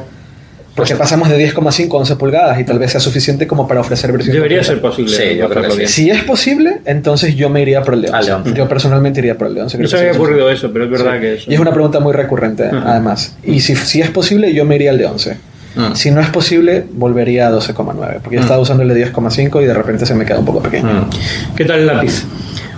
porque 0.76 0.92
Pues- 0.96 1.00
pasamos 1.00 1.30
de 1.30 1.38
10,5 1.38 1.98
a 1.98 2.00
11 2.00 2.16
pulgadas 2.16 2.60
y 2.60 2.64
tal 2.64 2.80
vez 2.80 2.92
sea 2.92 3.00
suficiente 3.02 3.46
como 3.48 3.68
para 3.68 3.82
ofrecer 3.82 4.12
versiones 4.12 4.36
Debería 4.42 4.64
ser 4.64 4.80
posible. 4.82 5.16
Sí, 5.16 5.38
yo 5.38 5.50
creo 5.50 5.64
que 5.64 5.88
sí. 5.88 6.04
Si 6.04 6.10
es 6.10 6.24
posible, 6.24 6.78
entonces 6.86 7.36
yo 7.36 7.50
me 7.50 7.62
iría 7.62 7.82
por 7.84 7.94
el 7.96 8.02
de 8.04 8.08
11. 8.08 8.18
Al 8.20 8.26
de 8.26 8.34
11. 8.34 8.54
Yo 8.54 8.68
personalmente 8.70 9.20
iría 9.20 9.38
por 9.38 9.48
el 9.48 9.56
de 9.56 9.62
11. 9.64 9.78
No 9.78 9.88
se 9.88 9.98
había 9.98 10.12
ocurrido 10.14 10.50
eso, 10.50 10.72
pero 10.72 10.86
es 10.86 10.92
verdad 10.92 11.14
Sí. 11.16 11.20
que 11.22 11.34
eso. 11.36 11.52
Y 11.52 11.54
es 11.56 11.60
una 11.60 11.72
pregunta 11.74 12.00
muy 12.00 12.14
recurrente, 12.14 12.64
además. 12.66 13.36
Y 13.44 13.60
si, 13.60 13.76
si 13.76 14.02
es 14.02 14.10
posible, 14.10 14.54
yo 14.54 14.64
me 14.66 14.76
iría 14.76 14.92
al 14.92 14.98
de 14.98 15.06
11. 15.06 15.38
Mm. 15.76 15.94
Si 15.96 16.12
no 16.12 16.20
es 16.20 16.28
posible, 16.28 16.86
volvería 16.92 17.48
a 17.48 17.52
12,9. 17.52 18.20
Porque 18.22 18.36
yo 18.36 18.42
estaba 18.42 18.60
usando 18.60 18.84
el 18.84 18.90
de 18.90 18.96
10,5 18.96 19.62
y 19.62 19.66
de 19.66 19.74
repente 19.74 20.06
se 20.06 20.14
me 20.16 20.26
queda 20.26 20.40
un 20.40 20.46
poco 20.46 20.62
pequeño. 20.62 20.86
Mm. 20.92 21.56
¿Qué 21.56 21.64
tal 21.66 21.80
el 21.80 21.88
lápiz? 21.88 22.24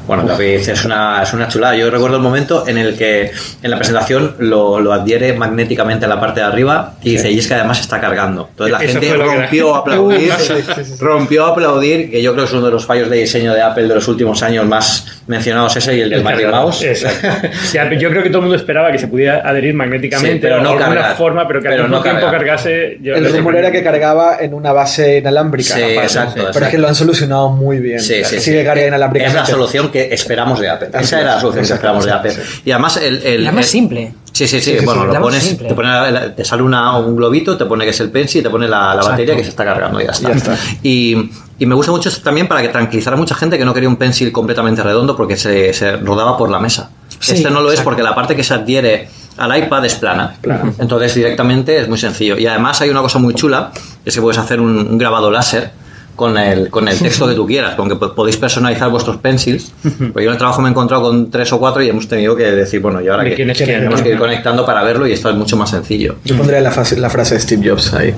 Bueno, 0.07 0.23
David, 0.23 0.67
es 0.69 0.85
una, 0.85 1.23
es 1.23 1.33
una 1.33 1.47
chulada. 1.47 1.75
Yo 1.75 1.89
recuerdo 1.89 2.17
el 2.17 2.21
momento 2.23 2.67
en 2.67 2.77
el 2.77 2.97
que 2.97 3.31
en 3.61 3.71
la 3.71 3.77
presentación 3.77 4.35
lo, 4.39 4.79
lo 4.79 4.91
adhiere 4.93 5.33
magnéticamente 5.33 6.05
a 6.05 6.09
la 6.09 6.19
parte 6.19 6.41
de 6.41 6.45
arriba 6.45 6.93
y 7.01 7.11
dice, 7.11 7.31
y 7.31 7.39
es 7.39 7.47
que 7.47 7.53
además 7.53 7.79
está 7.79 8.01
cargando. 8.01 8.47
Entonces 8.51 8.71
la 8.77 8.83
Eso 8.83 8.99
gente 8.99 9.15
rompió 9.17 9.75
a 9.75 9.79
aplaudir, 9.79 10.31
rompió 10.99 11.45
a 11.45 11.49
aplaudir, 11.51 12.11
que 12.11 12.21
yo 12.21 12.33
creo 12.33 12.43
que 12.45 12.49
es 12.49 12.53
uno 12.53 12.65
de 12.65 12.71
los 12.71 12.85
fallos 12.85 13.09
de 13.09 13.17
diseño 13.17 13.53
de 13.53 13.61
Apple 13.61 13.87
de 13.87 13.95
los 13.95 14.07
últimos 14.07 14.43
años 14.43 14.65
más 14.65 15.05
mencionados 15.27 15.75
ese 15.77 15.95
y 15.95 16.01
el 16.01 16.09
del 16.09 16.23
Mickey 16.23 16.45
Mouse. 16.47 16.83
Exacto. 16.83 17.27
Sí, 17.63 17.77
yo 17.99 18.09
creo 18.09 18.21
que 18.23 18.29
todo 18.29 18.39
el 18.39 18.43
mundo 18.43 18.55
esperaba 18.55 18.91
que 18.91 18.99
se 18.99 19.07
pudiera 19.07 19.41
adherir 19.47 19.73
magnéticamente 19.73 20.33
Sí, 20.33 20.39
pero 20.41 20.55
o 20.57 20.59
no 20.59 20.69
de 20.75 20.83
alguna 20.83 20.95
cargar. 21.01 21.17
forma, 21.17 21.47
pero 21.47 21.61
que 21.61 21.69
Pero 21.69 21.83
al 21.83 21.89
mismo 21.89 21.97
no 21.97 22.03
tiempo 22.03 22.21
cargar. 22.21 22.39
cargase. 22.41 22.97
yo- 23.01 23.15
El 23.15 23.31
rumor 23.31 23.55
era 23.55 23.71
que 23.71 23.83
cargaba 23.83 24.37
en 24.39 24.53
una 24.53 24.73
base 24.73 25.19
inalámbrica. 25.19 25.75
Sí, 25.75 25.81
aparte. 25.81 26.01
exacto, 26.01 26.31
Pero 26.35 26.47
exacto. 26.47 26.65
es 26.65 26.71
que 26.71 26.77
lo 26.77 26.87
han 26.87 26.95
solucionado 26.95 27.49
muy 27.49 27.77
bien. 27.79 27.99
Sí, 27.99 28.23
sí, 28.23 28.39
Sigue 28.39 28.59
sí. 28.59 28.65
carga 28.65 28.81
Es 28.81 28.87
inalámbricamente. 28.89 29.39
la 29.39 29.45
solución 29.45 29.91
que 29.93 30.13
esperamos 30.13 30.59
de 30.59 30.69
Apple. 30.69 30.89
Esa 30.99 31.21
era 31.21 31.35
la 31.35 31.39
solución 31.39 31.65
que 31.65 31.73
esperamos 31.73 32.03
de 32.05 32.11
Apple. 32.11 32.35
Y 32.65 32.71
además 32.71 32.97
el... 32.97 33.23
el- 33.23 33.43
La 33.45 33.51
más 33.53 33.63
el- 33.65 33.71
simple. 33.71 34.13
Sí, 34.33 34.47
sí, 34.47 34.59
sí. 34.59 34.71
Sí, 34.71 34.79
sí, 34.79 34.85
bueno, 34.85 35.03
sí. 35.03 35.07
lo 35.13 35.21
pones, 35.21 35.57
te, 35.59 35.73
pone 35.75 35.87
la- 36.11 36.35
te 36.35 36.43
sale 36.43 36.63
una- 36.63 36.97
un 36.97 37.15
globito, 37.15 37.55
te 37.55 37.65
pone 37.65 37.85
que 37.85 37.91
es 37.91 37.99
el 38.01 38.09
pencil 38.09 38.41
y 38.41 38.43
te 38.43 38.49
pone 38.49 38.67
la, 38.67 38.95
batería 38.95 39.35
que 39.35 39.43
se 39.43 39.49
está 39.51 39.63
cargando 39.63 40.01
y 40.01 40.05
ya 40.05 40.11
está. 40.11 40.29
Ya 40.29 40.35
está. 40.35 40.57
Y, 40.81 41.29
y 41.59 41.65
me 41.67 41.75
gusta 41.75 41.91
mucho 41.91 42.09
esto 42.09 42.21
también 42.23 42.47
para 42.47 42.61
que 42.61 42.69
tranquilizar 42.69 43.13
a 43.13 43.15
mucha 43.15 43.35
gente 43.35 43.57
que 43.57 43.63
no 43.65 43.73
quería 43.73 43.87
un 43.87 43.95
pencil 43.97 44.31
completamente 44.31 44.81
redondo 44.81 45.15
porque 45.15 45.37
se, 45.37 45.71
se 45.73 45.97
rodaba 45.97 46.35
por 46.35 46.49
la 46.49 46.59
mesa. 46.59 46.89
Sí, 47.19 47.33
este 47.35 47.51
no 47.51 47.61
lo 47.61 47.71
es 47.71 47.79
porque 47.81 48.01
la 48.03 48.15
parte 48.15 48.35
que 48.35 48.43
se 48.43 48.55
adhiere 48.55 49.07
al 49.37 49.55
iPad 49.55 49.85
es 49.85 49.95
plana. 49.95 50.35
Entonces 50.79 51.13
directamente 51.13 51.79
es 51.79 51.87
muy 51.87 51.99
sencillo. 51.99 52.35
Y 52.37 52.47
además 52.47 52.81
hay 52.81 52.89
una 52.89 53.01
cosa 53.01 53.19
muy 53.19 53.35
chula, 53.35 53.71
que 54.03 54.09
es 54.09 54.15
que 54.15 54.21
puedes 54.21 54.39
hacer 54.39 54.59
un, 54.59 54.75
un 54.77 54.97
grabado 54.97 55.29
láser 55.29 55.71
con 56.15 56.37
el, 56.37 56.69
con 56.69 56.87
el 56.87 56.97
texto 56.99 57.27
que 57.27 57.33
tú 57.33 57.45
quieras, 57.47 57.75
con 57.75 57.89
que 57.89 57.95
po- 57.95 58.13
podéis 58.13 58.37
personalizar 58.37 58.89
vuestros 58.89 59.17
pencils. 59.17 59.71
Pues 59.81 60.23
yo 60.23 60.29
en 60.29 60.31
el 60.31 60.37
trabajo 60.37 60.61
me 60.61 60.67
he 60.69 60.71
encontrado 60.71 61.03
con 61.03 61.31
tres 61.31 61.51
o 61.53 61.59
cuatro 61.59 61.81
y 61.81 61.89
hemos 61.89 62.07
tenido 62.07 62.35
que 62.35 62.43
decir, 62.51 62.81
bueno, 62.81 63.01
¿y 63.01 63.07
ahora 63.07 63.23
quién, 63.33 63.51
Tenemos 63.53 63.99
no? 63.99 64.03
que 64.03 64.11
ir 64.11 64.17
conectando 64.17 64.65
para 64.65 64.83
verlo 64.83 65.07
y 65.07 65.11
esto 65.13 65.29
es 65.29 65.35
mucho 65.35 65.57
más 65.57 65.69
sencillo. 65.71 66.15
Yo 66.23 66.37
pondría 66.37 66.59
la, 66.61 66.71
frase- 66.71 66.97
la 66.97 67.09
frase 67.09 67.35
de 67.35 67.39
Steve 67.41 67.69
Jobs 67.69 67.93
ahí. 67.93 68.13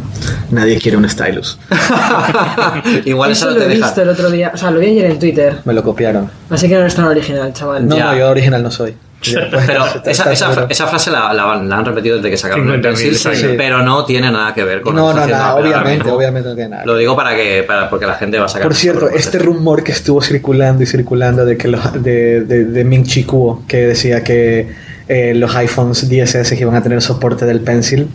Nadie 0.52 0.78
quiere 0.80 0.98
un 0.98 1.08
stylus. 1.10 1.58
Igual 3.06 3.32
eso, 3.32 3.50
lo 3.52 3.56
te 3.58 3.66
he 3.66 3.70
deja. 3.70 3.86
visto 3.88 4.02
el 4.02 4.10
otro 4.10 4.30
día. 4.30 4.52
O 4.54 4.58
sea, 4.58 4.72
lo 4.72 4.80
vi 4.80 4.88
ayer 4.88 5.06
en 5.12 5.20
Twitter. 5.20 5.58
Me 5.66 5.74
lo 5.74 5.84
copiaron. 5.84 6.30
Así 6.50 6.68
que 6.68 6.76
no 6.76 6.86
es 6.86 6.96
tan 6.96 7.06
original, 7.06 7.54
chaval. 7.54 7.88
No, 7.88 7.96
Ya. 7.98 8.06
no, 8.06 8.18
yo 8.18 8.30
original 8.30 8.62
no 8.64 8.72
soy. 8.72 8.96
Pero 9.66 9.86
esa, 10.06 10.88
frase 10.88 11.12
la, 11.12 11.34
la- 11.34 11.56
la 11.56 11.78
han 11.78 11.86
repetido 11.86 12.18
desde 12.18 12.30
que 12.30 12.38
sacaron 12.38 12.70
el 12.70 12.82
50.000, 12.82 12.84
pencil, 12.84 13.16
sí. 13.16 13.48
pero 13.58 13.82
no 13.82 14.06
tiene 14.06 14.32
nada 14.32 14.54
que 14.54 14.64
ver 14.64 14.82
con 14.82 14.96
No, 14.96 15.14
no, 15.14 15.26
nada, 15.26 15.56
obviamente, 15.56 16.10
obviamente 16.10 16.50
no 16.50 16.56
tiene 16.56 16.70
nada. 16.72 16.86
Lo 16.86 16.96
digo 16.98 17.16
para 17.16 17.36
que 17.36 17.64
para, 17.64 17.90
porque 17.90 18.06
la 18.06 18.16
gente 18.16 18.38
va 18.38 18.46
a 18.46 18.50
sacar. 18.50 18.68
Por 18.68 18.76
cierto, 18.76 19.10
este 19.10 19.40
rumor 19.40 19.84
que 19.84 19.92
estuvo 19.92 20.22
circulando 20.22 20.84
y 20.84 20.86
circulando 20.86 21.46
de 21.46 21.58
que 21.58 21.68
los, 21.68 22.04
de, 22.04 22.42
de, 22.42 22.66
de 22.66 22.84
Ming 22.84 23.04
Chi 23.04 23.24
Kuo, 23.24 23.64
que 23.68 23.78
decía 23.88 24.24
que 24.24 24.70
eh, 25.08 25.34
los 25.36 25.56
iPhones 25.56 26.10
10S 26.10 26.60
iban 26.60 26.76
a 26.76 26.82
tener 26.84 27.02
soporte 27.02 27.46
del 27.46 27.62
Pencil, 27.62 28.08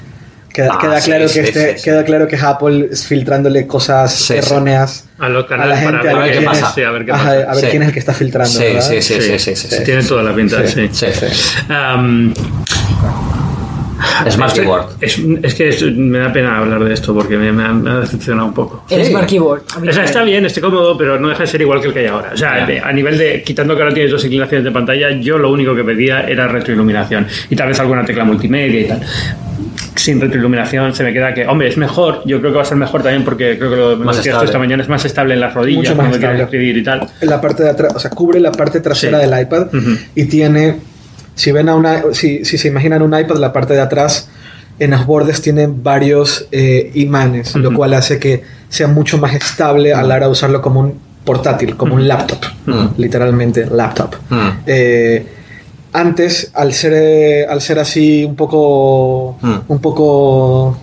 queda, 0.52 0.70
Ah, 0.74 0.78
queda 0.80 1.00
claro 1.00 1.28
sí, 1.28 1.34
que 1.40 1.46
este, 1.46 1.72
sí, 1.72 1.78
sí. 1.78 1.84
queda 1.84 2.04
claro 2.04 2.26
que 2.28 2.36
es 2.36 2.42
Apple 2.42 2.88
filtrándole 2.94 3.66
cosas 3.66 4.12
Sí, 4.14 4.34
sí. 4.34 4.34
erróneas 4.34 5.04
A 5.18 5.28
los 5.28 5.44
a 5.44 5.48
canales 5.48 5.76
la 5.76 5.80
gente, 5.90 6.06
para 6.08 6.16
a 6.16 6.22
ver 6.24 6.32
quién 6.32 6.44
pasa. 6.44 6.68
es, 6.68 6.74
Sí, 6.74 6.82
a 6.82 6.90
ver 6.90 7.04
qué 7.04 7.12
Ajá, 7.12 7.24
pasa. 7.24 7.34
a 7.50 7.54
ver 7.54 7.64
Sí. 7.64 7.66
quién 7.70 7.82
es 7.82 7.88
el 7.88 7.92
que 7.94 7.98
está 8.00 8.12
filtrando. 8.14 8.50
Sí, 8.50 8.64
¿verdad? 8.64 8.80
sí, 8.82 9.02
sí, 9.02 9.14
sí, 9.20 9.38
sí, 9.38 9.56
sí, 9.56 9.68
sí. 9.76 9.84
Tiene 9.84 10.02
toda 10.02 10.22
la 10.22 10.34
pinta, 10.34 10.66
sí. 10.66 10.88
Sí, 10.92 11.06
sí. 11.12 11.26
Am, 11.68 12.32
Smart 14.30 14.54
Keyboard. 14.54 14.86
Es, 15.00 15.18
es 15.42 15.54
que 15.54 15.68
es- 15.68 15.82
me 15.82 16.18
da 16.18 16.32
pena 16.32 16.58
hablar 16.58 16.82
de 16.84 16.92
esto 16.94 17.14
porque 17.14 17.36
me, 17.36 17.52
me 17.52 17.64
ha, 17.64 17.72
me 17.72 17.90
ha 17.90 17.94
decepcionado 18.00 18.48
un 18.48 18.54
poco. 18.54 18.84
El 18.90 19.04
Sí. 19.04 19.10
Smart 19.10 19.26
Keyboard. 19.28 19.62
O 19.88 19.92
sea, 19.92 20.04
está 20.04 20.22
bien, 20.22 20.44
estoy 20.46 20.62
cómodo, 20.62 20.96
pero 20.96 21.18
no 21.18 21.28
deja 21.28 21.42
de 21.42 21.46
ser 21.46 21.60
igual 21.60 21.80
que 21.80 21.88
el 21.88 21.92
que 21.92 22.00
hay 22.00 22.06
ahora. 22.06 22.30
O 22.32 22.36
sea, 22.36 22.66
a 22.84 22.92
nivel 22.92 23.18
de, 23.18 23.42
quitando 23.42 23.74
que 23.76 23.82
ahora 23.82 23.94
tienes 23.94 24.10
dos 24.12 24.24
inclinaciones 24.24 24.64
de 24.64 24.70
pantalla, 24.70 25.10
yo 25.12 25.38
lo 25.38 25.50
único 25.50 25.74
que 25.74 25.84
pedía 25.84 26.22
era 26.22 26.46
retroiluminación 26.48 27.26
y 27.50 27.56
tal 27.56 27.68
vez 27.68 27.80
alguna 27.80 28.04
tecla 28.04 28.24
multimedia 28.24 28.80
y 28.80 28.84
tal. 28.88 29.00
Sin 29.96 30.20
retroiluminación 30.20 30.94
se 30.94 31.02
me 31.02 31.12
queda 31.12 31.34
que, 31.34 31.46
hombre, 31.46 31.68
es 31.68 31.76
mejor, 31.76 32.22
yo 32.24 32.38
creo 32.40 32.52
que 32.52 32.56
va 32.56 32.62
a 32.62 32.66
ser 32.66 32.76
mejor 32.78 33.02
también 33.02 33.24
porque 33.24 33.58
creo 33.58 33.70
que 33.70 33.76
lo 33.76 33.96
Más 33.96 34.16
decías 34.16 34.42
esta 34.42 34.58
mañana, 34.58 34.82
es 34.82 34.88
más 34.88 35.04
estable 35.04 35.34
en 35.34 35.40
las 35.40 35.52
rodillas, 35.52 35.78
Mucho 35.82 35.96
más 35.96 36.14
estable. 36.14 36.42
escribir 36.44 36.76
y 36.76 36.82
tal. 36.84 37.08
en 37.20 37.28
la 37.28 37.40
parte 37.40 37.62
de 37.64 37.70
atrás, 37.70 37.92
o 37.96 37.98
sea, 37.98 38.10
cubre 38.10 38.40
la 38.40 38.52
parte 38.52 38.80
trasera 38.80 39.20
Sí. 39.20 39.28
del 39.28 39.40
iPad 39.42 39.66
Ujú. 39.74 39.96
y 40.14 40.24
tiene, 40.26 40.76
si 41.34 41.52
ven 41.52 41.68
a 41.68 41.74
una, 41.74 42.02
si, 42.12 42.44
si 42.44 42.56
se 42.56 42.68
imaginan 42.68 43.02
un 43.02 43.18
iPad, 43.18 43.36
la 43.36 43.52
parte 43.52 43.74
de 43.74 43.80
atrás 43.80 44.28
en 44.78 44.92
los 44.92 45.04
bordes 45.06 45.42
tiene 45.42 45.68
varios 45.70 46.46
eh, 46.52 46.90
imanes, 46.94 47.54
lo 47.56 47.68
Ujú. 47.68 47.76
cual 47.78 47.94
hace 47.94 48.18
que 48.18 48.42
sea 48.68 48.86
mucho 48.88 49.18
más 49.18 49.34
estable 49.34 49.92
a 49.92 50.02
la 50.02 50.14
hora 50.16 50.26
de 50.26 50.32
usarlo 50.32 50.62
como 50.62 50.80
un 50.80 50.98
portátil, 51.24 51.76
como 51.76 51.96
un 51.96 52.08
laptop, 52.08 52.38
Ujú. 52.66 52.94
literalmente 52.96 53.66
laptop. 53.66 54.14
Eh, 54.66 55.26
antes, 55.92 56.50
al 56.54 56.72
ser, 56.72 56.92
eh, 56.94 57.46
al 57.48 57.60
ser 57.60 57.78
así 57.78 58.24
un 58.24 58.36
poco, 58.36 59.36
Mm. 59.42 59.56
un 59.68 59.78
poco 59.80 60.76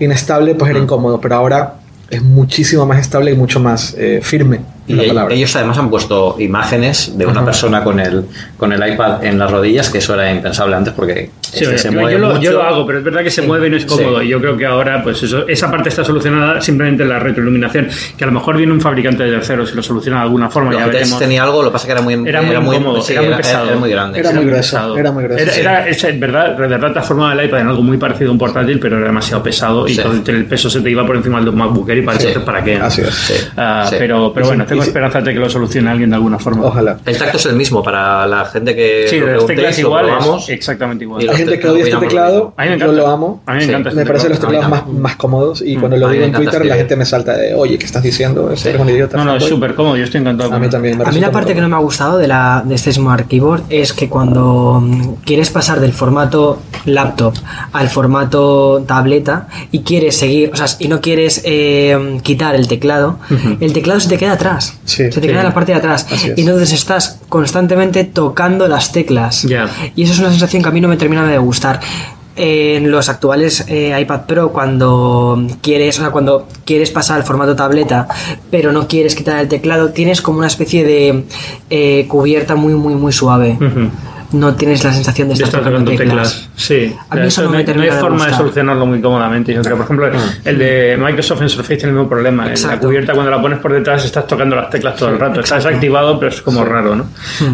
inestable, 0.00 0.54
pues 0.54 0.70
era 0.70 0.78
incómodo, 0.80 1.20
pero 1.20 1.34
ahora 1.36 1.74
es 2.10 2.22
muchísimo 2.22 2.86
más 2.86 3.00
estable 3.00 3.32
y 3.32 3.36
mucho 3.36 3.60
más 3.60 3.94
eh, 3.98 4.20
firme. 4.22 4.60
Y 4.88 5.34
ellos 5.34 5.54
además 5.56 5.78
han 5.78 5.90
puesto 5.90 6.36
imágenes 6.38 7.16
de 7.16 7.26
una 7.26 7.44
persona 7.44 7.84
con 7.84 8.00
el, 8.00 8.24
con 8.56 8.72
el 8.72 8.92
iPad 8.92 9.24
en 9.24 9.38
las 9.38 9.50
rodillas, 9.50 9.90
que 9.90 9.98
eso 9.98 10.14
era 10.14 10.30
impensable 10.32 10.74
antes 10.76 10.94
porque 10.94 11.30
Sí, 11.40 11.64
este 11.64 11.78
se 11.78 11.88
yo, 11.88 11.92
mueve 12.00 12.12
yo 12.12 12.18
lo, 12.18 12.28
mucho. 12.28 12.40
yo 12.42 12.52
lo 12.52 12.62
hago, 12.62 12.86
pero 12.86 12.98
es 12.98 13.04
verdad 13.04 13.22
que 13.22 13.30
se 13.30 13.40
mueve 13.42 13.68
y 13.68 13.70
no 13.70 13.76
es 13.78 13.86
cómodo. 13.86 14.20
Sí. 14.20 14.26
Y 14.26 14.28
yo 14.28 14.40
creo 14.40 14.56
que 14.56 14.66
ahora, 14.66 15.02
pues 15.02 15.22
eso, 15.22 15.46
esa 15.48 15.70
parte 15.70 15.88
está 15.88 16.04
solucionada 16.04 16.60
simplemente 16.60 17.02
en 17.04 17.08
la 17.08 17.18
retroiluminación, 17.18 17.88
que 18.16 18.24
a 18.24 18.26
lo 18.26 18.32
mejor 18.34 18.56
viene 18.58 18.72
un 18.72 18.80
fabricante 18.80 19.22
de 19.24 19.30
terceros 19.30 19.72
y 19.72 19.76
lo 19.76 19.82
soluciona 19.82 20.18
de 20.18 20.22
alguna 20.24 20.50
forma. 20.50 20.72
ya 20.72 20.86
veremos. 20.86 21.18
tenía 21.18 21.42
algo, 21.44 21.62
lo 21.62 21.68
que 21.70 21.72
pasa 21.72 21.86
que 21.86 21.92
era 21.92 22.02
muy, 22.02 22.14
Era 22.28 22.42
muy 22.42 22.76
incómodo, 22.76 23.00
sí, 23.02 23.12
era 23.14 23.22
muy 23.22 23.34
pesado. 23.34 23.66
era 23.68 23.76
muy 23.76 23.90
grande. 23.90 24.18
Era 24.20 24.32
muy 24.32 24.44
grueso, 24.44 24.96
era 24.96 25.12
muy 25.12 25.24
grueso, 25.24 25.60
Era, 25.60 25.86
era- 25.88 26.08
en 26.08 26.20
verdad, 26.20 26.56
de 26.56 26.66
verdad 26.66 26.92
transformaba 26.92 27.32
el 27.32 27.46
iPad 27.46 27.60
en 27.60 27.68
algo 27.68 27.82
muy 27.82 27.96
parecido 27.96 28.28
a 28.30 28.32
un 28.32 28.38
portátil, 28.38 28.78
pero 28.78 28.96
era 28.98 29.06
demasiado 29.06 29.42
pesado 29.42 29.88
y 29.88 29.98
el, 29.98 30.22
el 30.26 30.44
peso 30.46 30.68
se 30.68 30.80
te 30.80 30.90
iba 30.90 31.06
por 31.06 31.16
encima 31.16 31.40
del 31.40 31.52
MacBook 31.52 31.88
Air 31.88 31.98
y 31.98 32.02
para 32.02 32.18
¿para 32.44 32.62
qué? 32.64 32.76
Así 32.76 33.00
es. 33.02 33.14
Sí, 33.14 33.34
sí. 33.34 33.96
Pero, 33.98 34.32
pero 34.34 34.46
bueno, 34.46 34.64
si- 34.68 34.77
tengo 34.80 35.10
si- 35.10 35.18
de 35.24 35.32
que 35.34 35.38
lo 35.40 35.50
solucione 35.50 35.90
alguien 35.90 36.10
de 36.10 36.16
alguna 36.16 36.38
forma. 36.38 36.64
Ojalá. 36.66 36.98
El 37.04 37.16
tacto 37.18 37.36
es 37.36 37.46
el 37.46 37.56
mismo 37.56 37.82
para 37.82 38.26
la 38.26 38.44
gente 38.46 38.74
que 38.74 39.06
Sí, 39.08 39.18
lo 39.20 39.26
de 39.26 39.32
las 39.36 39.46
teclas 39.46 39.78
iguales, 39.78 40.14
exactamente 40.48 41.04
igual. 41.04 41.24
Los 41.26 41.36
gente 41.36 41.58
que 41.58 41.68
odia 41.68 41.84
este 41.84 41.96
teclado. 41.96 42.54
A 42.56 42.62
mí 42.64 42.70
me 42.70 42.78
yo 42.78 42.84
encanta. 42.86 43.02
lo 43.02 43.08
amo. 43.08 43.42
A 43.46 43.52
mí 43.52 43.58
me 43.58 43.64
Sí. 43.64 43.70
encanta 43.70 43.88
este 43.90 44.00
Me 44.00 44.06
parecen 44.06 44.30
los 44.30 44.38
teclado. 44.40 44.62
teclados 44.64 44.86
más, 44.88 45.00
más 45.00 45.16
cómodos 45.16 45.62
y 45.62 45.76
cuando 45.76 45.96
A 45.96 46.00
lo 46.00 46.08
digo 46.10 46.24
en 46.24 46.32
Twitter 46.32 46.64
la 46.64 46.76
gente 46.76 46.96
me 46.96 47.04
salta 47.04 47.36
de, 47.36 47.54
oye, 47.54 47.78
¿qué 47.78 47.86
estás 47.86 48.02
diciendo? 48.02 48.50
Sí. 48.56 48.68
Eres 48.68 48.80
un 48.80 48.88
idiota. 48.88 49.16
No, 49.16 49.24
no, 49.24 49.34
es 49.36 49.42
fanboy". 49.42 49.48
súper 49.56 49.74
cómodo, 49.74 49.96
yo 49.96 50.04
estoy 50.04 50.20
encantado. 50.20 50.50
A 50.50 50.52
con 50.52 50.62
mí 50.62 50.68
también. 50.68 50.98
me 50.98 51.04
A 51.04 51.10
mí 51.10 51.20
la 51.20 51.30
parte 51.30 51.54
que 51.54 51.60
no 51.60 51.68
me 51.68 51.76
ha 51.76 51.80
gustado 51.80 52.18
de, 52.18 52.28
la, 52.28 52.62
de 52.64 52.74
este 52.74 52.92
Smart 52.92 53.26
Keyboard 53.28 53.62
es 53.70 53.92
que 53.92 54.08
cuando 54.08 54.80
mm, 54.82 55.14
quieres 55.24 55.50
pasar 55.50 55.80
del 55.80 55.92
formato 55.92 56.58
laptop 56.84 57.34
al 57.72 57.88
formato 57.88 58.82
tableta 58.86 59.48
y 59.72 59.80
quieres 59.80 60.16
seguir, 60.16 60.50
o 60.52 60.56
sea, 60.56 60.66
y 60.78 60.88
no 60.88 61.00
quieres 61.00 61.42
eh, 61.44 62.18
quitar 62.22 62.54
el 62.54 62.68
teclado, 62.68 63.18
el 63.60 63.72
teclado 63.72 64.00
se 64.00 64.08
te 64.08 64.18
queda 64.18 64.32
atrás. 64.32 64.67
Sí, 64.84 65.04
se 65.04 65.08
te 65.08 65.20
sí. 65.20 65.26
queda 65.26 65.40
en 65.40 65.46
la 65.46 65.54
parte 65.54 65.72
de 65.72 65.78
atrás. 65.78 66.06
Y 66.36 66.40
entonces 66.40 66.72
estás 66.72 67.20
constantemente 67.28 68.04
tocando 68.04 68.68
las 68.68 68.92
teclas. 68.92 69.42
Ya. 69.42 69.68
Y 69.94 70.02
eso 70.04 70.12
es 70.12 70.18
una 70.18 70.30
sensación 70.30 70.62
que 70.62 70.68
a 70.68 70.72
mí 70.72 70.80
no 70.80 70.88
me 70.88 70.96
termina 70.96 71.26
de 71.26 71.38
gustar. 71.38 71.80
En 72.40 72.92
los 72.92 73.08
actuales 73.08 73.64
eh, 73.66 73.98
iPad 74.00 74.20
Pro, 74.26 74.52
cuando 74.52 75.44
quieres, 75.60 75.98
o 75.98 76.02
sea, 76.02 76.10
cuando 76.10 76.46
quieres 76.64 76.90
pasar 76.92 77.16
al 77.16 77.24
formato 77.24 77.56
tableta, 77.56 78.06
pero 78.48 78.70
no 78.70 78.86
quieres 78.86 79.16
quitar 79.16 79.40
el 79.40 79.48
teclado, 79.48 79.90
tienes 79.90 80.22
como 80.22 80.38
una 80.38 80.46
especie 80.46 80.84
de 80.84 81.24
eh, 81.68 82.06
cubierta 82.06 82.54
muy, 82.54 82.74
muy, 82.74 82.94
muy 82.94 83.12
suave. 83.12 83.58
Ujú. 83.60 83.90
No 84.30 84.54
tienes 84.54 84.84
la 84.84 84.92
sensación 84.92 85.28
de 85.28 85.34
estar 85.34 85.48
estar 85.48 85.60
tocando 85.62 85.90
tocando 85.90 86.04
teclas. 86.12 86.32
teclas. 86.34 86.50
Sí. 86.56 86.94
A 87.08 87.16
mí 87.16 87.26
eso 87.28 87.42
no 87.44 87.50
me 87.50 87.58
hay, 87.58 87.64
termina 87.64 87.88
hay 87.88 87.94
de 87.94 88.00
forma 88.00 88.26
de 88.26 88.34
solucionarlo 88.34 88.84
muy 88.84 89.00
cómodamente. 89.00 89.54
Yo 89.54 89.62
creo, 89.62 89.76
por 89.76 89.84
ejemplo, 89.86 90.10
el 90.44 90.58
de 90.58 90.98
Microsoft 91.00 91.40
en 91.42 91.48
Surface 91.48 91.76
tiene 91.76 91.90
el 91.90 91.94
mismo 91.94 92.08
problema. 92.10 92.42
En 92.42 92.48
la 92.50 92.54
Exacto. 92.54 92.86
cubierta, 92.88 93.14
cuando 93.14 93.30
la 93.30 93.40
pones 93.40 93.58
por 93.58 93.72
detrás, 93.72 94.04
estás 94.04 94.26
tocando 94.26 94.54
las 94.54 94.68
teclas 94.68 94.96
todo 94.96 95.08
el 95.08 95.18
rato. 95.18 95.40
Estás 95.40 95.64
activado, 95.64 96.18
pero 96.18 96.30
es 96.30 96.42
como 96.42 96.62
raro, 96.64 96.94
¿no? 96.94 97.06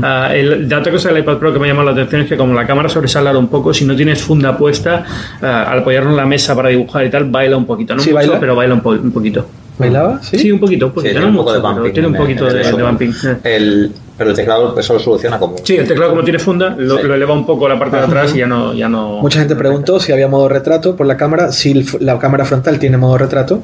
Ah, 0.02 0.30
el- 0.34 0.68
la 0.68 0.78
otra 0.78 0.90
cosa 0.90 1.10
del 1.10 1.18
iPad 1.18 1.36
Pro 1.38 1.52
que 1.52 1.58
me 1.60 1.66
ha 1.66 1.68
llamado 1.68 1.86
la 1.86 1.92
atención 1.92 2.22
es 2.22 2.28
que, 2.28 2.36
como 2.36 2.54
la 2.54 2.66
cámara 2.66 2.88
sobresale 2.88 3.36
un 3.36 3.48
poco, 3.48 3.72
si 3.72 3.84
no 3.84 3.94
tienes 3.94 4.20
funda 4.22 4.56
puesta, 4.58 5.04
ah, 5.42 5.66
al 5.70 5.78
apoyarlo 5.78 6.10
en 6.10 6.16
la 6.16 6.26
mesa 6.26 6.56
para 6.56 6.70
dibujar 6.70 7.04
y 7.04 7.10
tal, 7.10 7.24
baila 7.30 7.56
un 7.56 7.66
poquito. 7.66 7.94
No 7.94 8.00
Sí, 8.02 8.10
mucho, 8.10 8.16
baila. 8.16 8.40
pero 8.40 8.56
baila 8.56 8.74
un, 8.74 8.80
po- 8.80 8.90
un 8.90 9.12
poquito. 9.12 9.46
¿Bailaba? 9.78 10.22
Sí. 10.22 10.38
Sí, 10.38 10.52
un 10.52 10.60
poquito. 10.60 10.86
Sí, 10.86 10.92
poquito, 10.94 11.12
tiene 11.12 11.20
no 11.26 11.30
un 11.30 11.36
poco 11.36 11.52
de 11.52 11.58
mucho, 11.58 11.74
bumping. 11.74 11.92
Tiene 11.92 12.08
un 12.08 12.14
poquito 12.14 12.46
de, 12.46 12.72
bumping. 12.72 13.12
El, 13.42 13.92
pero 14.16 14.30
el 14.30 14.36
teclado 14.36 14.78
eso 14.78 14.94
lo 14.94 15.00
soluciona 15.00 15.38
como. 15.38 15.56
Sí, 15.64 15.76
el 15.76 15.88
teclado 15.88 16.10
como 16.10 16.22
tiene 16.22 16.38
funda, 16.38 16.74
lo, 16.78 16.98
Sí. 16.98 17.02
lo 17.06 17.14
eleva 17.14 17.34
un 17.34 17.44
poco 17.44 17.68
la 17.68 17.78
parte 17.78 17.96
de 17.96 18.02
atrás 18.04 18.34
y 18.34 18.38
ya 18.38 18.46
no... 18.46 18.72
Ya 18.72 18.88
no 18.88 19.20
Mucha 19.20 19.40
gente 19.40 19.56
preguntó 19.56 19.98
si 19.98 20.12
había 20.12 20.28
modo 20.28 20.48
retrato 20.48 20.94
por 20.94 21.06
la 21.06 21.16
cámara. 21.16 21.50
Si 21.50 21.84
la 22.00 22.18
cámara 22.18 22.44
frontal 22.44 22.78
tiene 22.78 22.96
modo 22.96 23.18
retrato. 23.18 23.62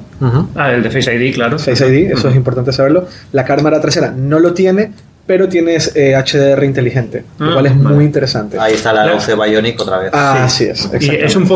Ah, 0.57 0.73
el 0.73 0.83
de 0.83 0.91
Face 0.91 1.15
ID, 1.15 1.35
claro. 1.35 1.59
Face 1.59 1.87
ID, 1.87 2.11
eso 2.13 2.29
es 2.29 2.35
importante 2.35 2.73
saberlo. 2.73 3.07
La 3.33 3.45
cámara 3.45 3.81
trasera 3.81 4.11
no 4.11 4.41
lo 4.41 4.53
tiene, 4.53 4.93
pero 5.31 5.49
tienes 5.49 5.93
eh, 5.95 6.17
HDR 6.17 6.65
inteligente, 6.65 7.23
lo 7.39 7.51
Ah, 7.51 7.53
cual 7.53 7.67
es 7.67 7.81
vale. 7.81 7.95
muy 7.95 8.05
interesante. 8.05 8.59
Ahí 8.59 8.75
está 8.75 8.93
la 8.93 9.07
La- 9.07 9.13
11 9.15 9.37
Bionic 9.37 9.81
otra 9.81 9.99
vez. 9.99 10.11
Ah, 10.13 10.49
Sí. 10.49 10.69
así 10.69 10.89
es. 10.99 11.03
Y 11.09 11.15
es 11.15 11.37
un 11.37 11.47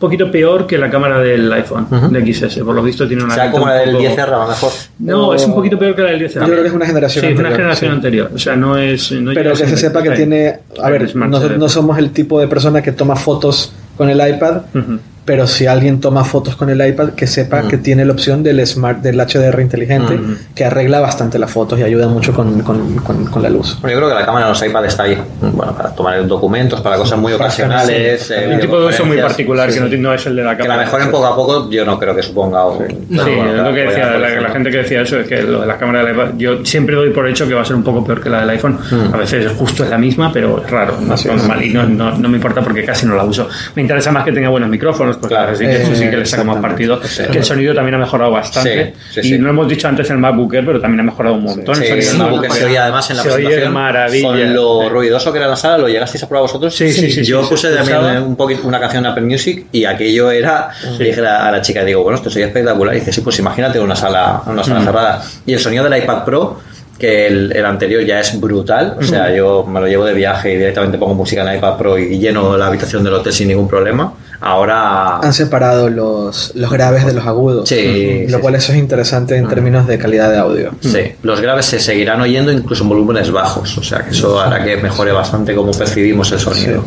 poquito 0.00 0.28
peor 0.28 0.66
que 0.66 0.76
la 0.76 0.90
cámara 0.90 1.20
del 1.20 1.52
iPhone, 1.52 1.86
de 2.10 2.20
XS. 2.34 2.64
Por 2.64 2.74
lo 2.74 2.82
visto 2.82 3.06
tiene 3.06 3.22
una... 3.22 3.32
o 3.32 3.36
sea, 3.36 3.48
como 3.52 3.68
la 3.68 3.74
del 3.74 3.92
poco- 3.92 4.02
10R 4.02 4.22
a 4.34 4.38
lo 4.38 4.48
mejor. 4.48 4.72
No, 4.98 5.34
es 5.34 5.44
un 5.44 5.54
poquito 5.54 5.78
peor 5.78 5.94
que 5.94 6.02
la 6.02 6.10
del 6.10 6.18
10 6.18 6.34
Yo 6.34 6.40
creo 6.46 6.62
que 6.62 6.66
es 6.68 6.74
una 6.74 6.84
generación 6.86 7.24
Sí, 7.24 7.30
es 7.32 7.38
una 7.38 7.48
anterior, 7.50 7.56
generación 7.58 7.90
sí. 7.92 7.94
anterior. 7.94 8.30
O 8.34 8.38
sea, 8.40 8.56
no 8.56 8.76
es... 8.76 9.12
no 9.12 9.30
Pero 9.34 9.50
que 9.52 9.56
se 9.68 9.76
sepa 9.76 10.02
que 10.02 10.08
sí. 10.10 10.16
tiene. 10.16 10.58
A 10.82 10.90
ver, 10.90 11.14
no, 11.14 11.28
no 11.28 11.68
somos 11.68 11.98
el 11.98 12.10
tipo 12.10 12.40
de 12.40 12.48
persona 12.48 12.82
que 12.82 12.90
toma 12.90 13.14
fotos 13.14 13.72
con 13.96 14.10
el 14.10 14.18
iPad, 14.18 14.62
Ujú. 14.74 14.98
Pero 15.24 15.46
si 15.46 15.66
alguien 15.66 16.00
toma 16.00 16.24
fotos 16.24 16.56
con 16.56 16.68
el 16.70 16.84
iPad, 16.86 17.10
que 17.10 17.26
sepa 17.26 17.62
Mm. 17.62 17.68
que 17.68 17.78
tiene 17.78 18.04
la 18.04 18.12
opción 18.12 18.42
del 18.42 18.64
Smart, 18.66 18.98
del 19.02 19.20
HDR 19.20 19.60
inteligente, 19.62 20.14
Mm. 20.14 20.36
que 20.54 20.64
arregla 20.64 21.00
bastante 21.00 21.38
las 21.38 21.50
fotos 21.50 21.78
y 21.78 21.82
ayuda 21.84 22.08
mucho 22.08 22.32
con, 22.32 22.60
con- 22.62 22.96
con- 22.96 23.26
con 23.26 23.42
la 23.42 23.48
luz. 23.50 23.78
Bueno, 23.80 23.92
yo 23.94 23.96
creo 23.98 24.08
que 24.08 24.20
la 24.20 24.26
cámara 24.26 24.46
de 24.46 24.52
los 24.52 24.62
iPad 24.66 24.84
está 24.86 25.04
ahí. 25.04 25.16
Bueno, 25.40 25.72
para 25.76 25.90
tomar 25.94 26.26
documentos, 26.26 26.80
para 26.80 26.96
cosas 26.96 27.18
muy 27.18 27.32
ocasionales. 27.32 28.22
sí, 28.22 28.34
eh, 28.36 28.50
Un 28.54 28.60
tipo 28.60 28.80
de 28.80 28.86
uso 28.86 29.04
muy 29.04 29.18
particular 29.18 29.70
Sí, 29.70 29.78
que 29.78 29.84
no, 29.84 29.90
sí. 29.90 29.98
no 29.98 30.12
es 30.14 30.26
el 30.26 30.36
de 30.36 30.42
la 30.42 30.56
Que 30.56 30.62
la 30.64 30.68
cámara. 30.68 30.84
mejoren 30.86 31.10
poco 31.10 31.26
a 31.26 31.36
poco, 31.36 31.70
yo 31.70 31.84
no 31.84 31.98
creo 31.98 32.14
que 32.14 32.22
suponga 32.22 32.66
un. 32.66 32.86
Sí, 32.88 32.94
pero 33.10 33.24
bueno, 33.36 33.50
es 33.56 33.62
lo 33.62 33.74
que 33.74 33.80
decía 33.82 34.10
la, 34.18 34.40
la 34.40 34.50
gente 34.50 34.70
que 34.70 34.76
decía 34.78 35.02
eso, 35.02 35.20
es 35.20 35.28
que 35.28 35.42
lo 35.42 35.60
de 35.60 35.66
la 35.66 35.78
cámara 35.78 36.04
del 36.04 36.14
iPad, 36.14 36.28
yo 36.36 36.64
siempre 36.64 36.96
doy 36.96 37.10
por 37.10 37.28
hecho 37.28 37.46
que 37.46 37.54
va 37.54 37.62
a 37.62 37.64
ser 37.64 37.76
un 37.76 37.82
poco 37.84 38.04
peor 38.04 38.20
que 38.20 38.28
la 38.30 38.40
del 38.40 38.50
iPhone. 38.50 38.78
Mm. 38.90 39.14
A 39.14 39.16
veces 39.18 39.52
justo 39.56 39.84
es 39.84 39.90
la 39.90 39.98
misma, 39.98 40.30
pero 40.32 40.62
es 40.64 40.70
raro, 40.70 40.96
no 41.00 41.14
es. 41.14 41.26
normal 41.26 41.62
y 41.64 41.70
no, 41.72 41.84
no, 41.84 42.16
no 42.18 42.28
me 42.28 42.36
importa 42.36 42.60
porque 42.60 42.84
casi 42.84 43.06
no 43.06 43.14
la 43.14 43.24
uso. 43.24 43.48
Me 43.76 43.82
interesa 43.82 44.10
más 44.10 44.24
que 44.24 44.32
tenga 44.32 44.48
buenos 44.48 44.68
micrófonos, 44.68 45.11
porque 45.16 45.34
Claro. 45.34 45.52
así 45.52 45.64
que 45.64 45.82
eso 45.82 45.94
sí 45.94 46.10
que 46.10 46.16
le 46.16 46.26
saca 46.26 46.44
más 46.44 46.58
partido. 46.58 47.00
Que 47.00 47.38
el 47.38 47.44
sonido 47.44 47.74
también 47.74 47.94
ha 47.94 47.98
mejorado 47.98 48.30
bastante. 48.30 48.94
Sí, 49.12 49.22
sí, 49.22 49.34
y 49.34 49.38
no 49.38 49.50
hemos 49.50 49.68
dicho 49.68 49.88
antes 49.88 50.08
el 50.10 50.18
MacBook 50.18 50.54
Air, 50.54 50.66
pero 50.66 50.80
también 50.80 51.00
ha 51.00 51.02
mejorado 51.04 51.34
un 51.36 51.44
montón. 51.44 51.74
Sí, 51.76 51.84
el 51.84 52.02
sonido 52.02 52.02
el 52.02 52.06
del 52.06 52.18
MacBook 52.18 52.40
MacBook 52.40 52.52
se 52.56 52.60
Air. 52.62 52.68
oía 52.70 52.82
además 52.84 53.10
en 53.10 53.16
la 53.16 53.22
Se 53.22 53.28
oye 53.30 53.36
presentación 53.44 53.72
maravilla. 53.74 54.26
con 54.28 54.54
lo 54.54 54.88
ruidoso 54.88 55.32
que 55.32 55.38
era 55.38 55.48
la 55.48 55.56
sala, 55.56 55.78
¿lo 55.78 55.88
llegasteis 55.88 56.22
a 56.24 56.28
probar 56.28 56.42
vosotros? 56.42 56.74
Sí, 56.74 56.92
sí, 56.92 57.10
sí, 57.10 57.24
Yo 57.24 57.42
sí, 57.42 57.50
puse 57.50 57.70
se 57.70 57.76
también 57.76 58.22
un 58.22 58.36
poquito 58.36 58.66
una 58.66 58.80
canción 58.80 59.04
en 59.04 59.10
Apple 59.12 59.24
Music 59.24 59.66
y 59.72 59.84
aquello 59.84 60.30
era, 60.30 60.70
le 60.98 61.04
dije 61.04 61.20
a 61.20 61.24
la, 61.24 61.48
a 61.48 61.52
la 61.52 61.60
chica, 61.62 61.84
digo, 61.84 62.02
bueno, 62.02 62.16
esto 62.16 62.30
sería 62.30 62.46
espectacular. 62.46 62.94
Y 62.94 63.00
dice, 63.00 63.12
sí, 63.12 63.20
pues 63.20 63.38
imagínate 63.38 63.78
una 63.80 63.96
sala, 63.96 64.42
una 64.46 64.62
sala 64.64 64.80
Mm. 64.80 64.84
cerrada. 64.84 65.22
Y 65.46 65.52
el 65.52 65.58
sonido 65.58 65.84
del 65.88 66.02
iPad 66.02 66.24
Pro, 66.24 66.60
que 66.98 67.26
el, 67.26 67.52
el 67.56 67.64
anterior 67.66 68.04
ya 68.04 68.20
es 68.20 68.38
brutal, 68.40 68.96
o 68.98 69.02
sea, 69.02 69.34
yo 69.34 69.64
me 69.66 69.80
lo 69.80 69.88
llevo 69.88 70.04
de 70.04 70.12
viaje 70.14 70.52
y 70.52 70.56
directamente 70.56 70.98
pongo 70.98 71.14
música 71.14 71.42
en 71.42 71.48
el 71.48 71.56
iPad 71.56 71.76
Pro 71.76 71.98
y 71.98 72.18
lleno 72.18 72.56
la 72.56 72.66
habitación 72.68 73.02
del 73.02 73.14
hotel 73.14 73.32
sin 73.32 73.48
ningún 73.48 73.66
problema. 73.66 74.12
Ahora... 74.42 75.18
Han 75.18 75.32
separado 75.32 75.88
los, 75.88 76.52
los 76.56 76.70
graves 76.70 77.06
de 77.06 77.12
los 77.14 77.24
agudos, 77.26 77.68
Sí, 77.68 78.26
lo 78.28 78.36
sí, 78.38 78.42
cual 78.42 78.56
eso 78.56 78.72
es 78.72 78.78
interesante 78.78 79.36
en 79.36 79.46
términos 79.48 79.86
de 79.86 79.98
calidad 79.98 80.30
de 80.30 80.38
audio. 80.38 80.70
Sí, 80.80 80.98
los 81.22 81.40
graves 81.40 81.66
se 81.66 81.78
seguirán 81.78 82.20
oyendo 82.20 82.50
incluso 82.50 82.82
en 82.82 82.88
volúmenes 82.88 83.30
bajos, 83.30 83.78
o 83.78 83.82
sea 83.82 84.00
que 84.04 84.10
eso 84.10 84.40
hará 84.40 84.64
que 84.64 84.76
mejore 84.76 85.12
bastante 85.12 85.54
cómo 85.54 85.70
percibimos 85.70 86.30
el 86.32 86.40
sonido. 86.40 86.84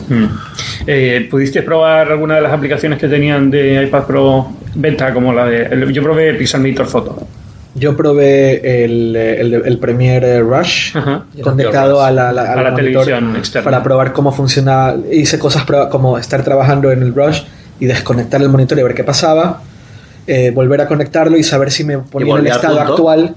Eh, 0.85 1.27
¿Pudiste 1.31 1.61
probar 1.63 2.11
alguna 2.11 2.35
de 2.35 2.41
las 2.41 2.51
aplicaciones 2.51 2.99
que 2.99 3.07
tenían 3.07 3.49
de 3.49 3.83
iPad 3.83 4.03
Pro 4.03 4.47
beta, 4.75 5.13
como 5.13 5.31
la 5.33 5.45
de. 5.45 5.63
el- 5.63 5.93
yo 5.93 6.03
probé 6.03 6.33
Pixelmator 6.33 6.85
Photo. 6.85 7.27
Yo 7.75 7.95
probé 7.97 8.83
el, 8.85 9.15
el, 9.15 9.53
el 9.53 9.77
Premiere 9.79 10.39
Rush 10.41 10.95
Ajá. 10.97 11.25
conectado 11.43 12.01
a 12.01 12.09
la, 12.09 12.29
A 12.29 12.33
la 12.33 12.45
monitor 12.71 12.75
televisión 12.75 13.35
externa. 13.35 13.63
para 13.69 13.83
probar 13.83 14.13
cómo 14.13 14.31
funciona. 14.31 14.95
Hice 15.11 15.37
cosas 15.37 15.65
como 15.91 16.17
estar 16.17 16.41
trabajando 16.43 16.91
en 16.91 17.01
el 17.03 17.13
Rush 17.13 17.41
y 17.79 17.85
desconectar 17.85 18.41
el 18.41 18.47
monitor 18.49 18.79
y 18.79 18.83
ver 18.83 18.93
qué 18.95 19.03
pasaba. 19.03 19.61
eh, 20.27 20.51
volver 20.51 20.81
a 20.81 20.87
conectarlo 20.87 21.37
y 21.37 21.43
saber 21.43 21.69
si 21.71 21.83
me 21.83 21.97
ponía 21.99 22.33
en 22.35 22.39
el 22.39 22.47
estado 22.47 22.77
punto. 22.77 22.91
actual. 22.93 23.35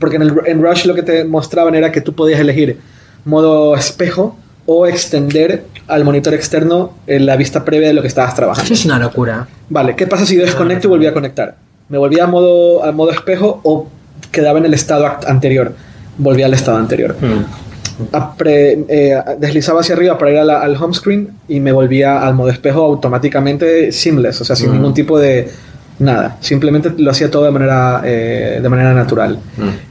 Porque 0.00 0.16
en, 0.16 0.22
el, 0.22 0.32
en 0.46 0.62
Rush 0.62 0.86
lo 0.86 0.94
que 0.94 1.02
te 1.02 1.24
mostraban 1.24 1.74
era 1.74 1.90
que 1.92 2.00
tú 2.00 2.14
podías 2.14 2.40
elegir 2.40 2.78
modo 3.24 3.74
espejo 3.76 4.38
o 4.66 4.86
extender 4.86 5.64
al 5.86 6.04
monitor 6.04 6.32
externo 6.34 6.92
en 7.06 7.26
la 7.26 7.36
vista 7.36 7.64
previa 7.64 7.88
de 7.88 7.94
lo 7.94 8.02
que 8.02 8.08
estabas 8.08 8.34
trabajando. 8.34 8.64
Eso 8.72 8.74
es 8.74 8.84
una 8.86 8.98
locura. 8.98 9.48
Vale, 9.68 9.96
¿qué 9.96 10.06
pasa 10.06 10.24
si 10.26 10.36
yo 10.36 10.42
desconecto 10.44 10.86
y 10.86 10.90
volví 10.90 11.06
a 11.06 11.12
conectar? 11.12 11.56
¿Me 11.88 11.98
volvía 11.98 12.24
a 12.24 12.26
modo, 12.26 12.84
a 12.84 12.92
modo 12.92 13.10
espejo 13.10 13.60
o 13.64 13.88
quedaba 14.30 14.58
en 14.58 14.66
el 14.66 14.74
estado 14.74 15.06
act- 15.06 15.26
anterior? 15.26 15.72
Volvía 16.18 16.46
al 16.46 16.54
estado 16.54 16.76
anterior. 16.78 17.16
Mm. 17.20 17.44
Apre- 18.12 18.84
eh, 18.88 19.16
deslizaba 19.38 19.80
hacia 19.80 19.94
arriba 19.94 20.16
para 20.18 20.30
ir 20.30 20.38
a 20.38 20.44
la- 20.44 20.60
al 20.60 20.76
home 20.76 20.94
screen 20.94 21.30
y 21.48 21.60
me 21.60 21.72
volvía 21.72 22.20
al 22.26 22.34
modo 22.34 22.50
espejo 22.50 22.84
automáticamente 22.84 23.90
seamless, 23.92 24.40
o 24.40 24.44
sea, 24.44 24.54
sin 24.54 24.72
ningún 24.72 24.94
tipo 24.94 25.18
de 25.18 25.48
nada. 25.98 26.36
Simplemente 26.40 26.92
lo 26.96 27.10
hacía 27.10 27.28
todo 27.30 27.44
de 27.44 27.50
manera, 27.50 28.02
eh, 28.04 28.60
de 28.62 28.68
manera 28.68 28.94
natural. 28.94 29.38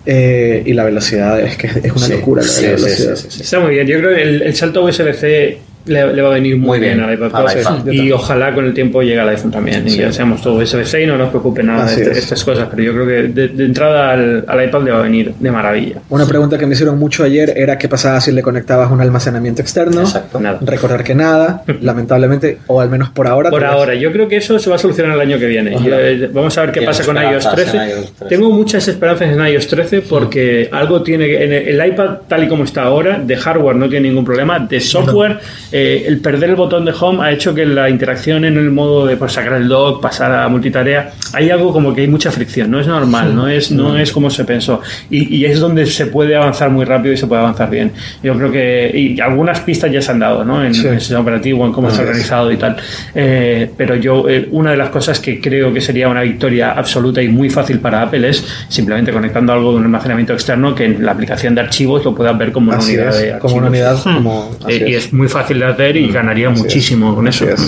Eh, 0.06 0.64
y 0.66 0.72
la 0.74 0.86
velocidad 0.86 1.38
es 1.42 1.58
que 1.58 1.68
es 1.68 1.92
una 1.92 2.06
Sí, 2.06 2.14
locura 2.14 2.42
la, 2.44 2.48
sí, 2.48 2.62
la 2.66 2.78
sí, 2.78 2.84
velocidad. 2.84 3.16
sí, 3.16 3.22
sí, 3.24 3.28
sí. 3.38 3.42
Está 3.44 3.60
muy 3.60 3.72
bien. 3.72 3.88
Yo 3.88 4.00
creo 4.00 4.16
que 4.16 4.22
el, 4.22 4.42
el 4.42 4.56
salto 4.56 4.84
USB-C 4.86 5.60
le, 5.88 6.14
le 6.14 6.22
va 6.22 6.30
a 6.30 6.34
venir 6.34 6.58
muy, 6.58 6.68
Muy 6.68 6.80
bien, 6.80 6.98
bien 6.98 7.08
al 7.10 7.14
iPad 7.16 7.36
al 7.36 7.46
Pro. 7.46 7.62
iPad. 7.62 7.92
Y 7.92 8.12
ojalá 8.12 8.54
con 8.54 8.66
el 8.66 8.74
tiempo 8.74 9.02
llegue 9.02 9.20
al 9.20 9.30
iPhone 9.30 9.52
también. 9.52 9.88
Y 9.88 9.98
ya 9.98 10.12
seamos 10.12 10.42
todo 10.42 10.56
USB-C 10.56 11.04
y 11.04 11.06
no 11.06 11.18
nos 11.18 11.30
preocupe 11.30 11.64
nada 11.64 11.86
Así 11.86 11.98
de 11.98 12.02
este- 12.04 12.12
es. 12.14 12.18
estas 12.20 12.44
cosas. 12.44 12.68
Pero 12.72 12.84
yo 12.84 12.94
creo 12.94 13.06
que 13.06 13.14
de, 13.34 13.48
de 13.50 13.66
entrada 13.66 14.12
al, 14.12 14.46
al 14.48 14.66
iPad 14.66 14.84
le 14.84 14.92
va 14.92 15.00
a 15.00 15.02
venir 15.04 15.34
de 15.40 15.52
maravilla. 15.52 15.96
Una 16.10 16.26
pregunta 16.26 16.58
que 16.58 16.66
me 16.66 16.74
hicieron 16.74 16.98
mucho 17.00 17.24
ayer 17.24 17.54
era 17.56 17.78
qué 17.78 17.88
pasaba 17.90 18.20
si 18.22 18.32
le 18.32 18.42
conectabas 18.42 18.92
un 18.92 19.02
almacenamiento 19.02 19.62
externo. 19.62 20.02
Exacto. 20.02 20.40
Nada. 20.40 20.60
Recordar 20.62 21.04
que 21.04 21.16
nada, 21.16 21.64
lamentablemente, 21.82 22.60
o 22.68 22.82
al 22.82 22.90
menos 22.90 23.10
por 23.10 23.28
ahora. 23.28 23.50
Por 23.50 23.66
ahora, 23.66 23.96
yo 23.96 24.12
creo 24.12 24.28
que 24.28 24.38
eso 24.38 24.60
se 24.60 24.70
va 24.70 24.76
a 24.76 24.80
solucionar 24.80 25.14
el 25.16 25.22
año 25.22 25.40
que 25.40 25.48
viene. 25.48 25.72
Yo, 25.84 25.94
eh, 26.00 26.30
vamos 26.34 26.58
a 26.58 26.62
ver 26.62 26.72
qué 26.72 26.82
pasa 26.82 27.04
con 27.04 27.16
iOS 27.18 27.46
esperanzas 27.46 27.54
13. 27.72 27.78
en 27.78 27.90
iOS 27.90 28.14
13. 28.14 28.26
Tengo 28.36 28.52
muchas 28.52 28.88
esperanzas 28.88 29.30
en 29.30 29.46
iOS 29.46 29.68
13 29.68 30.02
porque 30.02 30.70
algo 30.72 31.02
tiene 31.04 31.26
que- 31.28 31.44
en 31.44 31.54
el, 31.54 31.80
el 31.80 31.88
iPad 31.88 32.18
tal 32.28 32.44
y 32.44 32.48
como 32.48 32.64
está 32.64 32.84
ahora, 32.84 33.20
de 33.20 33.36
hardware 33.36 33.76
no 33.76 33.90
tiene 33.90 34.08
ningún 34.10 34.26
problema, 34.26 34.60
de 34.60 34.80
software, 34.80 35.40
eh, 35.78 36.06
el 36.08 36.20
perder 36.20 36.50
el 36.50 36.56
botón 36.56 36.86
de 36.86 36.94
home 37.00 37.24
ha 37.24 37.32
hecho 37.32 37.54
que 37.54 37.66
la 37.66 37.90
interacción 37.90 38.46
en 38.46 38.58
el 38.58 38.72
modo 38.72 39.06
de 39.06 39.16
pues, 39.18 39.34
sacar 39.34 39.54
el 39.54 39.68
dock, 39.68 40.02
pasar 40.02 40.32
a 40.34 40.48
multitarea, 40.48 41.12
hay 41.34 41.50
algo 41.50 41.72
como 41.72 41.94
que 41.94 42.02
hay 42.02 42.08
mucha 42.08 42.32
fricción, 42.32 42.72
no 42.72 42.80
es 42.80 42.88
normal, 42.88 43.36
no 43.36 43.48
es, 43.48 43.72
no 43.72 43.98
es 43.98 44.12
como 44.12 44.30
se 44.30 44.44
pensó. 44.46 44.82
Y, 45.10 45.36
y 45.38 45.46
es 45.46 45.60
donde 45.60 45.86
se 45.86 46.08
puede 46.08 46.36
avanzar 46.36 46.70
muy 46.70 46.86
rápido 46.86 47.14
y 47.14 47.18
se 47.18 47.28
puede 47.28 47.42
avanzar 47.42 47.70
bien. 47.70 47.92
Yo 48.24 48.34
creo 48.38 48.52
que 48.52 48.92
y 48.94 49.20
algunas 49.20 49.60
pistas 49.62 49.92
ya 49.92 50.02
se 50.02 50.12
han 50.12 50.20
dado, 50.20 50.44
¿no? 50.44 50.64
En, 50.64 50.74
Sí. 50.74 50.86
en 50.88 50.94
el 50.96 51.00
sistema 51.00 51.22
operativo, 51.22 51.66
en 51.66 51.72
cómo 51.72 51.90
está 51.90 52.02
organizado 52.02 52.52
y 52.52 52.58
tal. 52.58 52.76
Eh, 53.16 53.70
pero 53.78 53.96
yo, 53.96 54.28
eh, 54.30 54.48
una 54.52 54.72
de 54.72 54.78
las 54.78 54.90
cosas 54.90 55.20
que 55.20 55.40
creo 55.42 55.74
que 55.74 55.82
sería 55.82 56.08
una 56.10 56.22
victoria 56.22 56.72
absoluta 56.72 57.22
y 57.22 57.28
muy 57.30 57.50
fácil 57.50 57.80
para 57.80 58.02
Apple 58.04 58.30
es 58.30 58.46
simplemente 58.68 59.12
conectando 59.12 59.54
algo 59.54 59.72
de 59.72 59.78
un 59.78 59.84
almacenamiento 59.86 60.34
externo 60.34 60.74
que 60.76 60.86
en 60.86 61.06
la 61.06 61.12
aplicación 61.12 61.56
de 61.56 61.62
archivos 61.62 62.04
lo 62.06 62.14
puedas 62.16 62.38
ver 62.38 62.52
como 62.52 62.70
una 62.70 62.78
Así 62.80 62.94
unidad 62.96 63.10
es, 63.10 63.34
de 63.34 63.40
como 63.40 63.56
una 63.56 63.68
archivos. 63.68 64.06
unidad. 64.06 64.16
Como, 64.18 64.52
así 64.66 64.74
Eh, 64.74 64.86
y 64.90 64.94
es. 64.96 65.06
es 65.08 65.14
muy 65.14 65.28
fácil 65.28 65.60
de 65.60 65.66
hacer 65.72 65.96
y 65.98 66.12
ganaría 66.12 66.50
Así 66.50 66.58
es. 66.58 66.64
muchísimo 66.64 67.16
con 67.16 67.28
eso. 67.28 67.46
Es. 67.46 67.68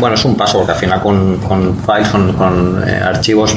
Bueno, 0.00 0.14
es 0.14 0.24
un 0.24 0.36
paso 0.36 0.58
porque 0.58 0.72
al 0.72 0.78
final 0.78 1.00
con, 1.00 1.38
con 1.38 1.76
files, 1.78 2.08
con, 2.08 2.32
con, 2.34 2.82
eh, 2.86 3.00
archivos, 3.02 3.56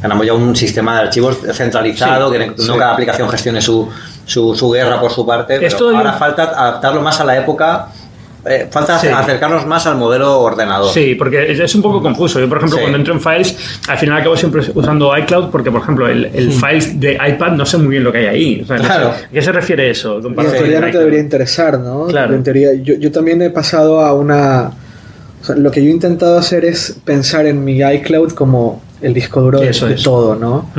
tenemos 0.00 0.26
ya 0.26 0.32
un 0.34 0.54
sistema 0.54 0.96
de 0.96 1.00
archivos 1.02 1.38
centralizado, 1.52 2.30
que 2.30 2.46
no 2.46 2.54
sí. 2.56 2.72
cada 2.78 2.92
aplicación 2.92 3.28
gestione 3.28 3.60
su, 3.60 3.88
su, 4.24 4.54
su 4.54 4.70
guerra 4.70 5.00
por 5.00 5.10
su 5.10 5.26
parte, 5.26 5.56
pero 5.56 5.66
Esto 5.66 5.96
ahora 5.96 6.12
falta 6.14 6.44
adaptarlo 6.44 7.02
más 7.02 7.20
a 7.20 7.24
la 7.24 7.36
época, 7.36 7.88
eh, 8.46 8.68
falta 8.70 8.98
Sí. 8.98 9.08
acercarnos 9.08 9.66
más 9.66 9.86
al 9.86 9.96
modelo 9.96 10.40
ordenador. 10.40 10.92
Sí, 10.92 11.14
porque 11.14 11.50
es, 11.52 11.74
un 11.74 11.82
poco 11.82 12.02
confuso. 12.02 12.38
Yo, 12.40 12.48
por 12.48 12.58
ejemplo, 12.58 12.76
Sí. 12.78 12.82
cuando 12.82 12.98
entro 12.98 13.14
en 13.14 13.20
Files, 13.20 13.80
al 13.88 13.98
final 13.98 14.20
acabo 14.20 14.36
siempre 14.36 14.62
usando 14.74 15.16
iCloud 15.16 15.50
porque, 15.50 15.70
por 15.70 15.80
ejemplo, 15.82 16.08
el, 16.08 16.26
el 16.26 16.52
Files 16.52 16.98
de 17.00 17.14
iPad 17.14 17.52
no 17.52 17.64
sé 17.66 17.78
muy 17.78 17.88
bien 17.88 18.04
lo 18.04 18.12
que 18.12 18.18
hay 18.18 18.26
ahí. 18.26 18.60
O 18.62 18.66
sea, 18.66 18.76
no 18.76 18.82
sé, 18.82 18.88
Claro. 18.88 19.08
¿A 19.08 19.28
qué 19.32 19.42
se 19.42 19.52
refiere 19.52 19.90
eso? 19.90 20.18
En 20.18 20.34
teoría 20.34 20.80
no 20.80 20.90
te 20.90 20.98
debería 20.98 21.20
interesar, 21.20 21.78
¿no? 21.78 22.06
Claro. 22.06 22.34
En 22.34 22.42
teoría, 22.42 22.74
yo, 22.74 22.94
yo 22.94 23.10
también 23.10 23.40
he 23.42 23.50
pasado 23.50 24.00
a 24.00 24.12
una... 24.12 24.70
o 25.40 25.44
sea, 25.44 25.56
lo 25.56 25.70
que 25.70 25.82
yo 25.82 25.88
he 25.88 25.92
intentado 25.92 26.38
hacer 26.38 26.64
es 26.64 26.96
pensar 27.04 27.46
en 27.46 27.64
mi 27.64 27.78
iCloud 27.80 28.32
como 28.32 28.82
el 29.00 29.12
disco 29.14 29.40
duro 29.40 29.60
de, 29.60 29.68
Eso 29.70 29.86
de 29.86 29.94
es. 29.94 30.02
todo, 30.02 30.34
¿no? 30.36 30.70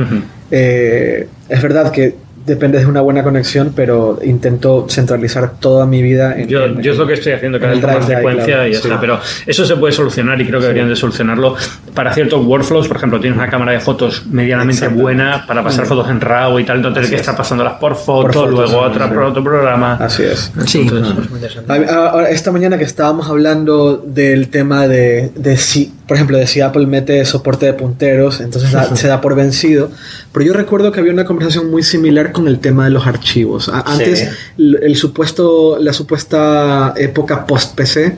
Eh, 0.50 1.28
es 1.48 1.62
verdad 1.62 1.90
que 1.90 2.14
depende 2.46 2.78
de 2.78 2.86
una 2.86 3.00
buena 3.00 3.22
conexión, 3.22 3.72
pero 3.74 4.18
intento 4.24 4.86
centralizar 4.88 5.52
toda 5.58 5.84
mi 5.86 6.02
vida 6.02 6.34
en... 6.38 6.48
Yo, 6.48 6.64
en- 6.64 6.80
yo 6.80 6.92
es 6.92 6.98
lo 6.98 7.06
que 7.06 7.14
estoy 7.14 7.32
haciendo 7.32 7.58
cada 7.60 7.72
vez 7.74 7.82
más 7.82 8.06
frecuencia 8.06 8.68
y 8.68 8.72
ya 8.72 8.80
sí. 8.80 8.86
está. 8.88 9.00
Pero 9.00 9.18
eso 9.46 9.64
se 9.64 9.76
puede 9.76 9.92
solucionar 9.92 10.40
y 10.40 10.46
creo 10.46 10.60
que 10.60 10.66
deberían 10.66 10.88
de 10.88 10.96
solucionarlo 10.96 11.56
para 11.94 12.14
ciertos 12.14 12.44
workflows. 12.46 12.88
Por 12.88 12.96
ejemplo, 12.96 13.20
tienes 13.20 13.36
una 13.38 13.48
cámara 13.50 13.72
de 13.72 13.80
fotos 13.80 14.24
medianamente 14.26 14.88
buena 14.88 15.44
para 15.46 15.62
pasar 15.62 15.86
fotos 15.86 16.08
en 16.08 16.20
RAW 16.20 16.58
y 16.60 16.64
tal, 16.64 16.80
no 16.82 16.92
tener 16.92 17.10
que 17.10 17.16
estar 17.16 17.36
pasándolas 17.36 17.74
por 17.74 17.96
foto, 17.96 18.32
fotos, 18.32 18.50
luego 18.50 18.68
sí, 18.68 18.76
otra 18.76 19.08
sí. 19.08 19.14
por 19.14 19.22
otro 19.24 19.42
programa. 19.44 19.94
Así 19.96 20.22
es. 20.22 20.52
Sí, 20.66 20.80
Entonces, 20.82 21.12
pues, 21.14 21.24
es 21.26 21.30
muy 21.30 21.40
interesante. 21.40 21.72
A- 21.72 21.94
a- 21.94 22.10
ahora, 22.10 22.30
esta 22.30 22.52
mañana 22.52 22.78
que 22.78 22.84
estábamos 22.84 23.28
hablando 23.28 23.96
del 24.06 24.48
tema 24.48 24.86
de, 24.86 25.30
de 25.34 25.56
si, 25.56 25.92
por 26.06 26.16
ejemplo, 26.16 26.36
de 26.38 26.46
si 26.46 26.60
Apple 26.60 26.86
mete 26.86 27.24
soporte 27.24 27.66
de 27.66 27.72
punteros, 27.72 28.40
entonces 28.40 28.70
da- 28.72 28.84
se 28.96 29.08
da 29.08 29.20
por 29.20 29.34
vencido. 29.34 29.90
Pero 30.32 30.44
yo 30.46 30.52
recuerdo 30.52 30.92
que 30.92 31.00
había 31.00 31.12
una 31.12 31.24
conversación 31.24 31.70
muy 31.70 31.82
similar 31.82 32.32
con 32.36 32.46
el 32.48 32.58
tema 32.60 32.84
de 32.84 32.90
los 32.90 33.06
archivos. 33.06 33.68
Antes, 33.68 34.18
Sí. 34.20 34.26
el, 34.58 34.78
el 34.82 34.96
supuesto, 34.96 35.78
la 35.80 35.92
supuesta 35.92 36.94
época 36.96 37.46
post-PC 37.46 38.16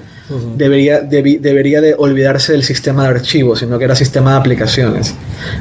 debería, 0.56 1.02
debi- 1.08 1.40
debería 1.40 1.80
de 1.80 1.94
olvidarse 1.96 2.52
del 2.52 2.62
sistema 2.62 3.04
de 3.04 3.08
archivos, 3.08 3.60
sino 3.60 3.78
que 3.78 3.84
era 3.86 3.94
sistema 3.94 4.32
de 4.32 4.36
aplicaciones. 4.36 5.14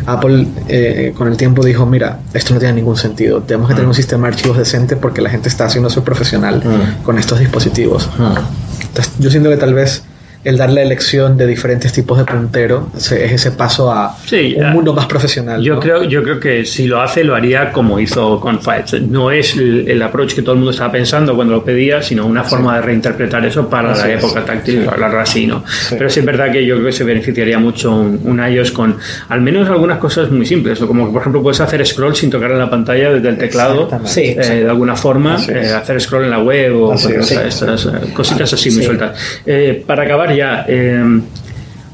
Apple 0.05 0.45
eh, 0.67 1.13
con 1.17 1.29
el 1.29 1.37
tiempo 1.37 1.63
dijo, 1.63 1.85
mira, 1.85 2.19
esto 2.33 2.53
no 2.53 2.59
tiene 2.59 2.73
ningún 2.75 2.97
sentido, 2.97 3.41
tenemos 3.43 3.69
que 3.69 3.75
tener 3.75 3.87
un 3.87 3.93
sistema 3.95 4.27
de 4.27 4.33
archivos 4.35 4.57
decente 4.57 4.97
porque 4.97 5.21
la 5.21 5.29
gente 5.29 5.47
está 5.47 5.65
haciendo 5.65 5.89
su 5.89 6.03
profesional 6.03 6.61
Mm. 6.65 7.03
con 7.03 7.17
estos 7.17 7.39
dispositivos. 7.39 8.09
Mm. 8.17 8.83
Entonces, 8.87 9.13
yo 9.19 9.29
siento 9.29 9.49
que 9.49 9.57
tal 9.57 9.73
vez 9.73 10.03
el 10.47 10.57
dar 10.57 10.69
la 10.71 10.81
elección 10.81 11.35
de 11.37 11.45
diferentes 11.45 11.91
tipos 11.91 12.17
de 12.17 12.23
puntero 12.25 12.89
es 12.95 13.11
ese 13.11 13.51
paso 13.51 13.91
a 13.91 14.15
Sí, 14.25 14.55
un 14.57 14.71
mundo 14.71 14.93
más 14.93 15.05
profesional. 15.05 15.61
Yo 15.61 15.75
¿no? 15.75 15.79
creo, 15.79 16.03
yo 16.03 16.23
creo 16.23 16.39
que 16.39 16.65
si 16.65 16.87
lo 16.87 17.01
hace, 17.01 17.23
lo 17.23 17.35
haría 17.35 17.71
como 17.71 17.99
hizo 17.99 18.39
con 18.39 18.61
Files. 18.61 19.01
No 19.09 19.29
es 19.31 19.55
el, 19.55 19.89
el 19.89 20.01
approach 20.01 20.33
que 20.35 20.41
todo 20.41 20.53
el 20.53 20.57
mundo 20.59 20.71
estaba 20.71 20.91
pensando 20.91 21.35
cuando 21.35 21.53
lo 21.55 21.63
pedía, 21.65 22.01
sino 22.01 22.25
una 22.25 22.43
forma 22.43 22.75
de 22.75 22.81
reinterpretar 22.81 23.45
eso 23.45 23.67
para 23.69 23.91
Así 23.91 24.07
la 24.07 24.13
es. 24.13 24.23
época 24.23 24.45
táctil, 24.45 24.87
hablarlo 24.87 25.19
así, 25.19 25.45
¿no? 25.47 25.63
Pero 25.89 26.09
sí 26.09 26.19
es 26.21 26.25
verdad 26.25 26.51
que 26.51 26.65
yo 26.65 26.75
creo 26.75 26.87
que 26.87 26.91
se 26.93 27.03
beneficiaría 27.03 27.59
mucho 27.59 27.91
un, 27.95 28.19
un 28.23 28.39
iOS 28.39 28.71
con 28.71 28.95
al 29.29 29.41
menos 29.41 29.67
algunas 29.69 29.97
cosas 29.97 30.31
muy 30.31 30.45
simples, 30.45 30.81
o 30.81 30.87
como 30.87 31.07
que, 31.07 31.11
por 31.11 31.21
ejemplo 31.21 31.41
puedes 31.43 31.59
hacer 31.59 31.85
scroll 31.85 32.15
sin 32.15 32.29
tocar 32.29 32.51
en 32.51 32.59
la 32.59 32.69
pantalla 32.69 33.11
desde 33.11 33.29
el 33.29 33.37
teclado. 33.37 33.89
Sí, 34.05 34.35
eh, 34.39 34.61
de 34.63 34.69
alguna 34.69 34.95
forma, 34.95 35.37
eh, 35.49 35.71
hacer 35.75 35.99
scroll 35.99 36.23
en 36.23 36.29
la 36.31 36.39
web 36.39 36.75
o 36.81 36.93
Así 36.93 37.13
cosas, 37.13 37.31
es. 37.31 37.61
estas, 37.61 37.85
eh, 37.87 38.13
cositas 38.13 38.53
así 38.53 38.69
muy 38.71 38.79
Sí. 38.79 38.85
sueltas. 38.85 39.17
Eh, 39.45 39.83
para 39.85 40.03
acabar 40.03 40.33
ya, 40.37 40.65
eh, 40.69 41.21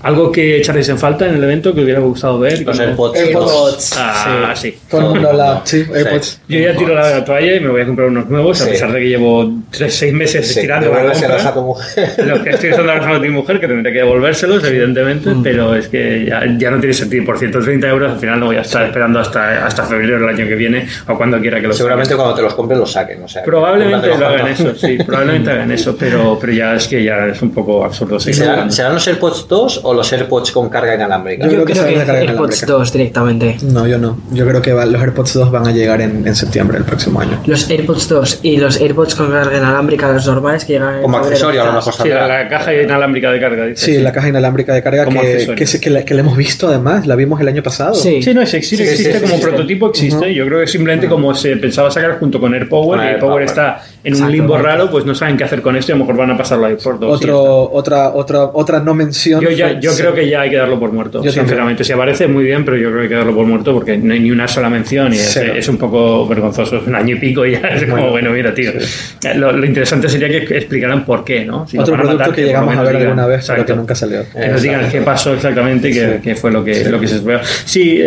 algo 0.03 0.31
que 0.31 0.57
echaréis 0.57 0.87
en 0.89 0.97
falta 0.99 1.25
en 1.27 1.35
el 1.35 1.43
evento 1.43 1.73
que 1.73 1.81
hubiera 1.81 1.99
gustado 1.99 2.37
ver. 2.39 2.61
Los 2.61 2.79
AirPods. 2.79 3.19
AirPods. 3.19 3.93
Ah, 3.97 4.53
sí. 4.55 4.75
Todo 4.89 5.01
el 5.01 5.07
mundo 5.07 5.29
habla, 5.29 5.61
sí, 5.63 5.83
AirPods. 5.93 6.41
Yo 6.47 6.59
ya 6.59 6.75
tiro 6.75 6.93
la 6.93 7.23
toalla 7.25 7.55
y 7.55 7.59
me 7.59 7.69
voy 7.69 7.81
a 7.81 7.85
comprar 7.85 8.07
unos 8.09 8.29
nuevos, 8.29 8.61
a 8.61 8.65
pesar 8.69 8.91
de 8.91 8.99
que 8.99 9.09
llevo 9.09 9.51
3, 9.71 9.93
6 9.93 10.13
meses 10.13 10.45
Sí, 10.47 10.59
estirando 10.59 10.89
la 10.89 10.97
devuélveselos 10.97 11.35
compra. 11.43 11.49
a 11.49 11.53
tu 11.53 11.61
mujer. 11.61 12.13
Los 12.27 12.39
que 12.41 12.49
estoy 12.51 12.69
usando 12.71 12.91
ahora 12.91 13.15
a 13.15 13.19
mi 13.19 13.29
mujer, 13.29 13.59
que 13.59 13.67
tendré 13.67 13.91
que 13.93 13.99
devolvérselos, 13.99 14.63
evidentemente, 14.63 15.29
Mm. 15.29 15.43
pero 15.43 15.75
es 15.75 15.87
que 15.87 16.25
ya, 16.27 16.43
ya 16.57 16.69
no 16.71 16.79
tiene 16.79 16.93
sentido. 16.93 17.25
Por 17.25 17.39
130 17.39 17.87
euros, 17.87 18.11
al 18.11 18.19
final 18.19 18.39
no 18.39 18.47
voy 18.47 18.57
a 18.57 18.61
estar 18.61 18.83
esperando 18.85 19.19
hasta, 19.19 19.65
hasta 19.65 19.83
febrero 19.83 20.19
del 20.19 20.29
año 20.29 20.47
que 20.47 20.55
viene 20.55 20.85
o 21.07 21.15
cuando 21.17 21.39
quiera 21.39 21.59
que 21.61 21.67
los 21.67 21.77
Seguramente 21.77 22.15
cuando 22.15 22.33
te 22.35 22.41
los 22.41 22.53
compres 22.53 22.77
los 22.79 22.91
saquen. 22.91 23.23
O 23.23 23.27
sea, 23.27 23.43
Probablemente 23.43 24.07
lo 24.07 24.27
hagan 24.27 24.47
eso, 24.47 24.75
sí, 24.75 24.97
probablemente 25.05 25.51
hagan 25.51 25.71
eso, 25.71 25.95
pero, 25.97 26.37
pero 26.39 26.51
ya 26.53 26.75
es 26.75 26.87
que 26.87 27.03
ya 27.03 27.27
es 27.27 27.41
un 27.41 27.51
poco 27.53 27.83
absurdo. 27.85 28.17
¿Y 28.17 28.19
seguir 28.19 28.35
serán, 28.43 28.71
serán 28.71 28.93
los 28.95 29.07
AirPods 29.07 29.47
2 29.47 29.81
o 29.83 29.92
los 29.93 30.11
AirPods 30.11 30.51
con 30.51 30.69
carga 30.69 30.95
inalámbrica? 30.95 31.45
Yo 31.45 31.51
Yo 31.51 31.55
creo 31.55 31.65
que 31.65 31.73
creo 31.73 31.83
se 31.83 31.89
que 31.89 31.95
van 31.95 32.03
a 32.03 32.05
cargar 32.05 32.23
AirPods 32.29 32.57
inalámbrica. 32.63 32.73
2 32.73 32.93
directamente. 32.93 33.57
No, 33.63 33.87
yo 33.87 33.97
no. 33.97 34.19
Yo 34.31 34.47
creo 34.47 34.61
que 34.61 34.73
va- 34.73 34.85
los 34.85 35.01
AirPods 35.01 35.33
2 35.33 35.51
van 35.51 35.67
a 35.67 35.71
llegar 35.71 36.01
en, 36.01 36.27
en 36.27 36.35
septiembre 36.35 36.77
del 36.77 36.85
próximo 36.85 37.19
año. 37.21 37.41
Los 37.45 37.69
AirPods 37.69 38.07
2 38.09 38.39
y 38.43 38.57
los 38.57 38.79
AirPods 38.79 39.15
con 39.15 39.31
carga 39.31 39.57
inalámbrica, 39.57 40.11
los 40.11 40.25
normales 40.27 40.65
que 40.65 40.73
llegan 40.73 40.95
en 40.95 41.01
Como 41.03 41.17
accesorio 41.17 41.61
a 41.63 41.65
lo 41.65 41.73
mejor 41.73 41.93
Sí, 41.93 42.09
la, 42.09 42.27
la 42.27 42.47
caja 42.49 42.73
inalámbrica 42.73 43.31
de 43.31 43.39
carga. 43.39 43.65
dice, 43.65 43.85
Sí, 43.85 43.97
la 43.99 44.11
caja 44.11 44.29
inalámbrica 44.29 44.73
de 44.73 44.83
carga 44.83 45.05
Como 45.05 45.21
que, 45.21 45.27
accesorio. 45.33 45.55
que, 45.55 45.65
se- 45.67 45.79
que 45.79 45.89
la, 45.89 46.03
que 46.05 46.13
la 46.13 46.21
hemos 46.21 46.35
visto 46.37 46.67
además, 46.67 47.05
la 47.07 47.15
vimos 47.15 47.39
el 47.41 47.47
año 47.47 47.63
pasado. 47.63 47.93
Sí. 47.95 48.21
Sí, 48.21 48.33
no, 48.33 48.45
sí, 48.45 48.57
existe, 48.57 48.85
Sí, 48.85 48.95
sí, 48.95 49.01
existe 49.03 49.13
sí, 49.13 49.19
como 49.21 49.33
existe. 49.35 49.49
prototipo, 49.51 49.89
existe. 49.89 50.33
Yo 50.33 50.45
creo 50.45 50.59
que 50.59 50.67
simplemente 50.67 51.07
como 51.07 51.33
se 51.35 51.55
pensaba 51.57 51.89
sacar 51.91 52.19
junto 52.19 52.39
con 52.39 52.53
AirPower, 52.53 52.99
y 52.99 53.03
AirPower 53.03 53.41
AirPower. 53.41 53.43
está 53.43 53.81
en 54.03 54.13
un 54.13 54.17
Exacto. 54.19 54.31
limbo 54.33 54.57
raro, 54.57 54.89
pues 54.91 55.05
no 55.05 55.15
saben 55.15 55.37
qué 55.37 55.45
hacer 55.45 55.61
con 55.61 55.75
esto 55.77 55.91
y 55.91 55.93
a 55.93 55.95
lo 55.97 56.03
mejor 56.03 56.17
van 56.17 56.31
a 56.31 56.37
pasarlo 56.37 56.65
ahí 56.65 56.75
por 56.75 56.99
dos. 56.99 57.15
Otro, 57.17 57.71
otra, 57.71 58.09
otra, 58.09 58.43
otra 58.53 58.79
no 58.81 58.93
mención. 58.93 59.39
Yo, 59.41 59.49
ya, 59.49 59.79
yo 59.79 59.91
sí. 59.91 60.01
creo 60.01 60.13
que 60.13 60.27
ya 60.27 60.41
hay 60.41 60.49
que 60.49 60.57
darlo 60.57 60.79
por 60.79 60.91
muerto, 60.91 61.23
Yo 61.23 61.31
sinceramente. 61.31 61.83
Si 61.83 61.93
aparece 61.93 62.27
muy 62.27 62.43
bien, 62.43 62.65
pero 62.65 62.75
yo 62.77 62.87
creo 62.89 62.97
que 62.97 63.03
hay 63.03 63.09
que 63.09 63.15
darlo 63.15 63.33
por 63.33 63.45
muerto 63.45 63.73
porque 63.73 63.97
no 63.97 64.13
hay 64.13 64.19
ni 64.19 64.31
una 64.31 64.47
sola 64.47 64.69
mención 64.69 65.13
y 65.13 65.17
es, 65.17 65.35
es 65.37 65.67
un 65.69 65.77
poco 65.77 66.27
vergonzoso. 66.27 66.77
Es 66.77 66.87
un 66.87 66.95
año 66.95 67.15
y 67.15 67.19
pico 67.19 67.45
y 67.45 67.51
ya 67.53 67.59
es 67.69 67.85
como, 67.85 68.09
bueno, 68.09 68.31
mira, 68.31 68.53
tío. 68.53 68.71
Eh, 68.71 69.35
Lo, 69.35 69.51
lo 69.51 69.65
interesante 69.65 70.09
sería 70.09 70.27
que 70.27 70.57
explicaran 70.57 71.05
por 71.05 71.23
qué, 71.23 71.45
¿no? 71.45 71.65
Si 71.67 71.77
Otro 71.77 71.95
producto 71.95 72.17
matar, 72.17 72.35
que 72.35 72.43
llegamos 72.43 72.75
a 72.75 72.81
ver 72.83 72.89
digan. 72.97 73.07
alguna 73.07 73.27
vez, 73.27 73.45
pero 73.47 73.65
que 73.65 73.73
nunca 73.75 73.95
salió. 73.95 74.23
Que 74.31 74.47
nos 74.49 74.61
digan 74.61 74.89
qué 74.91 75.01
pasó 75.01 75.33
exactamente 75.33 75.89
y 75.89 75.93
qué, 75.93 76.19
qué 76.21 76.35
fue 76.35 76.51
lo 76.51 76.63
que, 76.63 76.83
lo 76.89 76.99
que 76.99 77.07
se 77.07 77.15
esperaba. 77.15 77.43
Sí, 77.45 77.99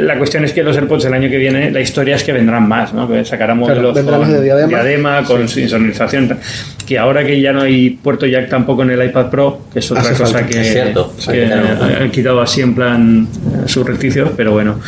la 0.00 0.18
cuestión 0.18 0.44
es 0.44 0.52
que 0.52 0.62
los 0.62 0.76
AirPods 0.76 1.04
el 1.04 1.14
año 1.14 1.30
que 1.30 1.38
viene, 1.38 1.70
la 1.70 1.80
historia 1.80 2.16
es 2.16 2.24
que 2.24 2.32
vendrán 2.32 2.66
más, 2.68 2.92
¿no? 2.92 3.08
Que 3.08 3.24
sacarán 3.24 3.58
Claro, 3.58 3.74
modelos 3.74 3.94
vendrán 3.94 4.20
con 4.20 4.28
los 4.32 4.38
de 4.40 4.44
diadema. 4.68 5.22
con 5.24 5.43
sincronización. 5.48 6.38
Que 6.86 6.98
ahora 6.98 7.24
que 7.24 7.40
ya 7.40 7.52
no 7.52 7.62
hay 7.62 7.90
puerto 7.90 8.26
jack 8.26 8.48
tampoco 8.48 8.82
en 8.82 8.90
el 8.90 9.04
iPad 9.04 9.30
Pro, 9.30 9.60
que 9.72 9.78
es 9.78 9.90
otra 9.90 10.02
Hace 10.02 10.14
cosa 10.22 10.32
falta. 10.38 10.46
que, 10.48 10.60
Es 10.60 10.72
cierto, 10.72 11.12
que 11.30 11.44
han 11.46 12.10
quitado 12.10 12.40
así 12.40 12.60
en 12.60 12.74
plan 12.74 13.26
eh, 13.32 13.68
subrepticio, 13.68 14.32
pero 14.36 14.52
bueno. 14.52 14.78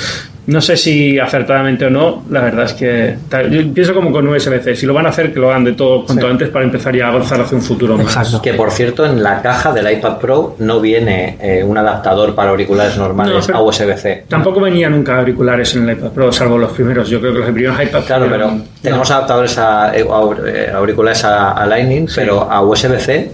No 0.47 0.61
sé 0.61 0.77
si 0.77 1.19
acertadamente 1.19 1.87
o 1.87 1.91
no, 1.91 2.23
la 2.31 2.41
verdad 2.41 2.67
es 2.67 2.75
que 2.75 3.17
yo 3.51 3.75
pienso 3.75 3.93
como 3.93 4.13
con 4.13 4.29
USB-C, 4.29 4.77
si 4.77 4.87
lo 4.87 4.95
van 4.95 5.07
a 5.07 5.09
hacer 5.09 5.33
que 5.33 5.41
lo 5.41 5.49
hagan 5.51 5.65
de 5.65 5.73
todo 5.73 6.05
cuanto 6.05 6.29
antes 6.29 6.51
para 6.51 6.65
empezar 6.65 6.95
ya 6.95 7.07
a 7.07 7.09
avanzar 7.09 7.41
hacia 7.41 7.57
un 7.59 7.65
futuro 7.65 7.97
más. 7.97 8.07
Exacto. 8.07 8.41
Que 8.43 8.55
por 8.55 8.71
cierto, 8.71 9.05
en 9.05 9.25
la 9.25 9.43
caja 9.43 9.73
del 9.73 9.91
iPad 9.91 10.19
Pro 10.19 10.55
no 10.61 10.81
viene 10.81 11.37
eh, 11.41 11.65
un 11.65 11.77
adaptador 11.77 12.37
para 12.37 12.51
auriculares 12.51 12.97
normales 12.97 13.49
No, 13.49 13.57
a 13.57 13.63
USB-C. 13.63 14.27
Tampoco 14.29 14.61
venía 14.61 14.89
nunca 14.89 15.19
auriculares 15.19 15.75
en 15.75 15.89
el 15.89 15.97
iPad 15.97 16.11
Pro, 16.11 16.31
salvo 16.31 16.59
los 16.59 16.71
primeros. 16.71 17.09
Yo 17.09 17.19
creo 17.19 17.33
que 17.33 17.39
los 17.41 17.51
primeros 17.51 17.83
iPad 17.83 18.05
Claro, 18.05 18.27
pero 18.31 18.57
Tenemos 18.91 19.11
adaptadores 19.11 19.59
a, 19.59 19.97
eh, 19.97 20.05
aur- 20.05 20.43
eh, 20.47 20.71
auriculares 20.75 21.25
a, 21.25 21.53
a 21.53 21.67
Lightning, 21.67 22.07
pero 22.15 22.51
a 22.51 22.63
USB-C. 22.63 23.31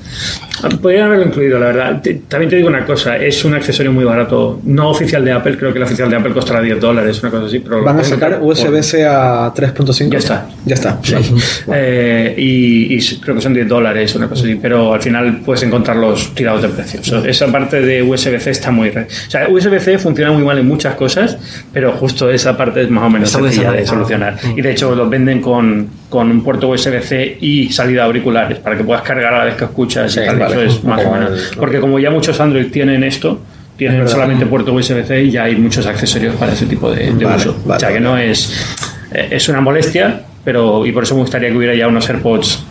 Podrían 0.80 1.06
haberlo 1.06 1.26
incluido, 1.26 1.58
la 1.58 1.66
verdad. 1.66 2.00
Te- 2.02 2.14
También 2.28 2.48
te 2.50 2.56
digo 2.56 2.68
una 2.68 2.84
cosa, 2.84 3.16
es 3.16 3.44
un 3.44 3.54
accesorio 3.54 3.90
muy 3.92 4.04
barato, 4.04 4.60
no 4.64 4.90
oficial 4.90 5.24
de 5.24 5.32
Apple, 5.32 5.56
creo 5.58 5.72
que 5.72 5.78
el 5.78 5.84
oficial 5.84 6.08
de 6.08 6.16
Apple 6.16 6.32
costará 6.32 6.60
10 6.60 6.80
dólares, 6.80 7.20
una 7.22 7.30
cosa 7.32 7.46
así. 7.46 7.58
Pero 7.58 7.78
lo 7.78 7.84
¿Van 7.84 7.98
a 7.98 8.04
sacar 8.04 8.38
USB-C 8.40 9.04
a 9.04 9.52
3.5? 9.52 10.08
Ya 10.10 10.18
está. 10.18 10.46
Ya 10.64 10.74
está. 10.74 10.98
Eh, 11.74 12.34
y, 12.36 12.94
y 12.96 13.16
creo 13.20 13.34
que 13.34 13.40
son 13.40 13.54
10 13.54 13.68
dólares, 13.68 14.14
una 14.14 14.28
cosa 14.28 14.42
así, 14.44 14.54
pero 14.56 14.94
al 14.94 15.00
final 15.02 15.40
puedes 15.44 15.62
encontrarlos 15.62 16.34
tirados 16.34 16.62
de 16.62 16.68
precio. 16.68 17.00
O 17.00 17.04
sea, 17.04 17.18
esa 17.28 17.46
parte 17.48 17.80
de 17.80 18.02
USB-C 18.02 18.50
está 18.50 18.70
muy... 18.70 18.90
re- 18.90 19.06
O 19.26 19.30
sea, 19.30 19.48
USB-C 19.48 19.98
funciona 19.98 20.32
muy 20.32 20.42
mal 20.44 20.58
en 20.58 20.66
muchas 20.68 20.94
cosas, 20.94 21.36
pero 21.72 21.92
justo 21.92 22.30
esa 22.30 22.56
parte 22.56 22.82
es 22.82 22.90
más 22.90 23.04
o 23.04 23.10
menos 23.10 23.28
Está 23.30 23.40
sencilla 23.42 23.72
de 23.72 23.86
solucionar. 23.86 24.36
Y 24.56 24.60
de 24.62 24.70
hecho 24.72 24.94
los 24.94 25.08
venden 25.10 25.40
con, 25.42 25.88
con 26.08 26.30
un 26.30 26.42
puerto 26.42 26.68
USB-C 26.68 27.36
y 27.40 27.70
salida 27.70 28.02
de 28.02 28.06
auriculares 28.06 28.58
para 28.60 28.76
que 28.78 28.84
puedas 28.84 29.02
cargar 29.02 29.34
a 29.34 29.38
la 29.38 29.44
vez 29.44 29.56
que 29.56 29.64
escuchas 29.64 30.10
Sí, 30.12 30.20
y 30.20 30.24
tal. 30.26 30.38
vale. 30.38 30.54
Eso 30.54 30.62
es 30.78 30.84
más 30.84 31.04
o 31.04 31.12
menos. 31.12 31.52
Porque 31.58 31.80
como 31.80 31.98
ya 31.98 32.10
muchos 32.10 32.40
Android 32.40 32.70
tienen 32.70 33.04
esto, 33.04 33.40
tienen 33.76 34.08
solamente 34.08 34.46
puerto 34.46 34.72
USB-C 34.72 35.24
y 35.24 35.30
ya 35.32 35.44
hay 35.44 35.56
muchos 35.56 35.84
accesorios 35.86 36.36
para 36.36 36.52
ese 36.52 36.66
tipo 36.66 36.90
de, 36.90 37.12
de 37.12 37.24
Vale, 37.24 37.36
uso. 37.36 37.56
vale, 37.66 37.76
o 37.76 37.80
sea 37.80 37.88
que 37.88 37.94
vale. 37.94 38.00
no 38.06 38.16
es... 38.16 38.64
eh, 39.12 39.28
Es 39.32 39.48
una 39.48 39.60
molestia, 39.60 40.22
pero 40.44 40.86
y 40.86 40.92
por 40.92 41.02
eso 41.02 41.14
me 41.16 41.22
gustaría 41.22 41.50
que 41.50 41.56
hubiera 41.56 41.74
ya 41.74 41.88
unos 41.88 42.08
AirPods 42.08 42.64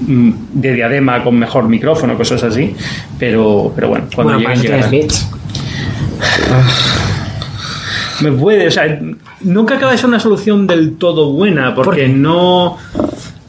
mm, 0.00 0.30
de 0.54 0.74
diadema 0.74 1.22
con 1.24 1.38
mejor 1.38 1.68
micrófono, 1.68 2.16
cosas 2.16 2.42
así. 2.42 2.74
Pero, 3.18 3.72
pero 3.74 3.88
bueno, 3.88 4.06
cuando 4.14 4.34
Bueno, 4.34 4.48
lleguen 4.54 4.62
llegarán. 4.90 5.08
Me 8.22 8.32
puede, 8.32 8.68
o 8.68 8.70
sea, 8.70 9.00
nunca 9.40 9.76
acaba 9.76 9.92
de 9.92 9.98
ser 9.98 10.06
una 10.06 10.20
solución 10.20 10.66
del 10.66 10.96
todo 10.96 11.32
buena, 11.32 11.74
porque 11.74 12.08
no. 12.08 12.76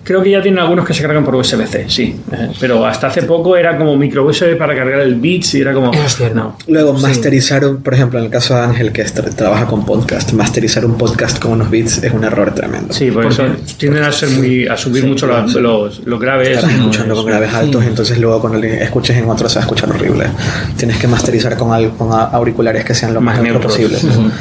Creo 0.03 0.23
que 0.23 0.31
ya 0.31 0.41
tienen 0.41 0.59
algunos 0.59 0.85
que 0.85 0.95
se 0.95 1.01
cargan 1.03 1.23
por 1.23 1.35
USB-C, 1.35 1.85
sí. 1.87 2.15
Eh, 2.31 2.49
Pero 2.59 2.83
hasta 2.87 3.05
hace 3.07 3.21
poco 3.21 3.55
era 3.55 3.77
como 3.77 3.95
micro 3.95 4.25
USB 4.25 4.57
para 4.57 4.75
cargar 4.75 4.99
el 5.01 5.13
Beats 5.15 5.53
y 5.53 5.61
era 5.61 5.73
como. 5.73 5.91
No. 6.33 6.57
Luego, 6.67 6.97
Sí. 6.97 7.03
masterizar, 7.03 7.63
un, 7.65 7.83
por 7.83 7.93
ejemplo, 7.93 8.17
en 8.17 8.25
el 8.25 8.31
caso 8.31 8.55
de 8.55 8.61
Ángel, 8.61 8.91
que 8.91 9.05
tra- 9.05 9.33
trabaja 9.35 9.67
con 9.67 9.85
podcast, 9.85 10.33
masterizar 10.33 10.85
un 10.85 10.97
podcast 10.97 11.37
con 11.37 11.51
unos 11.51 11.69
beats 11.69 12.03
es 12.03 12.11
un 12.13 12.23
error 12.23 12.53
tremendo. 12.55 12.93
Sí, 12.93 13.11
por 13.11 13.27
eso 13.27 13.43
tienden 13.77 14.03
a 14.03 14.11
ser 14.11 14.29
muy. 14.29 14.67
a 14.67 14.75
subir 14.75 15.05
mucho 15.05 15.27
los, 15.27 15.53
los, 15.53 16.01
los 16.05 16.19
graves. 16.19 16.63
No 16.63 16.69
escuchando 16.69 17.13
es- 17.13 17.19
con 17.19 17.25
graves 17.27 17.53
altos, 17.53 17.85
entonces 17.85 18.17
luego 18.17 18.41
cuando 18.41 18.59
escuches 18.67 19.15
en 19.17 19.29
otro 19.29 19.47
se 19.49 19.55
va 19.55 19.61
a 19.61 19.65
escuchar 19.65 19.89
horrible. 19.91 20.25
Tienes 20.77 20.97
que 20.97 21.07
masterizar 21.07 21.55
con, 21.57 21.89
con 21.91 22.11
auriculares 22.11 22.83
que 22.83 22.95
sean 22.95 23.13
lo 23.13 23.21
más, 23.21 23.35
Más 23.35 23.43
neutro 23.43 23.69
neutros. 23.69 24.01
posible. 24.01 24.31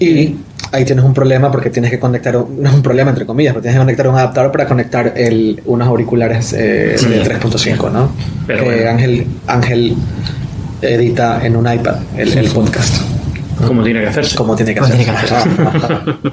Y 0.00 0.36
ahí 0.72 0.84
tienes 0.84 1.04
un 1.04 1.14
problema 1.14 1.50
porque 1.52 1.70
tienes 1.70 1.90
que 1.90 1.98
conectar, 2.00 2.36
un- 2.36 2.62
no 2.62 2.68
es 2.68 2.74
un 2.74 2.82
problema 2.82 3.10
entre 3.10 3.26
comillas, 3.26 3.52
pero 3.52 3.62
tienes 3.62 3.76
que 3.76 3.82
conectar 3.84 4.08
un 4.08 4.14
adaptador 4.16 4.50
para 4.52 4.66
conectar 4.66 5.12
el, 5.16 5.62
unos 5.66 5.86
auriculares 5.86 6.52
eh, 6.54 6.96
de 6.98 7.22
3.5, 7.24 7.90
¿no? 7.92 8.10
Pero 8.46 8.64
bueno. 8.64 8.90
Ángel, 8.90 9.26
Ángel 9.46 9.94
edita 10.80 11.44
en 11.46 11.56
un 11.56 11.72
iPad 11.72 11.96
el, 12.16 12.36
el 12.36 12.48
podcast, 12.50 13.02
como 13.66 13.82
tiene 13.82 14.00
que 14.00 14.06
hacerse. 14.08 14.36
como 14.36 14.56
tiene 14.56 14.74
que 14.74 14.80
Como 14.80 14.92
hacer. 14.92 15.04
tiene 15.04 15.16
que 15.16 16.32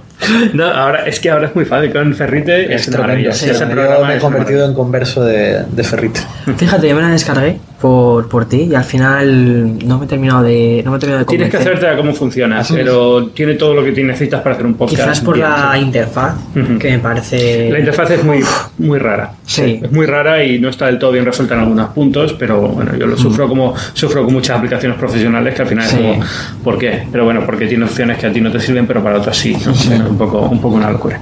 No, 0.54 0.66
ahora, 0.66 1.06
es 1.08 1.20
que 1.20 1.30
ahora 1.32 1.48
es 1.48 1.56
muy 1.56 1.66
fácil. 1.66 1.92
Con 1.92 2.14
Ferrite 2.14 2.74
es, 2.74 2.90
tremendo. 2.90 3.32
sí, 3.32 3.50
Ese 3.50 3.60
yo 3.68 4.06
me 4.06 4.16
he 4.16 4.20
convertido 4.20 4.66
en 4.66 4.74
converso 4.74 5.24
de, 5.24 5.64
de 5.72 5.84
Ferrite. 5.84 6.20
Fíjate, 6.58 6.88
yo 6.88 6.96
me 6.96 7.02
la 7.02 7.10
descargué 7.10 7.58
por, 7.82 8.28
por 8.30 8.46
ti 8.48 8.68
y 8.72 8.76
al 8.76 8.84
final 8.84 9.80
no 9.88 9.98
me 9.98 10.06
he 10.06 10.08
terminado 10.08 10.44
de, 10.44 10.82
no 10.86 10.92
me 10.92 10.98
he 10.98 11.00
terminado 11.00 11.26
de 11.26 11.30
Tienes 11.30 11.50
que 11.50 11.58
hacerte 11.58 11.88
a 11.88 11.96
cómo 11.96 12.14
funciona, 12.14 12.62
pero 12.70 13.28
tiene 13.28 13.56
todo 13.56 13.74
lo 13.74 13.84
que 13.84 13.92
te 13.92 14.04
necesitas 14.04 14.42
para 14.42 14.54
hacer 14.54 14.66
un 14.68 14.74
podcast. 14.76 15.02
Quizás 15.02 15.22
por 15.22 15.36
bien, 15.36 15.50
la 15.50 15.72
sí. 15.74 15.80
interfaz, 15.82 16.36
que 16.80 16.92
me 16.92 17.00
parece... 17.00 17.70
La 17.72 17.80
interfaz 17.80 18.12
es 18.12 18.24
muy, 18.24 18.44
muy 18.80 19.00
rara. 19.00 19.32
Sí. 19.46 19.80
Es 19.82 19.92
muy 19.92 20.06
rara 20.06 20.44
y 20.44 20.60
no 20.60 20.70
está 20.70 20.88
del 20.88 21.00
todo 21.00 21.12
bien 21.12 21.26
resuelta 21.26 21.56
en 21.56 21.62
algunos 21.62 21.90
puntos, 21.90 22.34
pero 22.38 22.60
bueno, 22.62 22.96
yo 22.98 23.08
lo 23.08 23.18
sufro 23.18 23.48
como 23.48 23.74
sufro 23.94 24.26
con 24.26 24.34
muchas 24.34 24.58
aplicaciones 24.58 24.98
profesionales 24.98 25.56
que 25.56 25.62
al 25.62 25.68
final 25.68 25.86
Sí. 25.88 25.96
es 25.96 26.02
como, 26.02 26.24
¿por 26.64 26.78
qué? 26.78 27.04
Pero 27.12 27.24
bueno, 27.26 27.42
porque 27.46 27.66
tiene 27.68 27.86
opciones 27.86 28.18
que 28.18 28.28
a 28.28 28.32
ti 28.32 28.40
no 28.42 28.52
te 28.52 28.60
sirven, 28.60 28.86
pero 28.86 29.04
para 29.04 29.18
otras 29.18 29.36
sí. 29.38 29.56
¿no? 29.66 30.10
Un, 30.10 30.18
poco, 30.18 30.42
un 30.42 30.62
poco 30.62 30.76
una 30.76 30.90
locura. 30.92 31.22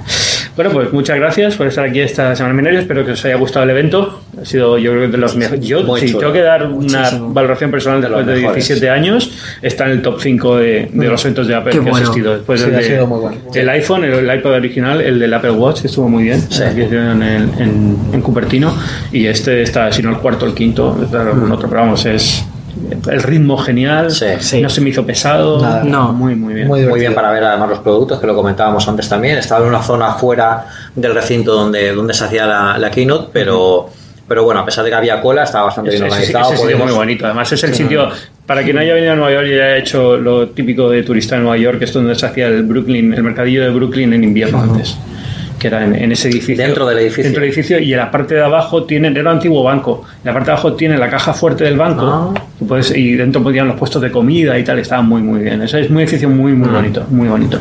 Bueno, 0.56 0.70
pues 0.72 0.92
muchas 0.92 1.16
gracias 1.18 1.54
por 1.54 1.66
estar 1.68 1.84
aquí 1.86 2.00
esta 2.00 2.34
semana 2.34 2.50
en 2.50 2.56
Minario. 2.56 2.80
Espero 2.80 3.04
que 3.06 3.12
os 3.12 3.24
haya 3.24 3.36
gustado 3.36 3.64
el 3.64 3.70
evento. 3.70 4.20
Ha 4.40 4.44
sido, 4.44 4.76
yo 4.76 4.90
creo 4.90 5.02
que 5.02 5.08
de 5.12 5.18
los 5.18 5.36
mejores. 5.36 5.64
Yo, 5.64 5.82
Muy 5.84 6.00
si 6.00 6.08
chulo. 6.08 6.18
tengo 6.18 6.32
que 6.32 6.42
dar 6.42 6.66
una 6.66 6.98
Muchísimo. 7.00 7.32
valoración 7.32 7.70
personal 7.70 8.00
De 8.00 8.08
después 8.08 8.26
de 8.26 8.34
mejores. 8.34 8.54
17 8.68 8.90
años, 8.90 9.32
está 9.62 9.84
en 9.86 9.90
el 9.92 10.02
top 10.02 10.20
5 10.20 10.56
de, 10.56 10.88
de 10.92 11.06
los 11.08 11.24
eventos 11.24 11.46
de 11.46 11.54
Apple 11.54 11.72
Qué 11.72 11.78
que 11.80 11.86
he 11.86 11.90
bueno. 11.90 12.04
asistido. 12.04 12.34
Después 12.34 12.60
Sí, 12.60 12.66
ha 12.70 12.76
de- 12.76 12.82
sido 12.82 13.06
muy 13.06 13.20
bueno. 13.20 13.36
el 13.54 13.68
iPhone, 13.68 14.04
el, 14.04 14.12
el 14.28 14.36
iPod 14.38 14.52
original, 14.52 15.00
el 15.00 15.18
del 15.20 15.32
Apple 15.32 15.52
Watch, 15.52 15.80
que 15.82 15.86
estuvo 15.86 16.08
muy 16.08 16.24
bien. 16.24 16.40
Sí. 16.50 16.62
que 16.74 16.84
hicieron 16.84 17.22
en, 17.22 17.42
en, 17.58 17.96
en 18.12 18.20
Cupertino. 18.20 18.74
Y 19.12 19.26
este 19.26 19.62
está, 19.62 19.92
si 19.92 20.02
no 20.02 20.10
el 20.10 20.16
cuarto, 20.18 20.44
el 20.44 20.54
quinto, 20.54 20.98
está 21.02 21.22
algún 21.22 21.52
otro. 21.52 21.68
Pero 21.68 21.82
vamos, 21.82 22.04
es 22.04 22.44
el 23.10 23.22
ritmo 23.22 23.56
genial. 23.56 24.10
Sí. 24.10 24.26
Sí. 24.40 24.60
No 24.60 24.68
se 24.68 24.80
me 24.80 24.90
hizo 24.90 25.04
pesado. 25.04 25.60
Nada. 25.60 25.84
No. 25.84 26.12
Muy, 26.12 26.34
muy 26.34 26.54
bien. 26.54 26.68
Muy 26.68 26.98
bien 26.98 27.14
para 27.14 27.30
ver 27.30 27.44
además 27.44 27.68
los 27.68 27.78
productos, 27.80 28.20
que 28.20 28.26
lo 28.26 28.34
comentábamos 28.34 28.86
antes 28.88 29.08
también. 29.08 29.38
Estaba 29.38 29.62
en 29.62 29.68
una 29.68 29.82
zona 29.82 30.12
fuera 30.12 30.66
del 30.94 31.14
recinto 31.14 31.52
donde, 31.52 31.92
donde 31.92 32.14
se 32.14 32.24
hacía 32.24 32.46
la, 32.46 32.78
la 32.78 32.90
keynote, 32.90 33.30
pero, 33.32 33.88
pero 34.26 34.44
bueno, 34.44 34.60
a 34.60 34.64
pesar 34.64 34.84
de 34.84 34.90
que 34.90 34.96
había 34.96 35.20
cola, 35.20 35.44
estaba 35.44 35.66
bastante 35.66 35.90
bien 35.90 36.02
organizado. 36.04 36.52
es 36.52 36.78
muy 36.78 36.92
bonito. 36.92 37.26
Además, 37.26 37.52
es 37.52 37.62
el 37.64 37.74
sitio. 37.74 38.08
Para 38.46 38.62
quien 38.62 38.76
no 38.76 38.82
haya 38.82 38.94
venido 38.94 39.12
a 39.12 39.16
Nueva 39.16 39.32
York 39.32 39.46
y 39.48 39.52
haya 39.52 39.76
hecho 39.76 40.16
lo 40.16 40.48
típico 40.48 40.88
de 40.88 41.02
turista 41.02 41.36
en 41.36 41.42
Nueva 41.42 41.58
York, 41.58 41.82
es 41.82 41.92
donde 41.92 42.14
se 42.14 42.24
hacía 42.24 42.46
el 42.46 42.62
Brooklyn, 42.62 43.12
el 43.12 43.22
mercadillo 43.22 43.62
de 43.62 43.70
Brooklyn 43.70 44.12
en 44.14 44.24
invierno 44.24 44.60
antes. 44.62 44.96
Que 45.58 45.66
era 45.68 45.84
en, 45.84 45.94
en 45.94 46.12
ese 46.12 46.28
edificio. 46.28 46.56
Dentro 46.64 46.86
del 46.86 46.98
edificio. 46.98 47.24
Dentro 47.24 47.40
del 47.40 47.48
edificio. 47.50 47.78
Y 47.80 47.92
en 47.92 47.98
la 47.98 48.10
parte 48.10 48.34
de 48.34 48.42
abajo 48.44 48.84
tienen. 48.84 49.12
Era 49.16 49.22
un 49.30 49.36
antiguo 49.36 49.62
banco. 49.62 50.04
En 50.22 50.26
la 50.26 50.32
parte 50.32 50.46
de 50.46 50.52
abajo 50.52 50.72
tiene 50.74 50.96
la 50.96 51.08
caja 51.10 51.32
fuerte 51.34 51.64
del 51.64 51.76
banco. 51.76 52.04
Ah. 52.36 52.42
Y, 52.60 52.64
puedes- 52.64 52.96
y 52.96 53.14
dentro 53.16 53.42
ponían 53.42 53.66
los 53.68 53.76
puestos 53.76 54.00
de 54.02 54.10
comida 54.10 54.58
y 54.58 54.64
tal. 54.64 54.78
Estaba 54.78 55.02
muy, 55.02 55.20
muy 55.22 55.40
bien. 55.40 55.60
Ese 55.62 55.80
es 55.80 55.90
un 55.90 55.98
edificio 55.98 56.28
muy, 56.28 56.52
muy 56.52 56.68
bonito. 56.68 57.04
Muy 57.10 57.28
bonito. 57.28 57.60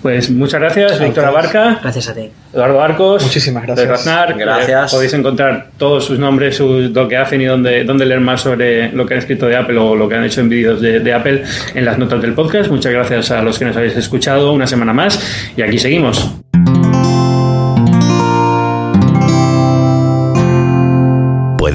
Pues 0.00 0.30
muchas 0.30 0.60
gracias, 0.60 1.00
Víctor 1.00 1.24
Abarca. 1.24 1.80
Gracias 1.82 2.08
a 2.08 2.14
ti. 2.14 2.30
Eduardo 2.52 2.80
Arcos. 2.80 3.20
Muchísimas 3.24 3.64
gracias. 3.64 3.84
de 3.86 3.92
Raznar, 3.92 4.38
Gracias. 4.38 4.92
Podéis 4.92 5.12
encontrar 5.12 5.70
todos 5.76 6.04
sus 6.04 6.20
nombres, 6.20 6.56
sus, 6.56 6.90
lo 6.92 7.08
que 7.08 7.16
hacen 7.16 7.40
y 7.40 7.46
dónde, 7.46 7.82
dónde 7.82 8.06
leer 8.06 8.20
más 8.20 8.40
sobre 8.42 8.92
lo 8.92 9.04
que 9.04 9.14
han 9.14 9.18
escrito 9.18 9.46
de 9.46 9.56
Apple 9.56 9.76
o 9.76 9.96
lo 9.96 10.08
que 10.08 10.14
han 10.14 10.22
hecho 10.24 10.40
en 10.40 10.48
vídeos 10.48 10.80
de, 10.80 11.00
de 11.00 11.12
Apple 11.12 11.42
en 11.74 11.84
las 11.84 11.98
notas 11.98 12.22
del 12.22 12.32
podcast. 12.32 12.70
Muchas 12.70 12.92
gracias 12.92 13.32
a 13.32 13.42
los 13.42 13.58
que 13.58 13.64
nos 13.64 13.76
habéis 13.76 13.96
escuchado 13.96 14.52
una 14.52 14.68
semana 14.68 14.92
más 14.92 15.52
y 15.56 15.62
aquí 15.62 15.78
seguimos. 15.78 16.37